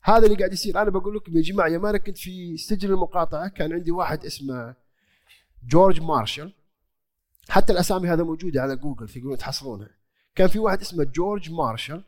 هذا 0.03 0.25
اللي 0.25 0.37
قاعد 0.37 0.53
يصير. 0.53 0.81
أنا 0.81 0.89
بقول 0.89 1.15
لكم 1.15 1.37
يا 1.37 1.41
جماعة 1.41 1.67
يوم 1.67 1.85
أنا 1.85 1.97
كنت 1.97 2.17
في 2.17 2.57
سجن 2.57 2.89
المقاطعة 2.89 3.47
كان 3.47 3.73
عندي 3.73 3.91
واحد 3.91 4.25
اسمه 4.25 4.75
جورج 5.67 6.01
مارشال 6.01 6.53
حتى 7.49 7.73
الأسامي 7.73 8.09
هذا 8.09 8.23
موجودة 8.23 8.61
على 8.61 8.75
جوجل 8.75 9.09
تقدرون 9.09 9.37
تحصلونها. 9.37 9.98
كان 10.36 10.47
في 10.47 10.59
واحد 10.59 10.82
اسمه 10.82 11.03
جورج 11.03 11.51
مارشال 11.51 12.03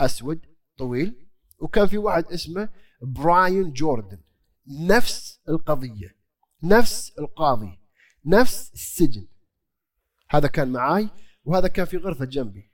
أسود 0.00 0.46
طويل 0.78 1.28
وكان 1.58 1.86
في 1.86 1.98
واحد 1.98 2.24
اسمه 2.24 2.68
براين 3.02 3.72
جوردن. 3.72 4.18
نفس 4.66 5.40
القضية 5.48 6.16
نفس 6.62 7.12
القاضي 7.18 7.78
نفس 8.26 8.72
السجن. 8.74 9.26
هذا 10.30 10.48
كان 10.48 10.72
معاي 10.72 11.08
وهذا 11.44 11.68
كان 11.68 11.86
في 11.86 11.96
غرفة 11.96 12.24
جنبي. 12.24 12.70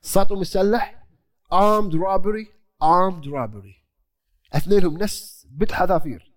سطو 0.00 0.36
مسلح 0.36 1.06
armed 1.52 1.92
robbery 1.92 2.46
armed 2.82 3.24
robbery. 3.26 3.86
اثنينهم 4.52 4.98
نفس 4.98 5.46
بحذافير 5.50 6.36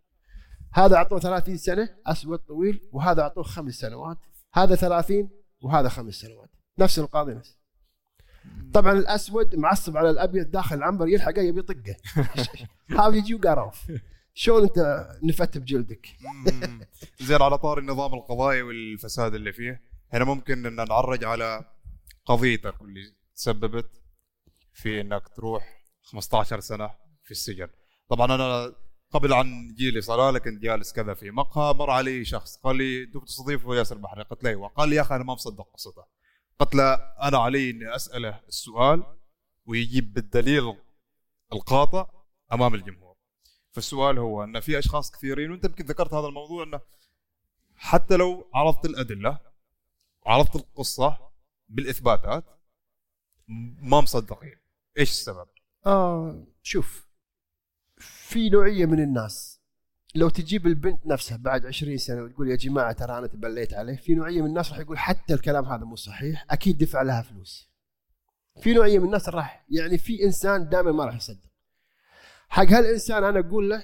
هذا 0.74 0.96
أعطوه 0.96 1.20
30 1.20 1.58
سنة 1.58 1.98
أسود 2.06 2.40
طويل 2.40 2.90
وهذا 2.92 3.22
أعطوه 3.22 3.44
خمس 3.44 3.74
سنوات. 3.74 4.18
هذا 4.54 4.76
30 4.76 5.30
وهذا 5.62 5.90
خمس 5.90 6.14
سنوات. 6.14 6.49
نفس 6.80 7.00
القاضي 7.00 7.34
نفس. 7.34 7.58
طبعا 8.74 8.92
الأسود 8.94 9.56
معصب 9.56 9.98
على 9.98 10.10
الأبيض 10.10 10.52
داخل 10.52 10.76
العنبر 10.76 11.08
يلحقه 11.08 11.42
يبي 11.42 11.60
يطقه. 11.60 11.96
how 12.90 13.12
you 13.12 13.40
off 13.48 13.92
شلون 14.34 14.64
أنت 14.64 15.08
نفدت 15.24 15.58
بجلدك؟ 15.58 16.08
زين 17.20 17.42
على 17.42 17.58
طار 17.58 17.80
النظام 17.80 18.14
القضائي 18.14 18.62
والفساد 18.62 19.34
اللي 19.34 19.54
فيه 19.54 19.82
هنا 20.14 20.26
ممكن 20.26 20.66
إن 20.66 20.76
نعرج 20.76 21.24
على 21.24 21.66
قضيتك 22.26 22.82
اللي 22.82 23.02
تسببت 23.36 23.90
في 24.74 25.02
إنك 25.02 25.28
تروح 25.36 25.84
15 26.04 26.60
سنة 26.60 26.90
في 27.24 27.32
السجن. 27.32 27.68
طبعا 28.10 28.36
أنا 28.36 28.74
قبل 29.12 29.34
عن 29.34 29.68
جيلي 29.78 30.02
صلاله 30.02 30.40
كنت 30.40 30.62
جالس 30.62 30.94
كذا 30.94 31.14
في 31.14 31.32
مقهى 31.32 31.74
مر 31.74 31.90
علي 31.90 32.26
شخص 32.26 32.58
قال 32.58 32.76
لي 32.76 33.06
دوك 33.06 33.26
تستضيف 33.26 33.66
ياسر 33.66 33.96
البحري 33.96 34.24
قلت 34.24 34.44
له 34.44 34.50
أيوه. 34.50 34.68
قال 34.68 34.90
لي 34.90 34.96
يا 34.96 35.02
أخي 35.02 35.16
أنا 35.16 35.24
ما 35.24 35.34
مصدق 35.34 35.68
قصته. 35.74 36.19
قلت 36.60 36.76
له 36.76 36.94
أنا 36.94 37.38
علي 37.38 37.70
إني 37.70 37.96
أسأله 37.96 38.42
السؤال 38.48 39.18
ويجيب 39.66 40.14
بالدليل 40.14 40.76
القاطع 41.54 42.10
أمام 42.54 42.76
الجمهور 42.76 43.16
فالسؤال 43.72 44.18
هو 44.18 44.44
إن 44.44 44.60
في 44.60 44.80
أشخاص 44.80 45.12
كثيرين 45.12 45.52
وأنت 45.52 45.66
يمكن 45.66 45.86
ذكرت 45.86 46.14
هذا 46.14 46.28
الموضوع 46.28 46.64
إنه 46.64 46.82
حتى 47.76 48.18
لو 48.18 48.50
عرضت 48.54 48.86
الأدلة 48.86 49.40
وعرضت 50.26 50.56
القصة 50.56 51.32
بالإثباتات 51.70 52.44
ما 53.82 54.02
مصدقين 54.02 54.56
إيش 54.98 55.10
السبب؟ 55.10 55.48
آه 55.86 56.48
شوف 56.64 57.08
في 57.98 58.50
نوعية 58.50 58.86
من 58.86 59.00
الناس 59.00 59.59
لو 60.16 60.30
تجيب 60.30 60.68
البنت 60.68 61.06
نفسها 61.06 61.38
بعد 61.38 61.66
20 61.66 61.98
سنة 61.98 62.22
وتقول 62.24 62.50
يا 62.52 62.56
جماعة 62.56 62.92
ترى 62.92 63.18
أنا 63.18 63.28
تبليت 63.28 63.74
عليه 63.74 63.96
في 63.98 64.16
نوعية 64.16 64.42
من 64.42 64.48
الناس 64.48 64.70
راح 64.72 64.80
يقول 64.80 64.98
حتى 64.98 65.34
الكلام 65.34 65.66
هذا 65.66 65.84
مو 65.86 65.96
صحيح 65.96 66.46
أكيد 66.50 66.78
دفع 66.78 67.02
لها 67.02 67.22
فلوس. 67.22 67.70
في 68.62 68.74
نوعية 68.74 69.00
من 69.00 69.06
الناس 69.06 69.30
راح 69.30 69.66
يعني 69.70 69.98
في 69.98 70.24
إنسان 70.24 70.70
دائما 70.70 70.92
ما 70.92 71.06
راح 71.06 71.16
يصدق. 71.16 71.50
حق 72.50 72.66
هالإنسان 72.66 73.24
أنا 73.24 73.40
أقول 73.40 73.70
له 73.70 73.84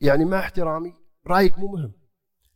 يعني 0.00 0.24
مع 0.24 0.38
احترامي 0.38 0.94
رأيك 1.26 1.58
مو 1.58 1.66
مهم. 1.68 1.92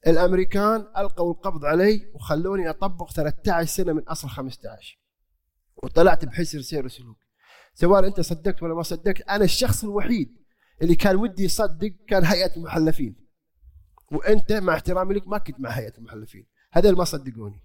الأمريكان 0.07 0.86
ألقوا 0.96 1.32
القبض 1.32 1.64
علي 1.64 2.11
وخلوني 2.14 2.70
أطبق 2.70 3.11
13 3.11 3.68
سنة 3.68 3.92
من 3.92 4.02
أصل 4.02 4.28
15 4.28 4.98
وطلعت 5.76 6.24
بحسر 6.24 6.61
سير 6.61 6.84
وسلوك 6.84 7.18
سواء 7.74 8.07
أنت 8.07 8.20
صدقت 8.20 8.62
ولا 8.62 8.74
ما 8.74 8.82
صدقت 8.82 9.20
أنا 9.20 9.44
الشخص 9.44 9.84
الوحيد 9.84 10.45
اللي 10.82 10.96
كان 10.96 11.16
ودي 11.16 11.44
يصدق 11.44 11.94
كان 12.08 12.24
هيئة 12.24 12.56
المحلفين. 12.56 13.26
وأنت 14.12 14.52
مع 14.52 14.74
احترامي 14.74 15.14
لك 15.14 15.28
ما 15.28 15.38
كنت 15.38 15.60
مع 15.60 15.70
هيئة 15.70 15.98
المحلفين. 15.98 16.46
هذول 16.72 16.96
ما 16.96 17.04
صدقوني. 17.04 17.62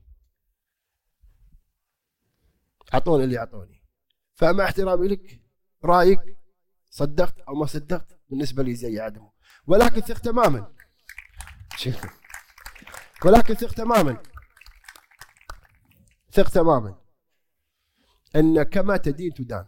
أعطوني 2.93 3.23
اللي 3.23 3.39
أعطوني. 3.39 3.83
فمع 4.33 4.63
احترامي 4.63 5.07
لك 5.07 5.41
رأيك 5.83 6.19
صدقت 6.89 7.39
أو 7.39 7.55
ما 7.55 7.65
صدقت 7.65 8.19
بالنسبة 8.29 8.63
لي 8.63 8.75
زي 8.75 8.99
عدمه. 8.99 9.31
ولكن 9.67 10.01
ثق 10.01 10.19
تماما. 10.19 10.73
ولكن 13.25 13.53
ثق 13.53 13.73
تماما. 13.73 14.23
ثق 16.31 16.49
تماما. 16.49 17.01
أن 18.35 18.63
كما 18.63 18.97
تدين 18.97 19.33
تدان. 19.33 19.67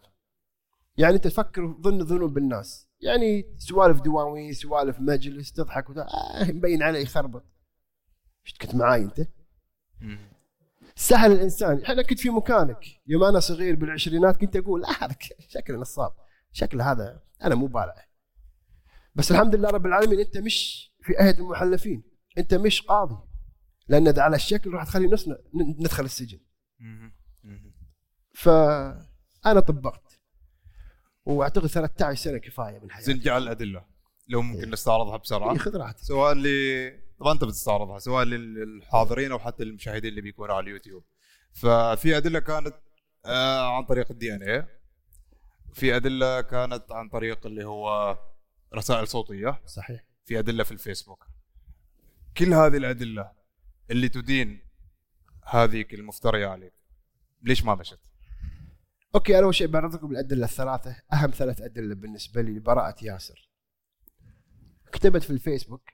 يعني 0.98 1.16
انت 1.16 1.28
تفكر 1.28 1.78
ظن 1.82 2.02
ذنوب 2.02 2.34
بالناس. 2.34 2.90
يعني 3.02 3.56
سوالف 3.58 4.02
دواوين 4.02 4.54
سوالف 4.54 5.00
مجلس 5.00 5.52
تضحك 5.52 5.90
وتضحك 5.90 6.10
آه 6.10 6.52
مبين 6.52 6.84
عليه 6.84 7.00
يخربط. 7.00 7.46
إيش 8.46 8.58
كنت 8.58 8.76
معاي 8.76 9.02
أنت؟ 9.02 9.28
سهل 10.96 11.32
الإنسان. 11.32 11.86
أنا 11.86 12.02
كنت 12.02 12.20
في 12.20 12.30
مكانك. 12.30 12.86
يوم 13.08 13.24
أنا 13.24 13.40
صغير 13.40 13.76
بالعشرينات 13.76 14.38
كنت 14.38 14.56
أقول 14.56 14.82
لا 14.82 15.06
هذا 15.06 15.16
شكله 15.48 15.78
نصاب. 15.78 16.14
شكل 16.52 16.82
هذا 16.82 17.22
أنا 17.44 17.56
مو 17.56 17.66
بالع 17.66 18.06
بس 19.16 19.32
الحمد 19.32 19.56
لله 19.56 19.70
رب 19.70 19.86
العالمين 19.86 20.20
أنت 20.20 20.38
مش 20.38 20.90
في 21.02 21.14
هيئه 21.20 21.40
المحلفين. 21.40 22.04
أنت 22.38 22.54
مش 22.54 22.82
قاضي. 22.82 23.18
لأن 23.88 24.20
على 24.20 24.36
الشكل 24.36 24.74
راح 24.74 24.84
تخلي 24.84 25.08
نفسنا 25.08 25.38
ندخل 25.80 26.06
السجن. 26.06 26.40
فأنا 28.34 29.60
طبقت. 29.68 30.03
واعتقد 31.26 31.68
13 31.68 32.24
سنة 32.24 32.38
كفاية 32.38 32.80
من 32.80 32.92
حياتي. 32.92 33.06
زين 33.06 33.20
جعل 33.20 33.44
الأدلة. 33.44 33.86
لو 34.28 34.42
ممكن 34.42 34.64
إيه. 34.64 34.70
نستعرضها 34.70 35.18
بسرعة. 35.18 35.52
إيه 35.52 35.58
خذ 35.58 35.78
راحتك. 35.78 36.00
سواء 36.00 36.34
ل 36.34 36.48
طبعا 37.20 37.34
أنت 37.34 37.44
بتستعرضها 37.44 38.00
سواء 38.00 38.26
للحاضرين 38.26 39.32
أو 39.32 39.40
حتى 39.40 39.64
للمشاهدين 39.64 40.10
اللي 40.10 40.22
بيكونوا 40.22 40.56
على 40.56 40.64
اليوتيوب. 40.64 41.04
ففي 41.54 42.18
أدلة 42.18 42.40
كانت 42.40 42.76
آه، 43.26 43.76
عن 43.78 43.86
طريق 43.86 44.12
ال 44.12 44.36
DNA 44.36 44.66
في 45.74 45.96
أدلة 45.96 46.42
كانت 46.42 46.92
عن 46.92 47.10
طريق 47.10 47.46
اللي 47.46 47.66
هو 47.66 48.18
رسائل 48.76 49.08
صوتية. 49.08 49.62
صحيح. 49.66 50.06
في 50.26 50.40
أدلة 50.40 50.64
في 50.64 50.72
الفيسبوك. 50.72 51.28
كل 52.38 52.54
هذه 52.54 52.78
الأدلة 52.78 53.32
اللي 53.92 54.10
تدين 54.10 54.62
هذه 55.46 55.86
المفترية 55.94 56.48
عليك 56.48 56.74
ليش 57.42 57.64
ما 57.66 57.76
مشت؟ 57.76 58.00
okay 59.16 59.38
أنا 59.38 59.46
أول 59.46 59.56
شيء 59.56 59.68
بعرضكم 59.68 60.12
الأدلة 60.12 60.46
الثلاثة. 60.46 60.96
أهم 61.14 61.32
ثلاث 61.32 61.62
أدلة 61.62 61.96
بالنسبة 61.96 62.42
لي 62.42 62.52
لبراءة 62.52 62.96
ياسر. 63.06 63.50
كتبت 64.92 65.24
في 65.24 65.30
الفيسبوك 65.30 65.90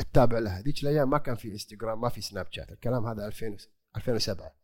التابع 0.00 0.38
لها. 0.38 0.60
ذيك 0.60 0.82
الأيام 0.82 1.10
ما 1.10 1.18
كان 1.18 1.36
في 1.36 1.52
إنستغرام 1.52 2.00
ما 2.00 2.08
في 2.08 2.20
سناب 2.20 2.46
شات. 2.50 2.72
الكلام 2.72 3.06
هذا 3.06 3.26
2000 3.26 3.56
2007 3.96 4.54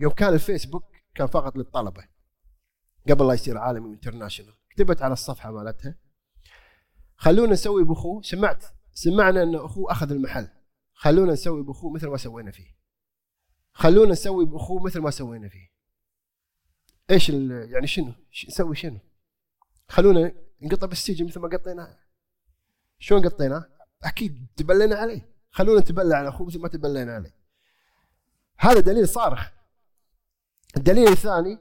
يوم 0.00 0.12
كان 0.12 0.34
الفيسبوك 0.34 0.84
كان 1.14 1.26
فقط 1.26 1.56
للطلبة. 1.56 2.08
قبل 3.10 3.28
لا 3.28 3.34
يصير 3.34 3.58
عالمي 3.58 3.88
و 3.88 3.93
international 3.93 4.54
كتبت 4.70 5.02
على 5.02 5.12
الصفحة 5.12 5.50
مالتها. 5.52 5.98
خلونا 7.16 7.52
نسوي 7.52 7.84
باخوه 7.84 8.22
سمعت 8.22 8.64
سمعنا 8.92 9.42
إن 9.42 9.54
اخوه 9.54 9.92
أخذ 9.92 10.10
المحل. 10.10 10.48
خلونا 10.92 11.32
نسوي 11.32 11.62
باخوه 11.62 11.92
مثل 11.92 12.08
ما 12.08 12.16
سوينا 12.16 12.50
فيه. 12.50 12.81
خلونا 13.72 14.12
نسوي 14.12 14.44
بأخوه 14.44 14.82
مثل 14.82 15.00
ما 15.00 15.10
سوينا 15.10 15.48
فيه. 15.48 15.72
إيش 17.10 17.28
يعني 17.28 17.86
شنو؟ 17.86 18.14
نسوي 18.48 18.76
شنو؟ 18.76 18.98
خلونا 19.88 20.34
نقطه 20.62 20.86
بالسجن 20.86 21.26
مثل 21.26 21.40
ما 21.40 21.48
قطيناه. 21.48 21.98
شلون 22.98 23.28
قطيناه؟ 23.28 23.68
أكيد 24.02 24.46
تبلينا 24.56 24.96
عليه. 24.96 25.32
خلونا 25.50 25.80
نتبلى 25.80 26.14
على 26.14 26.28
أخوه 26.28 26.46
مثل 26.46 26.58
ما 26.58 26.68
تبلينا 26.68 27.14
عليه. 27.14 27.36
هذا 28.58 28.80
دليل 28.80 29.08
صارخ. 29.08 29.50
الدليل 30.76 31.08
الثاني 31.08 31.58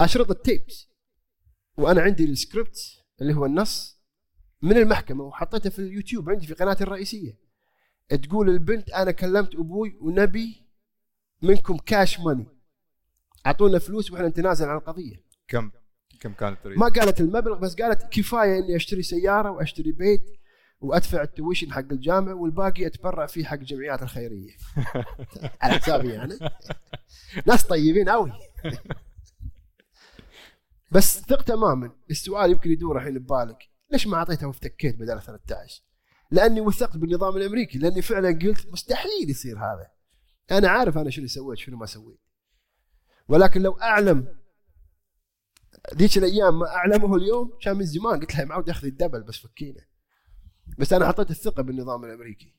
أشرطة 0.00 0.32
ال 0.32 0.40
tapes. 0.40 0.88
وأنا 1.76 2.00
عندي 2.02 2.24
السكريبت 2.24 2.78
اللي 3.20 3.34
هو 3.34 3.46
النص 3.46 4.00
من 4.62 4.76
المحكمة 4.76 5.24
وحطيته 5.24 5.70
في 5.70 5.78
اليوتيوب 5.78 6.30
عندي 6.30 6.46
في 6.46 6.54
قناتي 6.54 6.84
الرئيسية. 6.84 7.43
تقول 8.08 8.50
البنت 8.50 8.90
أنا 8.90 9.10
كلمت 9.10 9.54
أبوي 9.54 9.98
ونبي 10.00 10.62
منكم 11.42 11.76
cash 11.76 12.20
money 12.20 12.46
أعطونا 13.46 13.78
فلوس 13.78 14.10
وإحنا 14.10 14.28
نتنازل 14.28 14.68
عن 14.68 14.76
القضية. 14.76 15.24
كم 15.48 15.70
كم 16.20 16.32
كانت 16.32 16.58
تريد؟ 16.64 16.78
ما 16.78 16.88
قالت 16.88 17.20
المبلغ 17.20 17.58
بس 17.58 17.74
قالت 17.74 18.02
كفاية 18.02 18.58
إني 18.58 18.76
أشتري 18.76 19.02
سيارة 19.02 19.50
وأشتري 19.50 19.92
بيت 19.92 20.24
وأدفع 20.80 21.22
ال 21.22 21.28
tuition 21.28 21.72
حق 21.72 21.92
الجامعة 21.92 22.34
والباقي 22.34 22.86
أتبرع 22.86 23.26
فيه 23.26 23.44
حق 23.44 23.54
الجمعيات 23.54 24.02
الخيرية. 24.02 24.52
على 25.62 25.74
حسابي 25.74 26.08
يعني. 26.08 26.34
ناس 27.46 27.66
طيبين 27.66 28.08
قوي 28.08 28.32
بس 30.92 31.20
ثق 31.20 31.42
تماما. 31.42 31.92
السؤال 32.10 32.50
يمكن 32.50 32.70
يدور 32.70 32.98
الحين 32.98 33.18
ببالك. 33.18 33.58
ليش 33.90 34.06
ما 34.06 34.16
اعطيتها 34.16 34.46
وافتكيت 34.46 34.96
بدل 34.96 35.22
13 35.22 35.82
لأني 36.34 36.60
وثقت 36.60 36.96
بالنظام 36.96 37.36
الأمريكي 37.36 37.78
لأني 37.78 38.02
فعلا 38.02 38.28
قلت 38.28 38.66
مستحيل 38.72 39.30
يصير 39.30 39.58
هذا. 39.58 39.90
أنا 40.50 40.68
عارف 40.68 40.98
أنا 40.98 41.10
شنو 41.10 41.26
سويت 41.26 41.58
شنو 41.58 41.76
ما 41.76 41.86
سويت. 41.86 42.20
ولكن 43.28 43.62
لو 43.62 43.72
أعلم 43.72 44.38
ذيك 45.94 46.18
الأيام 46.18 46.58
ما 46.58 46.66
أعلمه 46.66 47.16
اليوم 47.16 47.58
كان 47.62 47.76
من 47.76 47.84
زمان 47.84 48.20
قلت 48.20 48.36
له 48.36 48.44
معود 48.44 48.70
أخذ 48.70 48.86
ال 48.86 48.91
double 48.91 49.22
بس 49.22 49.36
فكينا. 49.36 49.86
بس 50.78 50.92
أنا 50.92 51.08
حطيت 51.08 51.30
الثقة 51.30 51.62
بالنظام 51.62 52.04
الأمريكي. 52.04 52.54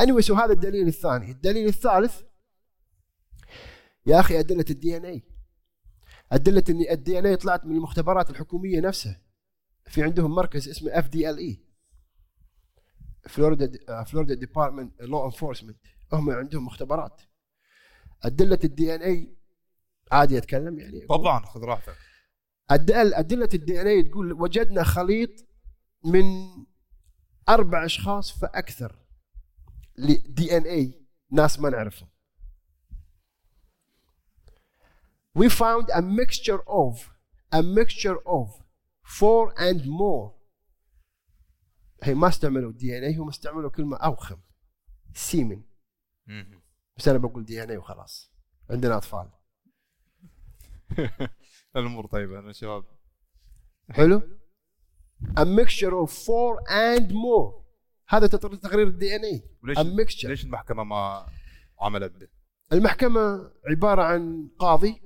anyway, 0.00 0.30
وهذا 0.30 0.52
الدليل 0.52 0.88
الثاني. 0.88 1.30
الدليل 1.30 1.68
الثالث 1.68 2.20
يا 4.06 4.20
أخي 4.20 4.40
أدلة 4.40 4.64
ال 4.70 4.96
DNA 4.96 5.22
أدلة 6.32 6.64
إن 6.70 6.80
ال 6.90 7.18
DNA 7.18 7.36
طلعت 7.36 7.64
من 7.64 7.76
المختبرات 7.76 8.30
الحكومية 8.30 8.80
نفسها. 8.80 9.22
في 9.86 10.02
عندهم 10.02 10.34
مركز 10.34 10.68
اسمه 10.68 10.90
FDLE 10.98 11.71
Florida 13.28 14.04
Florida 14.04 14.34
Department 14.34 15.00
Law 15.00 15.24
Enforcement 15.26 15.76
هم 16.12 16.30
عندهم 16.30 16.66
مختبرات. 16.66 17.22
أدلة 18.22 18.58
ال 18.64 18.94
DNA 18.94 19.36
عادي 20.12 20.38
أتكلم 20.38 20.78
يعني. 20.78 21.06
طبعا 21.06 21.46
خذ 21.46 21.60
راحتك. 21.60 21.96
أدلة 22.70 23.48
ال 23.54 23.80
DNA 23.80 24.02
تقول 24.02 24.32
وجدنا 24.32 24.84
خليط 24.84 25.30
من 26.04 26.24
أربع 27.48 27.84
أشخاص 27.84 28.38
فأكثر 28.38 28.98
DNA 30.26 31.06
ناس 31.30 31.60
ما 31.60 31.70
نعرفهم. 31.70 32.08
We 35.38 35.48
found 35.48 35.88
a 35.90 36.02
mixture 36.02 36.62
of 36.68 37.10
a 37.52 37.62
mixture 37.62 38.18
of 38.26 38.48
four 39.02 39.52
and 39.58 39.86
more 39.86 40.34
هي 42.02 42.14
ما 42.14 42.28
استعملوا 42.28 42.72
دي 42.72 42.98
إن 42.98 43.04
اي 43.04 43.16
هم 43.16 43.28
استعملوا 43.28 43.70
كلمة 43.70 43.96
أوخم. 43.96 44.40
سيمن. 45.14 45.62
بس 46.96 47.08
أنا 47.08 47.18
بقول 47.18 47.44
دي 47.44 47.62
إن 47.62 47.70
اي 47.70 47.76
وخلاص. 47.76 48.32
عندنا 48.70 48.96
أطفال. 48.96 49.30
الأمور 51.76 52.06
طيبة 52.06 52.38
أنا 52.38 52.52
شباب. 52.52 52.84
حلو؟ 53.90 54.22
A 55.22 55.44
mixture 55.44 55.92
of 56.04 56.10
four 56.10 56.60
and 56.68 57.12
more. 57.12 57.62
هذا 58.08 58.26
تقرير 58.26 58.86
الدي 58.88 59.16
إن 59.16 59.24
اي 59.24 59.42
ليش 59.62 60.24
ليش 60.24 60.44
المحكمة 60.44 60.84
ما 60.84 61.26
عملت 61.80 62.12
به؟ 62.12 62.28
المحكمة 62.72 63.52
عبارة 63.70 64.02
عن 64.02 64.50
قاضي 64.58 65.02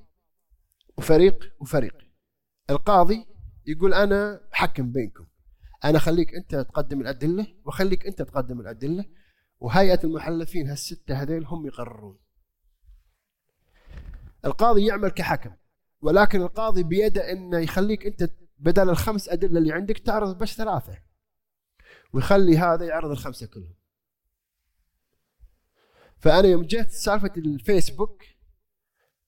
وفريق 0.99 1.53
وفريق. 1.61 1.97
القاضي 2.71 3.27
يقول 3.67 3.95
أنا 3.95 4.49
حكم 4.53 4.93
بينكم. 4.93 5.27
أنا 5.87 5.99
اخليك 5.99 6.35
أنت 6.35 6.55
تقدم 6.55 7.01
الأدلة 7.01 7.47
واخليك 7.65 8.07
أنت 8.07 8.23
تقدم 8.23 8.61
الأدلة 8.61 9.05
وهيئة 9.59 10.05
المحلفين 10.05 10.69
هالستة 10.69 11.23
هذيل 11.23 11.47
هم 11.47 11.67
يقررون. 11.67 12.19
القاضي 14.45 14.87
يعمل 14.87 15.09
كحكم 15.09 15.57
ولكن 16.01 16.43
القاضي 16.43 16.83
بيده 16.83 17.33
إنه 17.33 17.59
يخليك 17.59 18.07
أنت 18.07 18.31
بدل 18.59 18.91
الخمس 18.91 19.29
أدلة 19.29 19.59
اللي 19.59 19.73
عندك 19.73 19.99
تعرض 19.99 20.39
بس 20.39 20.57
ثلاثة 20.57 20.99
ويخلي 22.13 22.59
هذا 22.59 22.85
يعرض 22.85 23.11
الخمسة 23.11 23.47
كلهم. 23.47 23.77
فأنا 26.19 26.49
يوم 26.49 26.63
جت 26.63 26.91
سالفة 26.91 27.33
الفيسبوك 27.37 28.23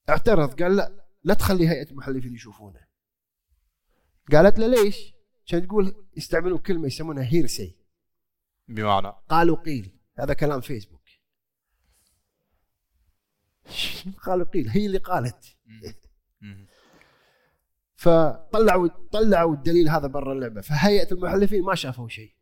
اعترض 0.08 0.62
قال 0.62 0.76
لا 0.76 1.06
لا 1.24 1.34
تخلي 1.34 1.68
هيئة 1.68 1.90
المحلفين 1.90 2.34
يشوفونه. 2.34 2.80
قالت 4.32 4.58
له 4.58 4.66
ليش؟ 4.66 5.17
كان 5.48 5.66
تقول 5.66 6.06
يستعملون 6.16 6.58
كلمة 6.58 6.86
يسمونها 6.86 7.24
هيرسي 7.24 7.76
بمعنى؟ 8.68 9.12
قالوا 9.28 9.56
قيل. 9.56 9.98
هذا 10.18 10.34
كلام 10.34 10.60
فيسبوك 10.60 11.00
قالوا 14.26 14.46
قيل. 14.46 14.68
هي 14.68 14.86
اللي 14.86 14.98
قالت. 14.98 15.56
فطلعوا 17.94 18.88
طلعوا 19.12 19.54
الدليل 19.54 19.88
هذا 19.88 20.06
برا 20.06 20.32
اللعبة. 20.32 20.60
فهيئة 20.60 21.12
المحلفين 21.12 21.62
ما 21.62 21.74
شافوا 21.74 22.08
شيء. 22.08 22.34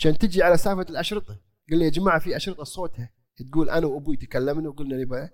كان 0.00 0.18
تجي 0.18 0.42
على 0.42 0.56
سالفة 0.56 0.82
الأشرطة. 0.90 1.40
قال 1.70 1.78
لي 1.78 1.84
يا 1.84 1.90
جماعة 1.90 2.18
في 2.18 2.36
أشرطة 2.36 2.64
صوتها 2.64 3.14
تقول 3.36 3.70
أنا 3.70 3.86
وأبوي 3.86 4.16
تكلمنا 4.16 4.68
وقلنا 4.68 4.96
نبي 4.96 5.28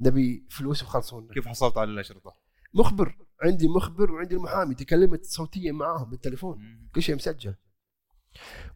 نبي 0.00 0.46
فلوس 0.50 0.82
وخلصونا. 0.82 1.34
كيف 1.34 1.48
حصلت 1.48 1.78
على 1.78 1.90
الأشرطة؟ 1.90 2.36
مخبر. 2.74 3.23
عندي 3.42 3.68
مخبر 3.68 4.12
وعندي 4.12 4.34
المحامي 4.34 4.74
تكلمت 4.74 5.24
صوتيا 5.24 5.72
معاهم 5.72 6.10
بالتليفون. 6.10 6.88
كل 6.94 7.02
شيء 7.02 7.14
مسجل. 7.14 7.54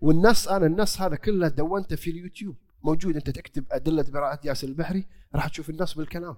والنص 0.01 0.49
أنا 0.49 0.67
النص 0.67 1.01
هذا 1.01 1.17
كله 1.17 1.49
دونته 1.49 1.97
في 1.97 2.11
اليوتيوب. 2.11 2.57
موجود 2.83 3.17
أنت 3.17 3.31
تكتب 3.31 3.65
أدلة 3.71 4.03
براءة 4.03 4.47
ياسر 4.47 4.69
البحري 4.69 5.07
راح 5.35 5.49
تشوف 5.49 5.71
النص 5.71 5.95
بالكلام. 5.95 6.37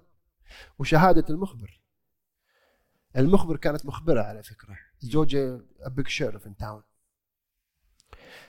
وشهادة 0.78 1.24
المخبر. 1.30 1.80
المخبر 3.16 3.56
كانت 3.56 3.86
مخبرة 3.86 4.22
على 4.22 4.42
فكرة. 4.42 4.78
زوجة 5.00 5.60
big 5.86 6.08
sheriff 6.08 6.46
in 6.46 6.56
town 6.56 6.82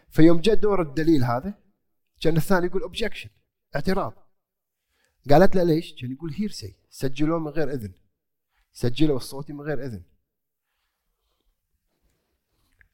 فيوم 0.09 0.39
جاء 0.39 0.55
دور 0.55 0.81
الدليل 0.81 1.23
هذا 1.23 1.53
كان 2.21 2.37
الثاني 2.37 2.65
يقول 2.65 2.81
objection 2.81 3.29
اعتراض. 3.75 4.13
قالت 5.29 5.55
له 5.55 5.63
ليش؟ 5.63 5.93
كان 6.01 6.11
يقول 6.11 6.33
hearsay 6.33 6.75
سجلوه 6.89 7.39
من 7.39 7.47
غير 7.47 7.71
إذن. 7.73 7.93
سجلوا 8.71 9.17
الصوتي 9.17 9.53
من 9.53 9.61
غير 9.61 9.85
إذن. 9.85 10.03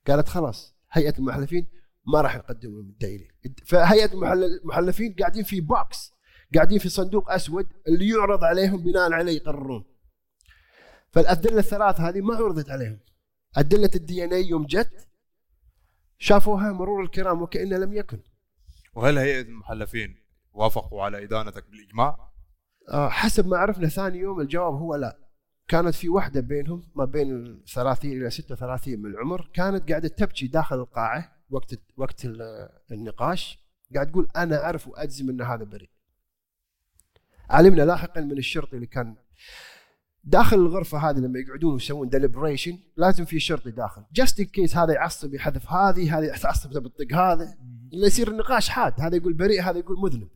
قالت 0.08 0.30
خلاص 0.30 0.76
هيئة 0.92 1.18
المحلفين 1.20 1.68
ما 2.14 2.22
راح 2.22 2.36
يقدموا 2.36 2.82
الدليل. 2.82 3.32
فهيئة 3.66 4.14
المحل- 4.14 4.44
المحلفين 4.44 5.16
قاعدين 5.20 5.44
في 5.44 5.62
box 5.62 6.14
قاعدين 6.56 6.80
في 6.80 6.90
صندوق 6.90 7.32
أسود 7.32 7.68
اللي 7.88 8.10
يعرض 8.10 8.44
عليهم 8.44 8.84
بناء 8.84 9.12
عليه 9.14 9.32
يقررون. 9.36 9.86
فالأدلة 11.12 11.60
الثلاث 11.60 12.00
هذه 12.00 12.22
ما 12.22 12.36
عرضت 12.36 12.70
عليهم. 12.70 13.00
أدلة 13.58 13.90
الدي 13.96 14.24
ان 14.24 14.34
اي 14.34 14.48
يوم 14.48 14.66
جت 14.66 15.08
شافوها 16.20 16.72
مرور 16.72 17.04
الكرام 17.04 17.42
وكأن 17.42 17.74
لم 17.74 17.94
يكن. 17.94 18.20
وهل 18.94 19.18
هيئة 19.18 19.42
المحلفين 19.42 20.24
وافقوا 20.54 21.04
على 21.04 21.24
إدانتك 21.24 21.70
بالإجماع؟ 21.70 22.32
آه، 22.90 23.10
حسب 23.10 23.48
ما 23.48 23.58
عرفنا 23.58 23.88
ثاني 23.88 24.18
يوم 24.18 24.40
الجواب 24.42 24.74
هو 24.74 24.96
لا. 24.96 25.27
كانت 25.68 25.96
في 25.96 26.10
واحدة 26.10 26.42
بينهم 26.42 26.84
ما 26.96 27.06
بين 27.06 27.32
ال 27.36 27.64
30 27.66 28.12
إلى 28.12 28.30
36 28.30 29.00
من 29.00 29.10
العمر 29.10 29.50
كانت 29.54 29.90
قاعدة 29.90 30.08
تبكي 30.08 30.48
داخل 30.48 30.76
القاعة 30.80 31.38
وقت 31.50 31.80
وقت 31.98 32.26
ال- 32.26 32.70
النقاش 32.92 33.60
قاعد 33.96 34.12
تقول 34.12 34.28
أنا 34.36 34.64
أعرف 34.64 34.88
وأجزم 34.88 35.30
أن 35.30 35.42
هذا 35.42 35.64
بريء. 35.64 35.90
علمنا 37.50 37.82
لاحقا 37.82 38.22
من 38.22 38.38
الشرطي 38.38 38.76
اللي 38.76 38.88
كان 38.88 39.16
داخل 40.24 40.58
الغرفة 40.58 41.10
هذه 41.10 41.18
لما 41.18 41.40
يقعدون 41.40 41.74
ويسوون 41.74 42.10
deliberation 42.10 42.80
لازم 42.98 43.26
في 43.26 43.40
شرطي 43.40 43.72
داخل. 43.72 44.04
just 44.14 44.40
in 44.40 44.46
case 44.46 44.78
هذا 44.78 44.94
يعصب 44.94 45.34
يحذف 45.34 45.72
هذه 45.72 46.18
هذا 46.18 46.26
يعصب 46.26 46.72
تبي 46.72 46.90
تطق 46.90 47.14
هذا. 47.14 47.58
يصير 47.94 48.28
النقاش 48.32 48.70
حاد 48.70 49.02
هذا 49.02 49.16
يقول 49.16 49.34
بريء 49.34 49.62
هذا 49.62 49.78
يقول 49.78 49.98
مذنب. 50.00 50.30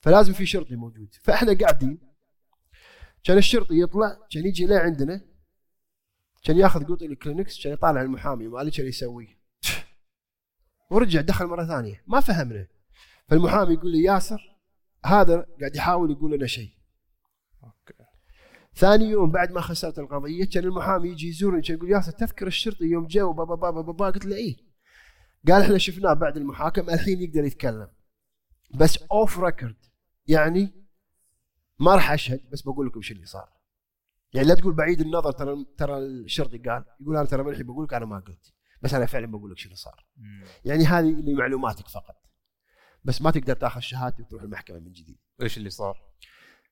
فلازم 0.00 0.32
في 0.32 0.46
شرطي 0.46 0.76
موجود. 0.76 1.08
فإحنا 1.22 1.52
قاعدين 1.58 2.11
كان 3.24 3.38
الشرطي 3.38 3.82
يطلع 3.82 4.18
كان 4.30 4.46
يجي 4.46 4.66
ليه 4.66 4.78
عندنا. 4.78 5.20
كان 6.44 6.56
ياخذ 6.56 6.84
قوطي 6.84 7.06
الكلينكس 7.06 7.62
كان 7.62 7.72
يطالع 7.72 8.02
المحامي 8.02 8.48
مالي 8.48 8.70
كان 8.70 8.86
يسويه. 8.86 9.42
ورجع 10.90 11.20
دخل 11.20 11.46
مرة 11.46 11.66
ثانية 11.66 12.02
ما 12.06 12.20
فهمنا. 12.20 12.66
فالمحامي 13.28 13.74
يقول 13.74 13.92
لي 13.92 14.02
ياسر 14.02 14.40
هذا 15.04 15.46
قاعد 15.60 15.76
يحاول 15.76 16.10
يقول 16.10 16.32
لنا 16.32 16.46
شيء. 16.46 16.70
okay. 17.64 17.94
ثاني 18.74 19.04
يوم 19.04 19.30
بعد 19.30 19.52
ما 19.52 19.60
خسرت 19.60 19.98
القضية 19.98 20.44
كان 20.44 20.64
المحامي 20.64 21.08
يجي 21.08 21.28
يزورني 21.28 21.62
كان 21.62 21.76
يقول 21.76 21.90
ياسر 21.90 22.12
تذكر 22.12 22.46
الشرطي 22.46 22.84
يوم 22.84 23.06
جاء 23.06 23.24
وبابا 23.24 23.54
بابا 23.54 23.80
بابا 23.80 24.10
قلت 24.10 24.26
له 24.26 24.36
إيه. 24.36 24.56
قال 25.48 25.62
إحنا 25.62 25.78
شفناه 25.78 26.12
بعد 26.12 26.36
المحاكمه 26.36 26.94
الحين 26.94 27.22
يقدر 27.22 27.44
يتكلم. 27.44 27.88
بس 28.74 28.98
off 29.02 29.38
record 29.38 29.76
يعني 30.26 30.81
ما 31.78 31.94
راح 31.94 32.10
أشهد 32.10 32.50
بس 32.52 32.62
بقول 32.62 32.86
لكم 32.86 33.02
شو 33.02 33.14
اللي 33.14 33.26
صار. 33.26 33.52
يعني 34.34 34.48
لا 34.48 34.54
تقول 34.54 34.74
بعيد 34.74 35.00
النظر 35.00 35.32
ترى 35.32 35.66
ترى 35.76 35.98
الشرطي 35.98 36.58
قال 36.58 36.84
يقول 37.00 37.16
أنا 37.16 37.26
ترى 37.26 37.42
ملحي 37.42 37.62
بقول 37.62 37.84
لك 37.84 37.94
أنا 37.94 38.06
ما 38.06 38.18
قلت 38.18 38.52
بس 38.82 38.94
أنا 38.94 39.06
فعلا 39.06 39.26
بقول 39.26 39.50
لك 39.50 39.58
شو 39.58 39.64
اللي 39.64 39.76
صار. 39.76 40.06
يعني 40.64 40.84
هذه 40.84 41.06
لمعلوماتك 41.06 41.88
فقط. 41.88 42.16
بس 43.04 43.22
ما 43.22 43.30
تقدر 43.30 43.54
تاخذ 43.54 43.80
شهادتي 43.80 44.22
وتروح 44.22 44.42
المحكمة 44.42 44.78
من 44.78 44.92
جديد. 44.92 45.18
إيش 45.42 45.58
اللي 45.58 45.70
صار؟ 45.70 46.02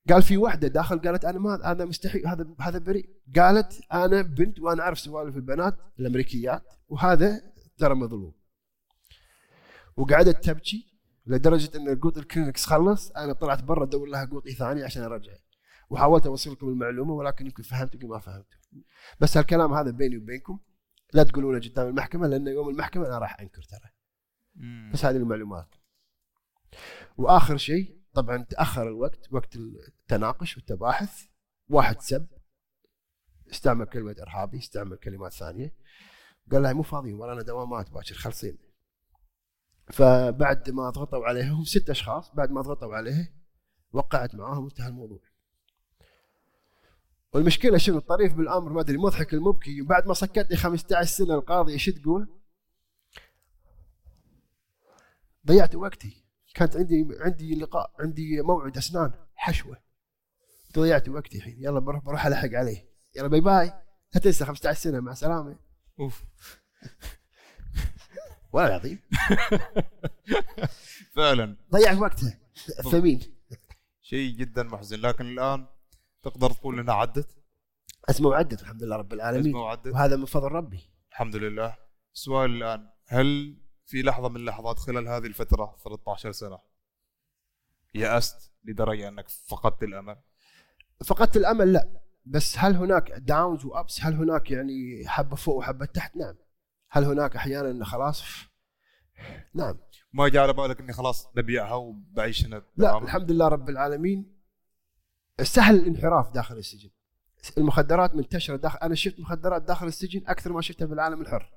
قال 0.09 0.23
في 0.23 0.37
واحدة 0.37 0.69
داخل 0.69 0.99
قالت 1.01 1.25
أنا 1.25 1.39
ما 1.39 1.73
أنا 1.73 1.85
مستحيل 1.85 2.27
هذا 2.27 2.55
هذا 2.61 2.79
بريء. 2.79 3.11
قالت 3.37 3.81
أنا 3.93 4.23
بنت 4.23 4.61
وأنا 4.61 4.83
أعرف 4.83 4.99
سوالف 4.99 5.37
البنات 5.37 5.79
الأمريكيات 5.99 6.65
وهذا 6.89 7.53
ترى 7.79 7.95
مظلوم. 7.95 8.35
وقعدت 9.97 10.45
تبكي. 10.45 10.90
لدرجة 11.31 11.77
إن 11.77 11.89
القوط 11.89 12.19
الكلينكس 12.19 12.67
خلص 12.67 13.11
أنا 13.11 13.33
طلعت 13.33 13.63
برا 13.63 13.85
أدور 13.85 14.09
لها 14.09 14.25
قوطي 14.25 14.53
ثاني 14.53 14.83
عشان 14.83 15.03
أرجع. 15.03 15.33
وحاولت 15.91 16.27
أوصل 16.27 16.53
لكم 16.53 16.69
المعلومة 16.69 17.13
ولكن 17.15 17.47
يمكن 17.47 17.63
فهمت 17.63 17.95
يمكن 17.95 18.09
ما 18.09 18.19
فهمت 18.19 18.47
بس 19.21 19.37
هالكلام 19.37 19.75
هذا 19.75 19.91
بيني 19.91 20.17
وبينكم 20.17 20.59
لا 21.13 21.23
تقولونه 21.23 21.59
قدام 21.59 21.89
المحكمة 21.89 22.27
لأن 22.27 22.47
يوم 22.47 22.69
المحكمة 22.69 23.07
أنا 23.07 23.19
راح 23.19 23.41
أنكر 23.41 23.63
ترى. 23.63 23.91
بس 24.93 25.05
هذه 25.05 25.17
المعلومات. 25.17 25.75
وآخر 27.17 27.57
شيء 27.57 28.01
طبعا 28.15 28.45
تأخر 28.45 28.89
الوقت 28.89 29.33
وقت 29.33 29.57
التناقش 29.57 30.57
والتباحث. 30.57 31.25
واحد 31.69 32.01
سب. 32.01 32.27
استعمل 33.51 33.85
كلمة 33.85 34.17
إرهابي 34.23 34.59
استعمل 34.59 34.97
كلمات 34.97 35.33
ثانية. 35.33 35.75
قال 36.53 36.63
لها 36.63 36.73
مو 36.73 36.83
فاضيين 36.83 37.15
ورانا 37.15 37.43
دوامات 37.43 37.91
باكر 37.91 38.15
خلصين 38.15 38.70
فبعد 39.93 40.71
ما 40.71 40.91
ضغطوا 40.91 41.27
عليه 41.27 41.53
هم 41.53 41.65
ست 41.65 41.91
أشخاص 41.91 42.35
بعد 42.35 42.51
ما 42.51 42.61
ضغطوا 42.61 42.95
عليه 42.95 43.35
وقعت 43.93 44.35
معاهم 44.35 44.65
وانتهى 44.65 44.89
الموضوع. 44.89 45.21
والمشكلة 47.33 47.79
شنو؟ 47.79 47.99
الطريف 47.99 48.35
بالأمر 48.35 48.73
ما 48.73 48.81
أدري 48.81 48.97
مضحك 48.97 49.35
المبكي. 49.35 49.83
بعد 49.83 50.07
ما 50.07 50.15
سكتني 50.15 50.57
15 50.57 51.09
سنة 51.09 51.35
القاضي 51.35 51.73
إيش 51.73 51.87
تقول؟ 51.87 52.29
ضيعت 55.47 55.75
وقتي. 55.75 56.25
كانت 56.55 56.77
عندي 56.77 57.09
عندي 57.21 57.55
لقاء 57.55 57.93
عندي 58.01 58.43
موعد 58.43 58.77
أسنان 58.77 59.13
حشوة. 59.35 59.77
ضيعت 60.75 61.09
وقتي 61.09 61.39
الحين 61.39 61.57
يلا 61.59 61.81
بروح 61.81 62.05
بروح 62.05 62.27
ألحق 62.27 62.55
عليه. 62.55 62.89
يلا 63.17 63.29
باي 63.29 63.41
باي. 63.41 63.73
لا 64.15 64.21
تنسى 64.21 64.45
15 64.45 64.79
سنة 64.79 65.01
مع 65.01 65.13
السلامة. 65.13 65.59
أوف. 66.01 66.25
والله 68.53 68.69
العظيم. 68.69 68.99
فعلا. 71.17 71.57
ضيع 71.73 71.93
وقته 71.93 72.39
الثمين 72.79 73.21
شيء 74.01 74.37
جدا 74.37 74.63
محزن. 74.63 75.01
لكن 75.01 75.27
الآن 75.27 75.67
تقدر 76.23 76.51
تقول 76.51 76.81
إنها 76.81 76.95
عدت؟ 76.95 77.29
اسمه 78.11 78.35
عدت 78.35 78.63
الحمد 78.63 78.83
لله 78.83 78.97
رب 78.97 79.13
العالمين. 79.13 79.47
اسمه 79.47 79.69
عدت. 79.69 79.87
وهذا 79.87 80.17
من 80.17 80.25
فضل 80.25 80.49
ربي. 80.49 80.91
الحمد 81.11 81.37
لله. 81.37 81.77
السؤال 82.15 82.51
الآن 82.51 82.89
هل 83.07 83.57
في 83.87 84.03
لحظة 84.03 84.29
من 84.29 84.37
اللحظات 84.37 84.79
خلال 84.79 85.09
هذه 85.09 85.27
الفترة 85.27 85.77
13 85.85 86.33
سنة 86.33 86.59
يأست 87.95 88.53
لدرجة 88.65 89.09
أنك 89.09 89.29
فقدت 89.29 89.83
الأمل؟ 89.83 90.17
فقدت 91.05 91.37
الأمل 91.37 91.73
لا. 91.73 92.01
بس 92.25 92.59
هل 92.59 92.77
هناك 92.77 93.11
داونز 93.11 93.65
وابس 93.65 94.01
هل 94.01 94.15
هناك 94.15 94.51
يعني 94.51 95.09
حبة 95.09 95.37
فوق 95.37 95.57
وحبة 95.57 95.87
تحت؟ 95.87 96.17
نعم. 96.17 96.35
هل 96.91 97.05
هناك 97.05 97.37
أحيانا 97.37 97.71
انه 97.71 97.85
خلاص؟ 97.85 98.23
نعم. 99.55 99.79
ما 100.13 100.29
جاء 100.29 100.43
على 100.43 100.53
بالك 100.53 100.81
إني 100.81 100.93
خلاص 100.93 101.27
ببيعها 101.35 101.75
وبعيش 101.75 102.47
هنا 102.47 102.63
لا؟ 102.77 102.99
الحمد 102.99 103.31
لله 103.31 103.49
رب 103.49 103.69
العالمين. 103.69 104.41
سهل 105.43 105.75
الانحراف 105.77 106.31
داخل 106.31 106.57
السجن. 106.59 106.91
المخدرات 107.59 108.15
منتشرة 108.15 108.57
داخل 108.57 108.79
أنا 108.79 108.95
شفت 108.95 109.21
مخدرات 109.21 109.63
داخل 109.63 109.87
السجن 109.87 110.23
أكثر 110.27 110.53
ما 110.53 110.61
شفتها 110.61 110.87
بالعالم 110.87 111.21
الحر. 111.21 111.53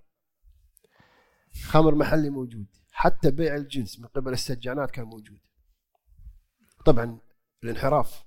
خمر 1.63 1.95
محلي 1.95 2.29
موجود. 2.29 2.67
حتى 2.91 3.31
بيع 3.31 3.55
الجنس 3.55 3.99
من 3.99 4.07
قبل 4.07 4.33
السجانات 4.33 4.91
كان 4.91 5.05
موجود. 5.05 5.39
طبعا 6.85 7.19
الانحراف 7.63 8.23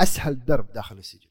أسهل 0.00 0.44
درب 0.44 0.72
داخل 0.72 0.98
السجن. 0.98 1.29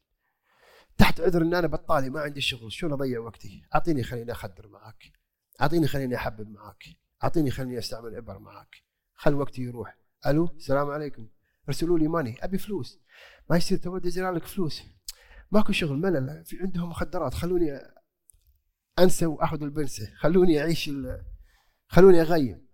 تحت 1.00 1.20
عذر 1.20 1.42
إن 1.42 1.54
أنا 1.54 1.66
بطالي 1.66 2.10
ما 2.10 2.20
عندي 2.20 2.40
شغل 2.40 2.72
شلون 2.72 2.92
أضيع 2.92 3.20
وقتي؟ 3.20 3.62
أعطيني 3.74 4.02
خليني 4.02 4.32
أخدر 4.32 4.68
معك 4.68 5.12
أعطيني 5.60 5.86
خليني 5.86 6.16
أحبب 6.16 6.48
معك 6.48 6.84
أعطيني 7.24 7.50
خليني 7.50 7.78
أستعمل 7.78 8.14
ابر 8.14 8.38
معك 8.38 8.76
خل 9.14 9.34
وقتي 9.34 9.62
يروح. 9.62 9.98
ألو 10.26 10.44
السلام 10.44 10.90
عليكم. 10.90 11.28
ارسلوا 11.68 11.98
لي 11.98 12.08
ماني 12.08 12.44
أبي 12.44 12.58
فلوس. 12.58 13.00
ما 13.50 13.56
يصير 13.56 13.78
تو 13.78 13.96
لك 13.96 14.46
فلوس. 14.46 14.82
ماكو 15.52 15.72
شغل 15.72 15.98
ملل. 15.98 16.44
في 16.44 16.58
عندهم 16.60 16.90
مخدرات. 16.90 17.34
خلوني 17.34 17.80
أنسى 18.98 19.26
وأخذ 19.26 19.62
البنسة. 19.62 20.14
خلوني 20.16 20.60
أعيش 20.60 20.88
ال... 20.88 21.22
خلوني 21.88 22.20
اغيم 22.20 22.68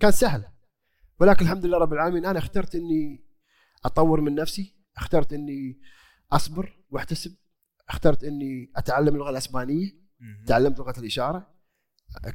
كان 0.00 0.10
سهل. 0.10 0.44
ولكن 1.20 1.44
الحمد 1.44 1.66
لله 1.66 1.78
رب 1.78 1.92
العالمين 1.92 2.26
أنا 2.26 2.38
اخترت 2.38 2.74
إني 2.74 3.26
أطور 3.84 4.20
من 4.20 4.34
نفسي 4.34 4.76
اخترت 4.96 5.32
إني 5.32 5.80
أصبر 6.32 6.84
وأحتسب. 6.90 7.41
اخترت 7.88 8.24
إني 8.24 8.72
أتعلم 8.76 9.14
اللغة 9.14 9.30
الأسبانية 9.30 10.02
تعلمت 10.46 10.78
لغة 10.78 10.94
الإشارة 11.00 11.54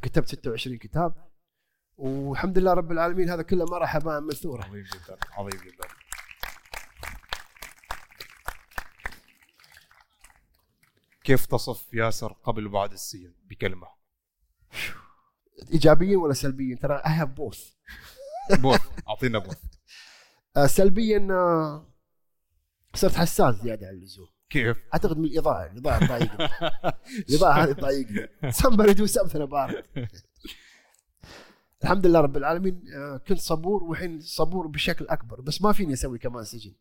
كتبت 0.01 0.27
26 0.27 0.77
كتاب 0.77 1.27
والحمد 1.97 2.57
لله 2.57 2.73
رب 2.73 2.91
العالمين 2.91 3.29
هذا 3.29 3.41
كله 3.41 3.65
هباءً 3.97 4.23
منثورا. 4.23 4.63
عظيم 4.63 4.83
جدا 4.83 5.17
عظيم 5.31 5.61
جدا. 5.61 5.87
كيف 11.23 11.45
تصف 11.45 11.93
ياسر 11.93 12.33
قبل 12.33 12.67
وبعد 12.67 12.91
السجن 12.91 13.33
بكلمة؟ 13.43 13.87
ايجابيا 15.71 16.17
ولا 16.17 16.33
سلبيا؟ 16.33 16.75
ترى 16.75 16.95
I 16.95 17.11
have 17.11 17.29
both 17.29 17.69
both 18.51 18.81
أعطينا 19.09 19.39
both 19.39 19.61
سلبيا 20.77 21.27
آه، 21.31 21.93
صرت 22.95 23.15
حساس 23.15 23.55
زيادة 23.55 23.87
عن 23.87 23.93
اللزوم. 23.93 24.36
كيف؟ 24.49 24.77
أعتقد 24.93 25.17
من 25.17 25.25
الإضاءة 25.25 25.71
الإضاءة 25.71 26.05
تضايقني. 26.05 26.49
الإضاءة 27.29 27.63
هذه 27.63 27.71
تضايقني. 27.71 28.27
somebody 28.51 28.93
do 28.93 29.07
something 29.07 29.41
about 29.41 29.71
it 29.71 30.07
الحمد 31.83 32.07
لله 32.07 32.19
رب 32.19 32.37
العالمين 32.37 32.81
آه، 32.95 33.17
كنت 33.17 33.39
صبور 33.39 33.83
والحين 33.83 34.19
صبور 34.21 34.67
بشكل 34.67 35.07
أكبر 35.07 35.41
بس 35.41 35.61
ما 35.61 35.71
فيني 35.73 35.93
أسوي 35.93 36.19
كمان 36.19 36.43
سجن. 36.43 36.73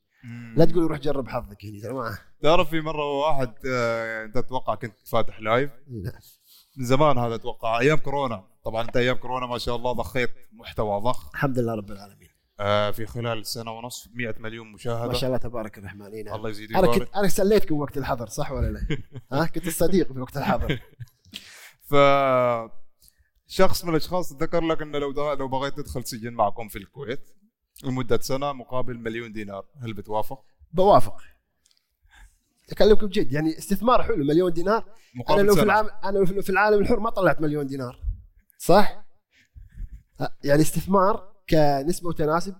لا 0.56 0.64
تقول 0.64 0.84
روح 0.90 0.98
جرب 0.98 1.28
حظك 1.28 1.64
هنا 1.64 1.80
ترى 1.80 2.18
تعرف 2.42 2.70
في 2.70 2.80
مرة 2.80 3.04
واحد 3.04 3.52
آه، 3.70 4.24
أنت 4.24 4.36
أتوقع 4.36 4.74
كنت 4.74 4.94
فاتح 5.10 5.40
لايف 5.40 5.70
من 6.76 6.84
زمان 6.84 7.18
هذا 7.18 7.34
أتوقع 7.34 7.80
أيام 7.80 7.96
كورونا. 7.98 8.44
طبعا 8.64 8.82
أنت 8.82 8.96
أيام 8.96 9.16
كورونا 9.16 9.46
ما 9.46 9.58
شاء 9.58 9.76
الله 9.76 9.92
ضخيت 9.92 10.30
محتوى 10.52 11.00
ضخ. 11.00 11.30
الحمد 11.34 11.58
لله 11.58 11.74
رب 11.74 11.90
العالمين. 11.90 12.28
في 12.92 13.06
خلال 13.06 13.46
سنة 13.46 13.70
ونصف 13.70 14.08
100 14.14 14.34
مليون 14.38 14.72
مشاهدة 14.72 15.06
ما 15.06 15.12
شاء 15.14 15.26
الله 15.28 15.38
تبارك 15.38 15.78
الرحمن 15.78 16.06
إي 16.06 16.22
نعم. 16.22 16.34
الله 16.34 16.50
يزيد 16.50 16.72
أنا 16.76 16.86
كنت 16.86 17.08
أنا 17.16 17.28
سليتكم 17.28 17.74
وقت 17.80 17.98
الحظر 17.98 18.26
صح 18.28 18.52
ولا 18.52 18.66
لا؟ 18.66 18.98
ها 19.32 19.46
كنت 19.46 19.66
الصديق 19.66 20.12
في 20.12 20.20
وقت 20.20 20.36
الحظر 20.36 20.80
ف 21.82 21.94
شخص 23.46 23.84
من 23.84 23.90
الأشخاص 23.90 24.32
ذكر 24.32 24.60
لك 24.64 24.82
إنه 24.82 24.98
لو 24.98 25.12
ده- 25.12 25.34
لو 25.34 25.48
بغيت 25.48 25.76
تدخل 25.76 26.04
سجن 26.04 26.32
معكم 26.32 26.68
في 26.68 26.78
الكويت 26.78 27.30
لمدة 27.84 28.18
سنة 28.20 28.52
مقابل 28.52 28.98
مليون 28.98 29.32
دينار 29.32 29.64
هل 29.82 29.92
بتوافق؟ 29.94 30.44
بوافق 30.72 31.16
أكلمكم 32.72 33.06
بجد 33.06 33.32
يعني 33.32 33.58
استثمار 33.58 34.02
حلو 34.02 34.16
مليون 34.24 34.52
دينار 34.52 34.82
أنا 34.82 34.92
مقابل 35.14 35.44
لو 35.44 35.54
في 35.54 35.60
سنة. 35.60 35.64
العالم 35.64 35.90
أنا 36.04 36.18
لو 36.18 36.42
في 36.42 36.50
العالم 36.50 36.78
الحر 36.82 37.00
ما 37.00 37.10
طلعت 37.10 37.40
مليون 37.40 37.66
دينار 37.66 38.00
صح؟ 38.58 39.04
يعني 40.44 40.62
استثمار 40.62 41.35
كنسبة 41.50 42.08
وتناسب 42.08 42.54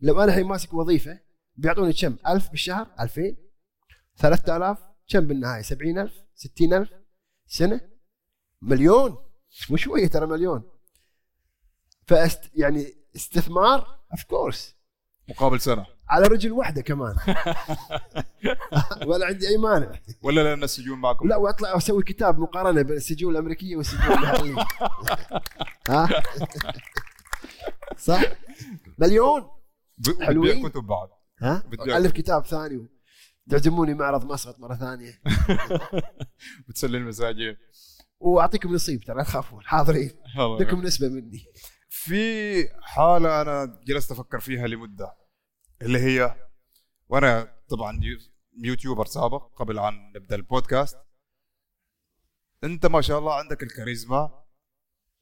لو 0.00 0.22
أنا 0.22 0.32
الحين 0.32 0.46
ماسك 0.46 0.74
وظيفة 0.74 1.18
بيعطوني 1.56 1.92
كم؟ 1.92 2.16
1000 2.26 2.50
بالشهر؟ 2.50 2.86
2000 3.00 3.36
3000 4.16 4.78
كم 5.08 5.20
بالنهاية؟ 5.20 5.62
70000 5.62 6.12
60000 6.34 6.88
سنة؟ 7.46 7.80
مليون. 8.62 9.16
مو 9.70 9.76
شوية 9.76 10.06
ترى 10.08 10.26
مليون. 10.26 10.62
invest 12.06 12.50
يعني 12.54 12.94
استثمار 13.16 14.00
of 14.12 14.24
course 14.24 14.76
مقابل 15.28 15.60
سنة. 15.60 15.86
على 16.08 16.26
رجل 16.26 16.52
واحدة 16.52 16.82
كمان. 16.82 17.16
ولا 19.08 19.26
عندي 19.26 19.48
أي 19.48 19.56
مانع. 19.56 19.92
ولا 20.22 20.40
لأن 20.40 20.62
السجون 20.62 20.98
معكم. 20.98 21.28
لا 21.28 21.36
وأطلع 21.36 21.76
أسوي 21.76 22.02
كتاب 22.02 22.38
مقارنة 22.38 22.82
بين 22.82 22.96
السجون 22.96 23.32
الأمريكية 23.32 23.76
والسجون 23.76 24.12
المحليه 24.12 24.54
ها؟ 25.88 26.08
صح؟ 28.00 28.22
مليون. 28.98 29.50
حلوين. 30.20 30.52
بتبيع 30.54 30.68
كتب 30.68 30.84
بعد 30.84 31.08
ها؟ 31.40 31.62
ألف 31.96 32.12
كتاب 32.12 32.46
ثاني. 32.46 32.88
تعزموني 33.50 33.94
معرض 33.94 34.24
مسقط 34.32 34.58
مرة 34.60 34.74
ثانية. 34.74 35.20
بتسلي 36.68 36.98
المساجين 36.98 37.56
وأعطيكم 38.20 38.74
نصيب 38.74 39.00
ترى 39.04 39.16
لا 39.16 39.22
تخافون 39.22 39.64
حاضرين 39.66 40.10
لكم 40.60 40.82
نسبة 40.82 41.08
مني. 41.08 41.44
في 41.88 42.22
حالة 42.82 43.42
أنا 43.42 43.80
جلست 43.86 44.10
أفكر 44.12 44.40
فيها 44.40 44.66
لمدة 44.66 45.16
اللي 45.82 45.98
هي 45.98 46.34
وأنا 47.08 47.52
طبعا 47.68 48.00
يو- 48.02 48.18
يوتيوبر 48.64 49.04
سابق 49.06 49.52
قبل 49.56 49.78
أن 49.78 50.12
نبدأ 50.16 50.36
البودكاست. 50.36 50.98
أنت 52.64 52.86
ما 52.86 53.00
شاء 53.00 53.18
الله 53.18 53.34
عندك 53.34 53.62
الكاريزما 53.62 54.44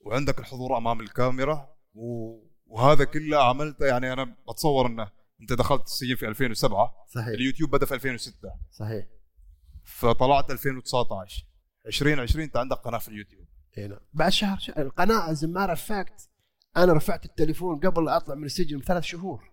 وعندك 0.00 0.38
الحضور 0.38 0.76
أمام 0.76 1.00
الكاميرا 1.00 1.76
و... 1.94 2.34
وهذا 2.68 3.04
كله 3.04 3.44
عملته 3.44 3.86
يعني 3.86 4.12
أنا 4.12 4.36
أتصور 4.48 4.86
أنه 4.86 5.10
أنت 5.40 5.52
دخلت 5.52 5.82
السجن 5.82 6.14
في 6.14 6.28
2007 6.28 7.06
صحيح. 7.14 7.26
اليوتيوب 7.26 7.70
بدأ 7.70 7.86
في 7.86 7.94
2006 7.94 8.52
صحيح. 8.70 9.06
فطلعت 9.84 10.50
2019 10.50 11.46
2020 11.86 12.44
أنت 12.44 12.56
عندك 12.56 12.76
قناة 12.76 12.98
في 12.98 13.08
اليوتيوب. 13.08 13.46
إي 13.78 13.88
نعم. 13.88 13.98
بعد 14.12 14.32
شهر, 14.32 14.58
شهر 14.58 14.82
القناة 14.82 15.30
as 15.30 15.44
a 15.44 15.49
matter 15.49 15.76
of 15.76 15.93
fact 15.93 16.28
أنا 16.76 16.92
رفعت 16.92 17.24
التليفون 17.24 17.80
قبل 17.80 18.04
لا 18.04 18.16
أطلع 18.16 18.34
من 18.34 18.44
السجن 18.44 18.78
بثلاث 18.78 19.02
شهور. 19.02 19.52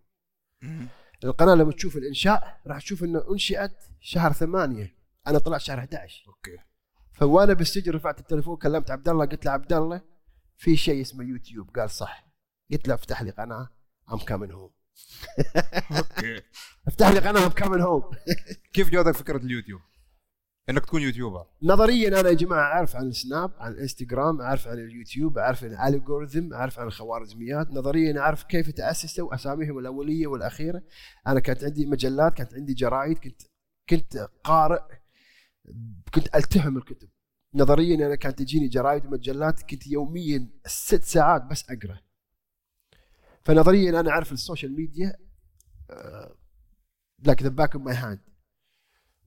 القناة 1.23 1.55
لما 1.55 1.71
تشوف 1.71 1.97
الإنشاء 1.97 2.61
راح 2.67 2.79
تشوف 2.79 3.03
إنه 3.03 3.23
أنشئت 3.31 3.77
شهر 3.99 4.33
ثمانية. 4.33 4.95
أنا 5.27 5.39
طلعت 5.39 5.61
شهر 5.61 5.79
11 5.79 6.23
OK. 6.27 6.57
فوأنا 7.13 7.53
بالسجن 7.53 7.91
رفعت 7.91 8.19
التليفون 8.19 8.57
كلمت 8.57 8.91
عبد 8.91 9.09
الله 9.09 9.25
قلت 9.25 9.45
له 9.45 9.51
عبد 9.51 9.73
الله 9.73 10.01
في 10.57 10.77
شيء 10.77 11.01
اسمه 11.01 11.23
يوتيوب. 11.23 11.69
قال 11.79 11.89
صح. 11.89 12.24
قلت 12.71 12.87
له 12.87 12.93
افتح 12.93 13.21
لي 13.21 13.31
قناة 13.31 13.69
I'm 14.13 14.17
coming 14.17 14.51
home 14.51 14.71
OK. 15.91 16.41
افتح 16.87 17.07
لي 17.07 17.19
قناة 17.19 17.45
I'm 17.45 17.51
coming 17.51 17.81
home 17.81 18.03
كيف 18.73 18.89
جاتك 18.89 19.11
فكرة 19.11 19.37
اليوتيوب؟ 19.37 19.81
إنك 20.69 20.85
تكون 20.85 21.01
YouTuber. 21.01 21.45
نظريا 21.63 22.07
أنا 22.19 22.29
يا 22.29 22.33
جماعة 22.33 22.61
أعرف 22.73 22.95
عن 22.95 23.07
السناب 23.07 23.51
عن 23.59 23.71
الإنستغرام 23.71 24.41
أعرف 24.41 24.67
عن 24.67 24.77
اليوتيوب 24.79 25.37
أعرف 25.37 25.63
عن 25.63 25.93
ال 25.93 25.99
algorithm 25.99 26.53
أعرف 26.53 26.79
عن 26.79 26.87
الخوارزميات 26.87 27.71
نظريا 27.71 28.19
أعرف 28.19 28.43
كيف 28.43 28.71
تاسسوا 28.71 29.35
أساميهم 29.35 29.79
الأولية 29.79 30.27
والأخيرة. 30.27 30.83
أنا 31.27 31.39
كانت 31.39 31.63
عندي 31.63 31.85
مجلات 31.85 32.33
كانت 32.33 32.53
عندي 32.53 32.73
جرايد 32.73 33.17
كنت 33.17 33.41
كنت 33.89 34.29
قارئ 34.43 34.81
كنت 36.13 36.35
ألتهم 36.35 36.77
الكتب. 36.77 37.09
نظريا 37.55 37.95
أنا 38.07 38.15
كانت 38.15 38.39
تجيني 38.39 38.67
جرايد 38.67 39.05
ومجلات 39.05 39.63
كنت 39.63 39.87
يوميا 39.87 40.49
ست 40.65 41.03
ساعات 41.03 41.43
بس 41.43 41.69
أقرأ. 41.69 42.04
فنظريا 43.45 43.99
أنا 43.99 44.09
أعرف 44.09 44.31
ال 44.31 44.38
social 44.38 44.75
media 44.75 45.17
like 47.19 47.43
the 47.43 47.49
back 47.49 47.75
of 47.75 47.85
my 47.85 47.95
hand 47.95 48.19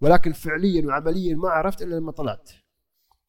ولكن 0.00 0.32
فعليا 0.32 0.86
وعمليا 0.86 1.34
ما 1.34 1.48
عرفت 1.48 1.82
إلا 1.82 1.94
لما 1.94 2.12
طلعت. 2.12 2.50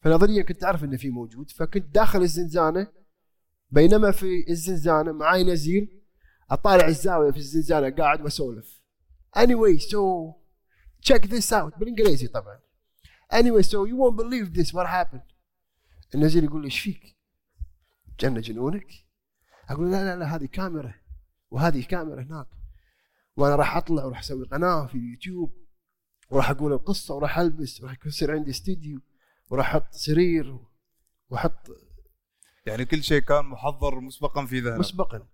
فنظريا 0.02 0.44
كنت 0.44 0.64
أعرف 0.64 0.84
إنه 0.84 0.98
في 0.98 1.10
موجود 1.10 1.52
فكنت 1.52 1.96
داخل 1.96 2.22
الزنزانة 2.22 2.88
بينما 3.70 4.12
في 4.12 4.46
الزنزانة 4.50 5.12
معاي 5.12 5.44
نزيل 5.44 6.02
أطالع 6.52 6.88
الزاوية 6.88 7.32
في 7.32 7.38
الزنزانة 7.38 7.90
قاعد 7.90 8.22
وأسولف. 8.22 8.82
Anyway 9.38 9.80
so 9.80 10.34
check 11.02 11.22
this 11.22 11.52
out 11.52 11.80
بالإنجليزي 11.80 12.28
طبعا. 12.28 12.60
Anyway 13.34 13.64
so 13.64 13.86
you 13.86 13.96
won't 13.96 14.18
believe 14.18 14.54
this 14.54 14.74
what 14.74 14.88
happened. 14.88 15.34
النزيل 16.16 16.44
يقول 16.44 16.62
لي 16.62 16.66
إيش 16.66 16.80
فيك؟ 16.80 17.18
جنة 18.20 18.40
جنونك؟ 18.40 19.09
أقول 19.70 19.92
لا 19.92 20.04
لا 20.04 20.20
لا 20.20 20.36
هذه 20.36 20.46
كاميرا 20.46 20.94
وهذه 21.52 21.84
كاميرا 21.84 22.22
هناك. 22.22 22.48
وأنا 23.38 23.56
راح 23.56 23.78
أطلع 23.78 24.06
وراح 24.06 24.20
أسوي 24.20 24.46
قناة 24.46 24.88
في 24.88 24.96
اليوتيوب 24.96 25.54
وراح 26.30 26.50
أقول 26.50 26.74
القصة 26.74 27.16
وراح 27.16 27.40
ألبس 27.40 27.82
وراح 27.82 27.96
يصير 28.06 28.32
عندي 28.32 28.52
استديو 28.52 29.00
وراح 29.50 29.70
أحط 29.70 29.94
سرير 29.94 30.60
وأحط 31.30 31.68
يعني 32.66 32.86
كل 32.86 33.04
شيء 33.04 33.22
كان 33.22 33.46
محضر 33.46 34.00
مسبقا 34.00 34.46
في 34.46 34.60
ذهنك. 34.60 34.80
مسبقا. 34.80 35.28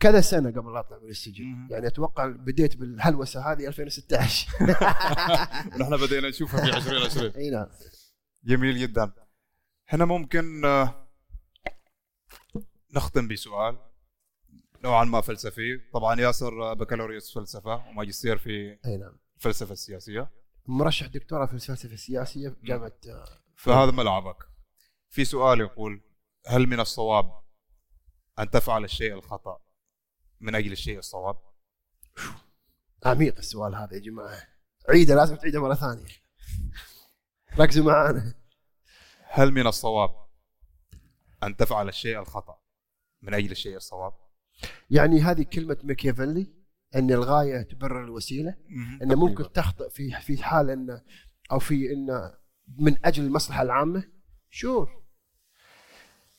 كذا 0.00 0.20
سنة 0.20 0.50
قبل 0.50 0.72
لا 0.72 0.80
أطلع 0.80 0.98
من 0.98 1.08
السجن. 1.08 1.68
يعني 1.70 1.86
أتوقع 1.86 2.26
بديت 2.26 2.76
بالهلوسة 2.76 3.52
هذه 3.52 3.66
2016 3.66 4.48
ونحن 5.74 5.96
بدينا 6.06 6.28
نشوفها 6.28 6.60
في 6.60 6.76
2020 6.76 7.32
إي 7.32 7.50
نعم. 7.50 7.66
جميل 8.44 8.78
جدا. 8.78 9.12
هنا 9.88 10.04
ممكن 10.04 10.64
آه، 10.64 11.05
نختم 12.96 13.28
بسؤال 13.28 13.78
نوعا 14.84 15.04
ما 15.04 15.20
فلسفي. 15.20 15.80
طبعا 15.92 16.20
ياسر 16.20 16.74
بكالوريوس 16.74 17.34
فلسفة 17.34 17.88
وماجستير 17.88 18.38
في 18.38 18.78
أي 18.86 18.96
نعم. 18.96 19.18
الفلسفه 19.36 19.72
السياسيه 19.72 20.30
مرشح 20.66 21.06
دكتوراه 21.06 21.46
في 21.46 21.54
الفلسفة 21.54 21.94
السياسية 21.94 22.48
في 22.48 22.66
جامعة 22.66 22.92
آه، 23.08 23.24
فهذا 23.56 23.90
ملعبك. 23.90 24.36
في 25.10 25.24
سؤال 25.24 25.60
يقول 25.60 26.02
هل 26.46 26.66
من 26.66 26.80
الصواب 26.80 27.42
أن 28.38 28.50
تفعل 28.50 28.84
الشيء 28.84 29.14
الخطأ 29.14 29.60
من 30.40 30.54
أجل 30.54 30.72
الشيء 30.72 30.98
الصواب؟ 30.98 31.36
عميق 33.04 33.38
السؤال 33.38 33.74
هذا 33.74 33.94
يا 33.94 33.98
جماعة. 34.00 34.42
عيده 34.88 35.14
لازم 35.14 35.36
تعيده 35.36 35.62
مرة 35.62 35.74
ثانية. 35.74 36.06
ركزوا 37.58 37.84
معانا. 37.84 38.34
هل 39.22 39.50
من 39.50 39.66
الصواب 39.66 40.26
أن 41.42 41.56
تفعل 41.56 41.88
الشيء 41.88 42.18
الخطأ 42.18 42.65
من 43.26 43.34
أجل 43.34 43.50
الشيء 43.50 43.76
الصواب. 43.76 44.12
يعني 44.90 45.20
هذه 45.20 45.42
كلمة 45.42 45.76
ميكيافيلي 45.84 46.52
أن 46.94 47.10
الغاية 47.10 47.62
تبرر 47.62 48.04
الوسيلة 48.04 48.56
انه 49.02 49.14
ممكن 49.14 49.52
تخطئ 49.52 49.90
في 49.90 50.10
في 50.10 50.42
حال 50.42 50.70
انه 50.70 51.02
أو 51.52 51.58
في 51.58 51.92
انه 51.92 52.34
من 52.78 52.96
أجل 53.04 53.24
المصلحة 53.24 53.62
العامة؟ 53.62 54.04
شور. 54.50 55.06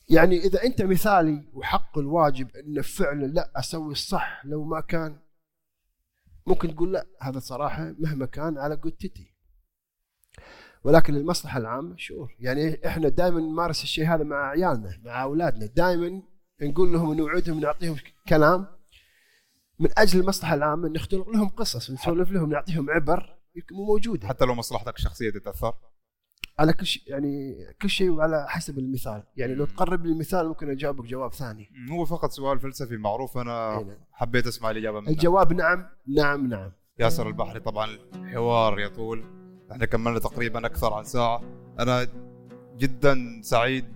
يعني 0.08 0.38
إذا 0.38 0.62
أنت 0.62 0.82
مثالي 0.82 1.48
وحق 1.52 1.98
الواجب 1.98 2.56
انه 2.56 2.82
فعلا 2.82 3.26
لا 3.26 3.52
أسوي 3.56 3.92
الصح 3.92 4.42
لو 4.44 4.64
ما 4.64 4.80
كان 4.80 5.18
ممكن 6.46 6.74
تقول 6.74 6.92
لا 6.92 7.06
هذا 7.22 7.38
صراحة 7.38 7.94
مهما 7.98 8.26
كان 8.26 8.58
على 8.58 8.74
قدتي. 8.74 9.34
ولكن 10.84 11.14
المصلحة 11.14 11.58
العامة 11.58 11.96
شور. 11.96 12.36
يعني 12.38 12.86
إحنا 12.86 13.08
دائما 13.08 13.40
نمارس 13.40 13.82
الشيء 13.82 14.06
هذا 14.06 14.24
مع 14.24 14.48
عيالنا 14.48 15.00
مع 15.04 15.22
أولادنا. 15.22 15.66
دائما 15.66 16.22
نقول 16.62 16.92
لهم 16.92 17.14
نوعدهم 17.14 17.60
نعطيهم 17.60 17.96
كلام. 18.28 18.66
من 19.80 19.88
أجل 19.98 20.20
المصلحة 20.20 20.54
العامة 20.54 20.88
نختلق 20.88 21.28
لهم 21.28 21.48
قصص 21.48 21.90
ونسولف 21.90 22.30
لهم 22.30 22.50
نعطيهم 22.50 22.90
عبر 22.90 23.36
مو 23.72 23.84
موجودة. 23.84 24.28
حتى 24.28 24.44
لو 24.44 24.54
مصلحتك 24.54 24.96
الشخصية 24.96 25.30
تتأثر؟ 25.30 25.74
على 26.58 26.72
كل 26.72 26.86
شيء 26.86 27.02
يعني 27.06 27.56
كل 27.82 27.90
شيء 27.90 28.10
وعلى 28.10 28.46
حسب 28.48 28.78
المثال. 28.78 29.22
يعني 29.36 29.54
لو 29.54 29.64
تقرب 29.64 30.06
لي 30.06 30.12
المثال 30.12 30.48
ممكن 30.48 30.70
أجاوبك 30.70 31.04
جواب 31.04 31.32
ثاني. 31.32 31.68
هو 31.90 32.04
فقط 32.04 32.30
سؤال 32.30 32.60
فلسفي 32.60 32.96
معروف 32.96 33.38
أنا 33.38 33.82
نعم. 33.86 33.96
حبيت 34.12 34.46
أسمع 34.46 34.70
الإجابة 34.70 35.00
منك. 35.00 35.08
الجواب 35.08 35.52
نعم 35.52 35.86
نعم 36.16 36.46
نعم. 36.46 36.72
ياسر 36.98 37.28
البحري 37.28 37.60
طبعا 37.60 37.98
الحوار 38.14 38.80
يطول. 38.80 39.24
إحنا 39.72 39.86
كملنا 39.86 40.18
تقريبا 40.18 40.66
أكثر 40.66 40.92
عن 40.92 41.04
ساعة. 41.04 41.42
أنا 41.80 42.08
جدا 42.76 43.40
سعيد 43.42 43.94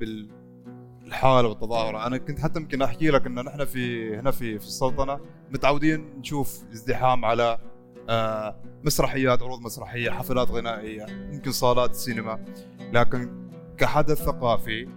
بالحاله 1.13 1.49
والتظاهرة. 1.49 2.07
أنا 2.07 2.19
كنت 2.19 2.41
حتى 2.41 2.61
يمكن 2.61 2.83
أحكي 2.83 3.11
لك 3.11 3.27
ان 3.27 3.35
نحن 3.35 3.65
في 3.65 4.17
هنا 4.17 4.31
في 4.31 4.59
في 4.59 4.67
السلطنة 4.67 5.21
متعودين 5.51 6.19
نشوف 6.19 6.63
ازدحام 6.73 7.25
على 7.25 7.59
آه، 8.09 8.57
مسرحيات 8.85 9.43
عروض 9.43 9.61
مسرحية 9.61 10.11
حفلات 10.11 10.51
غنائية 10.51 11.07
يمكن 11.33 11.53
صالات 11.53 11.95
سينما. 11.95 12.45
لكن 12.93 13.49
كحدث 13.79 14.23
ثقافي 14.23 14.89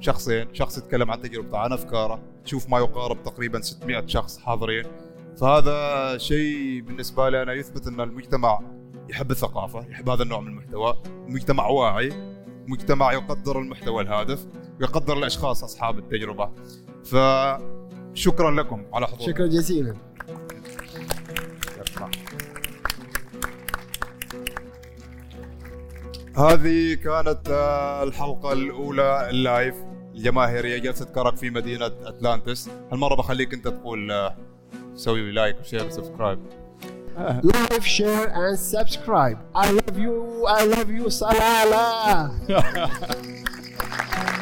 شخصين 0.00 0.54
شخص 0.54 0.78
يتكلم 0.78 1.10
عن 1.10 1.20
تجربته 1.20 1.58
عن 1.58 1.72
أفكاره 1.72 2.22
تشوف 2.44 2.68
ما 2.68 2.78
يقارب 2.78 3.22
تقريبا 3.22 3.60
600 3.60 4.06
شخص 4.06 4.38
حاضرين. 4.38 4.84
فهذا 5.36 6.18
شيء 6.18 6.80
بالنسبة 6.80 7.28
لي 7.28 7.42
أنا 7.42 7.52
يثبت 7.52 7.86
إن 7.86 8.00
المجتمع 8.00 8.60
يحب 9.10 9.30
الثقافة 9.30 9.86
يحب 9.90 10.08
هذا 10.08 10.22
النوع 10.22 10.40
من 10.40 10.48
المحتوى. 10.48 11.02
مجتمع 11.28 11.66
واعي. 11.66 12.29
مجتمع 12.70 13.12
يقدر 13.12 13.58
المحتوى 13.58 14.02
الهادف 14.02 14.46
ويقدر 14.80 15.18
الأشخاص 15.18 15.64
أصحاب 15.64 15.98
التجربة. 15.98 16.50
فشكرا 17.04 18.50
لكم 18.50 18.84
على 18.92 19.06
حضوركم. 19.06 19.26
شكرا 19.26 19.46
جزيلا. 19.46 19.94
هذه 26.36 26.94
كانت 26.94 27.48
الحلقة 28.02 28.52
الأولى 28.52 29.30
ال 29.30 29.39
live 29.39 29.74
الجماهيرية 30.14 30.78
جلسة 30.78 31.04
كرك 31.04 31.36
في 31.36 31.50
مدينة 31.50 31.86
أتلانتس. 31.86 32.70
هالمرة 32.92 33.14
بخليك 33.14 33.54
أنت 33.54 33.68
تقول 33.68 34.12
آه، 34.12 34.36
سوي 34.94 35.30
like 35.32 35.60
و 35.60 35.64
share 35.64 35.86
و 35.86 35.91
subscribe. 35.91 36.38
like, 37.42 37.82
share, 37.82 38.28
and 38.28 38.58
subscribe. 38.58 39.38
I 39.54 39.70
love 39.70 39.98
you. 39.98 40.46
I 40.46 40.64
love 40.64 40.90
you. 40.90 41.04
Salala. 41.04 42.36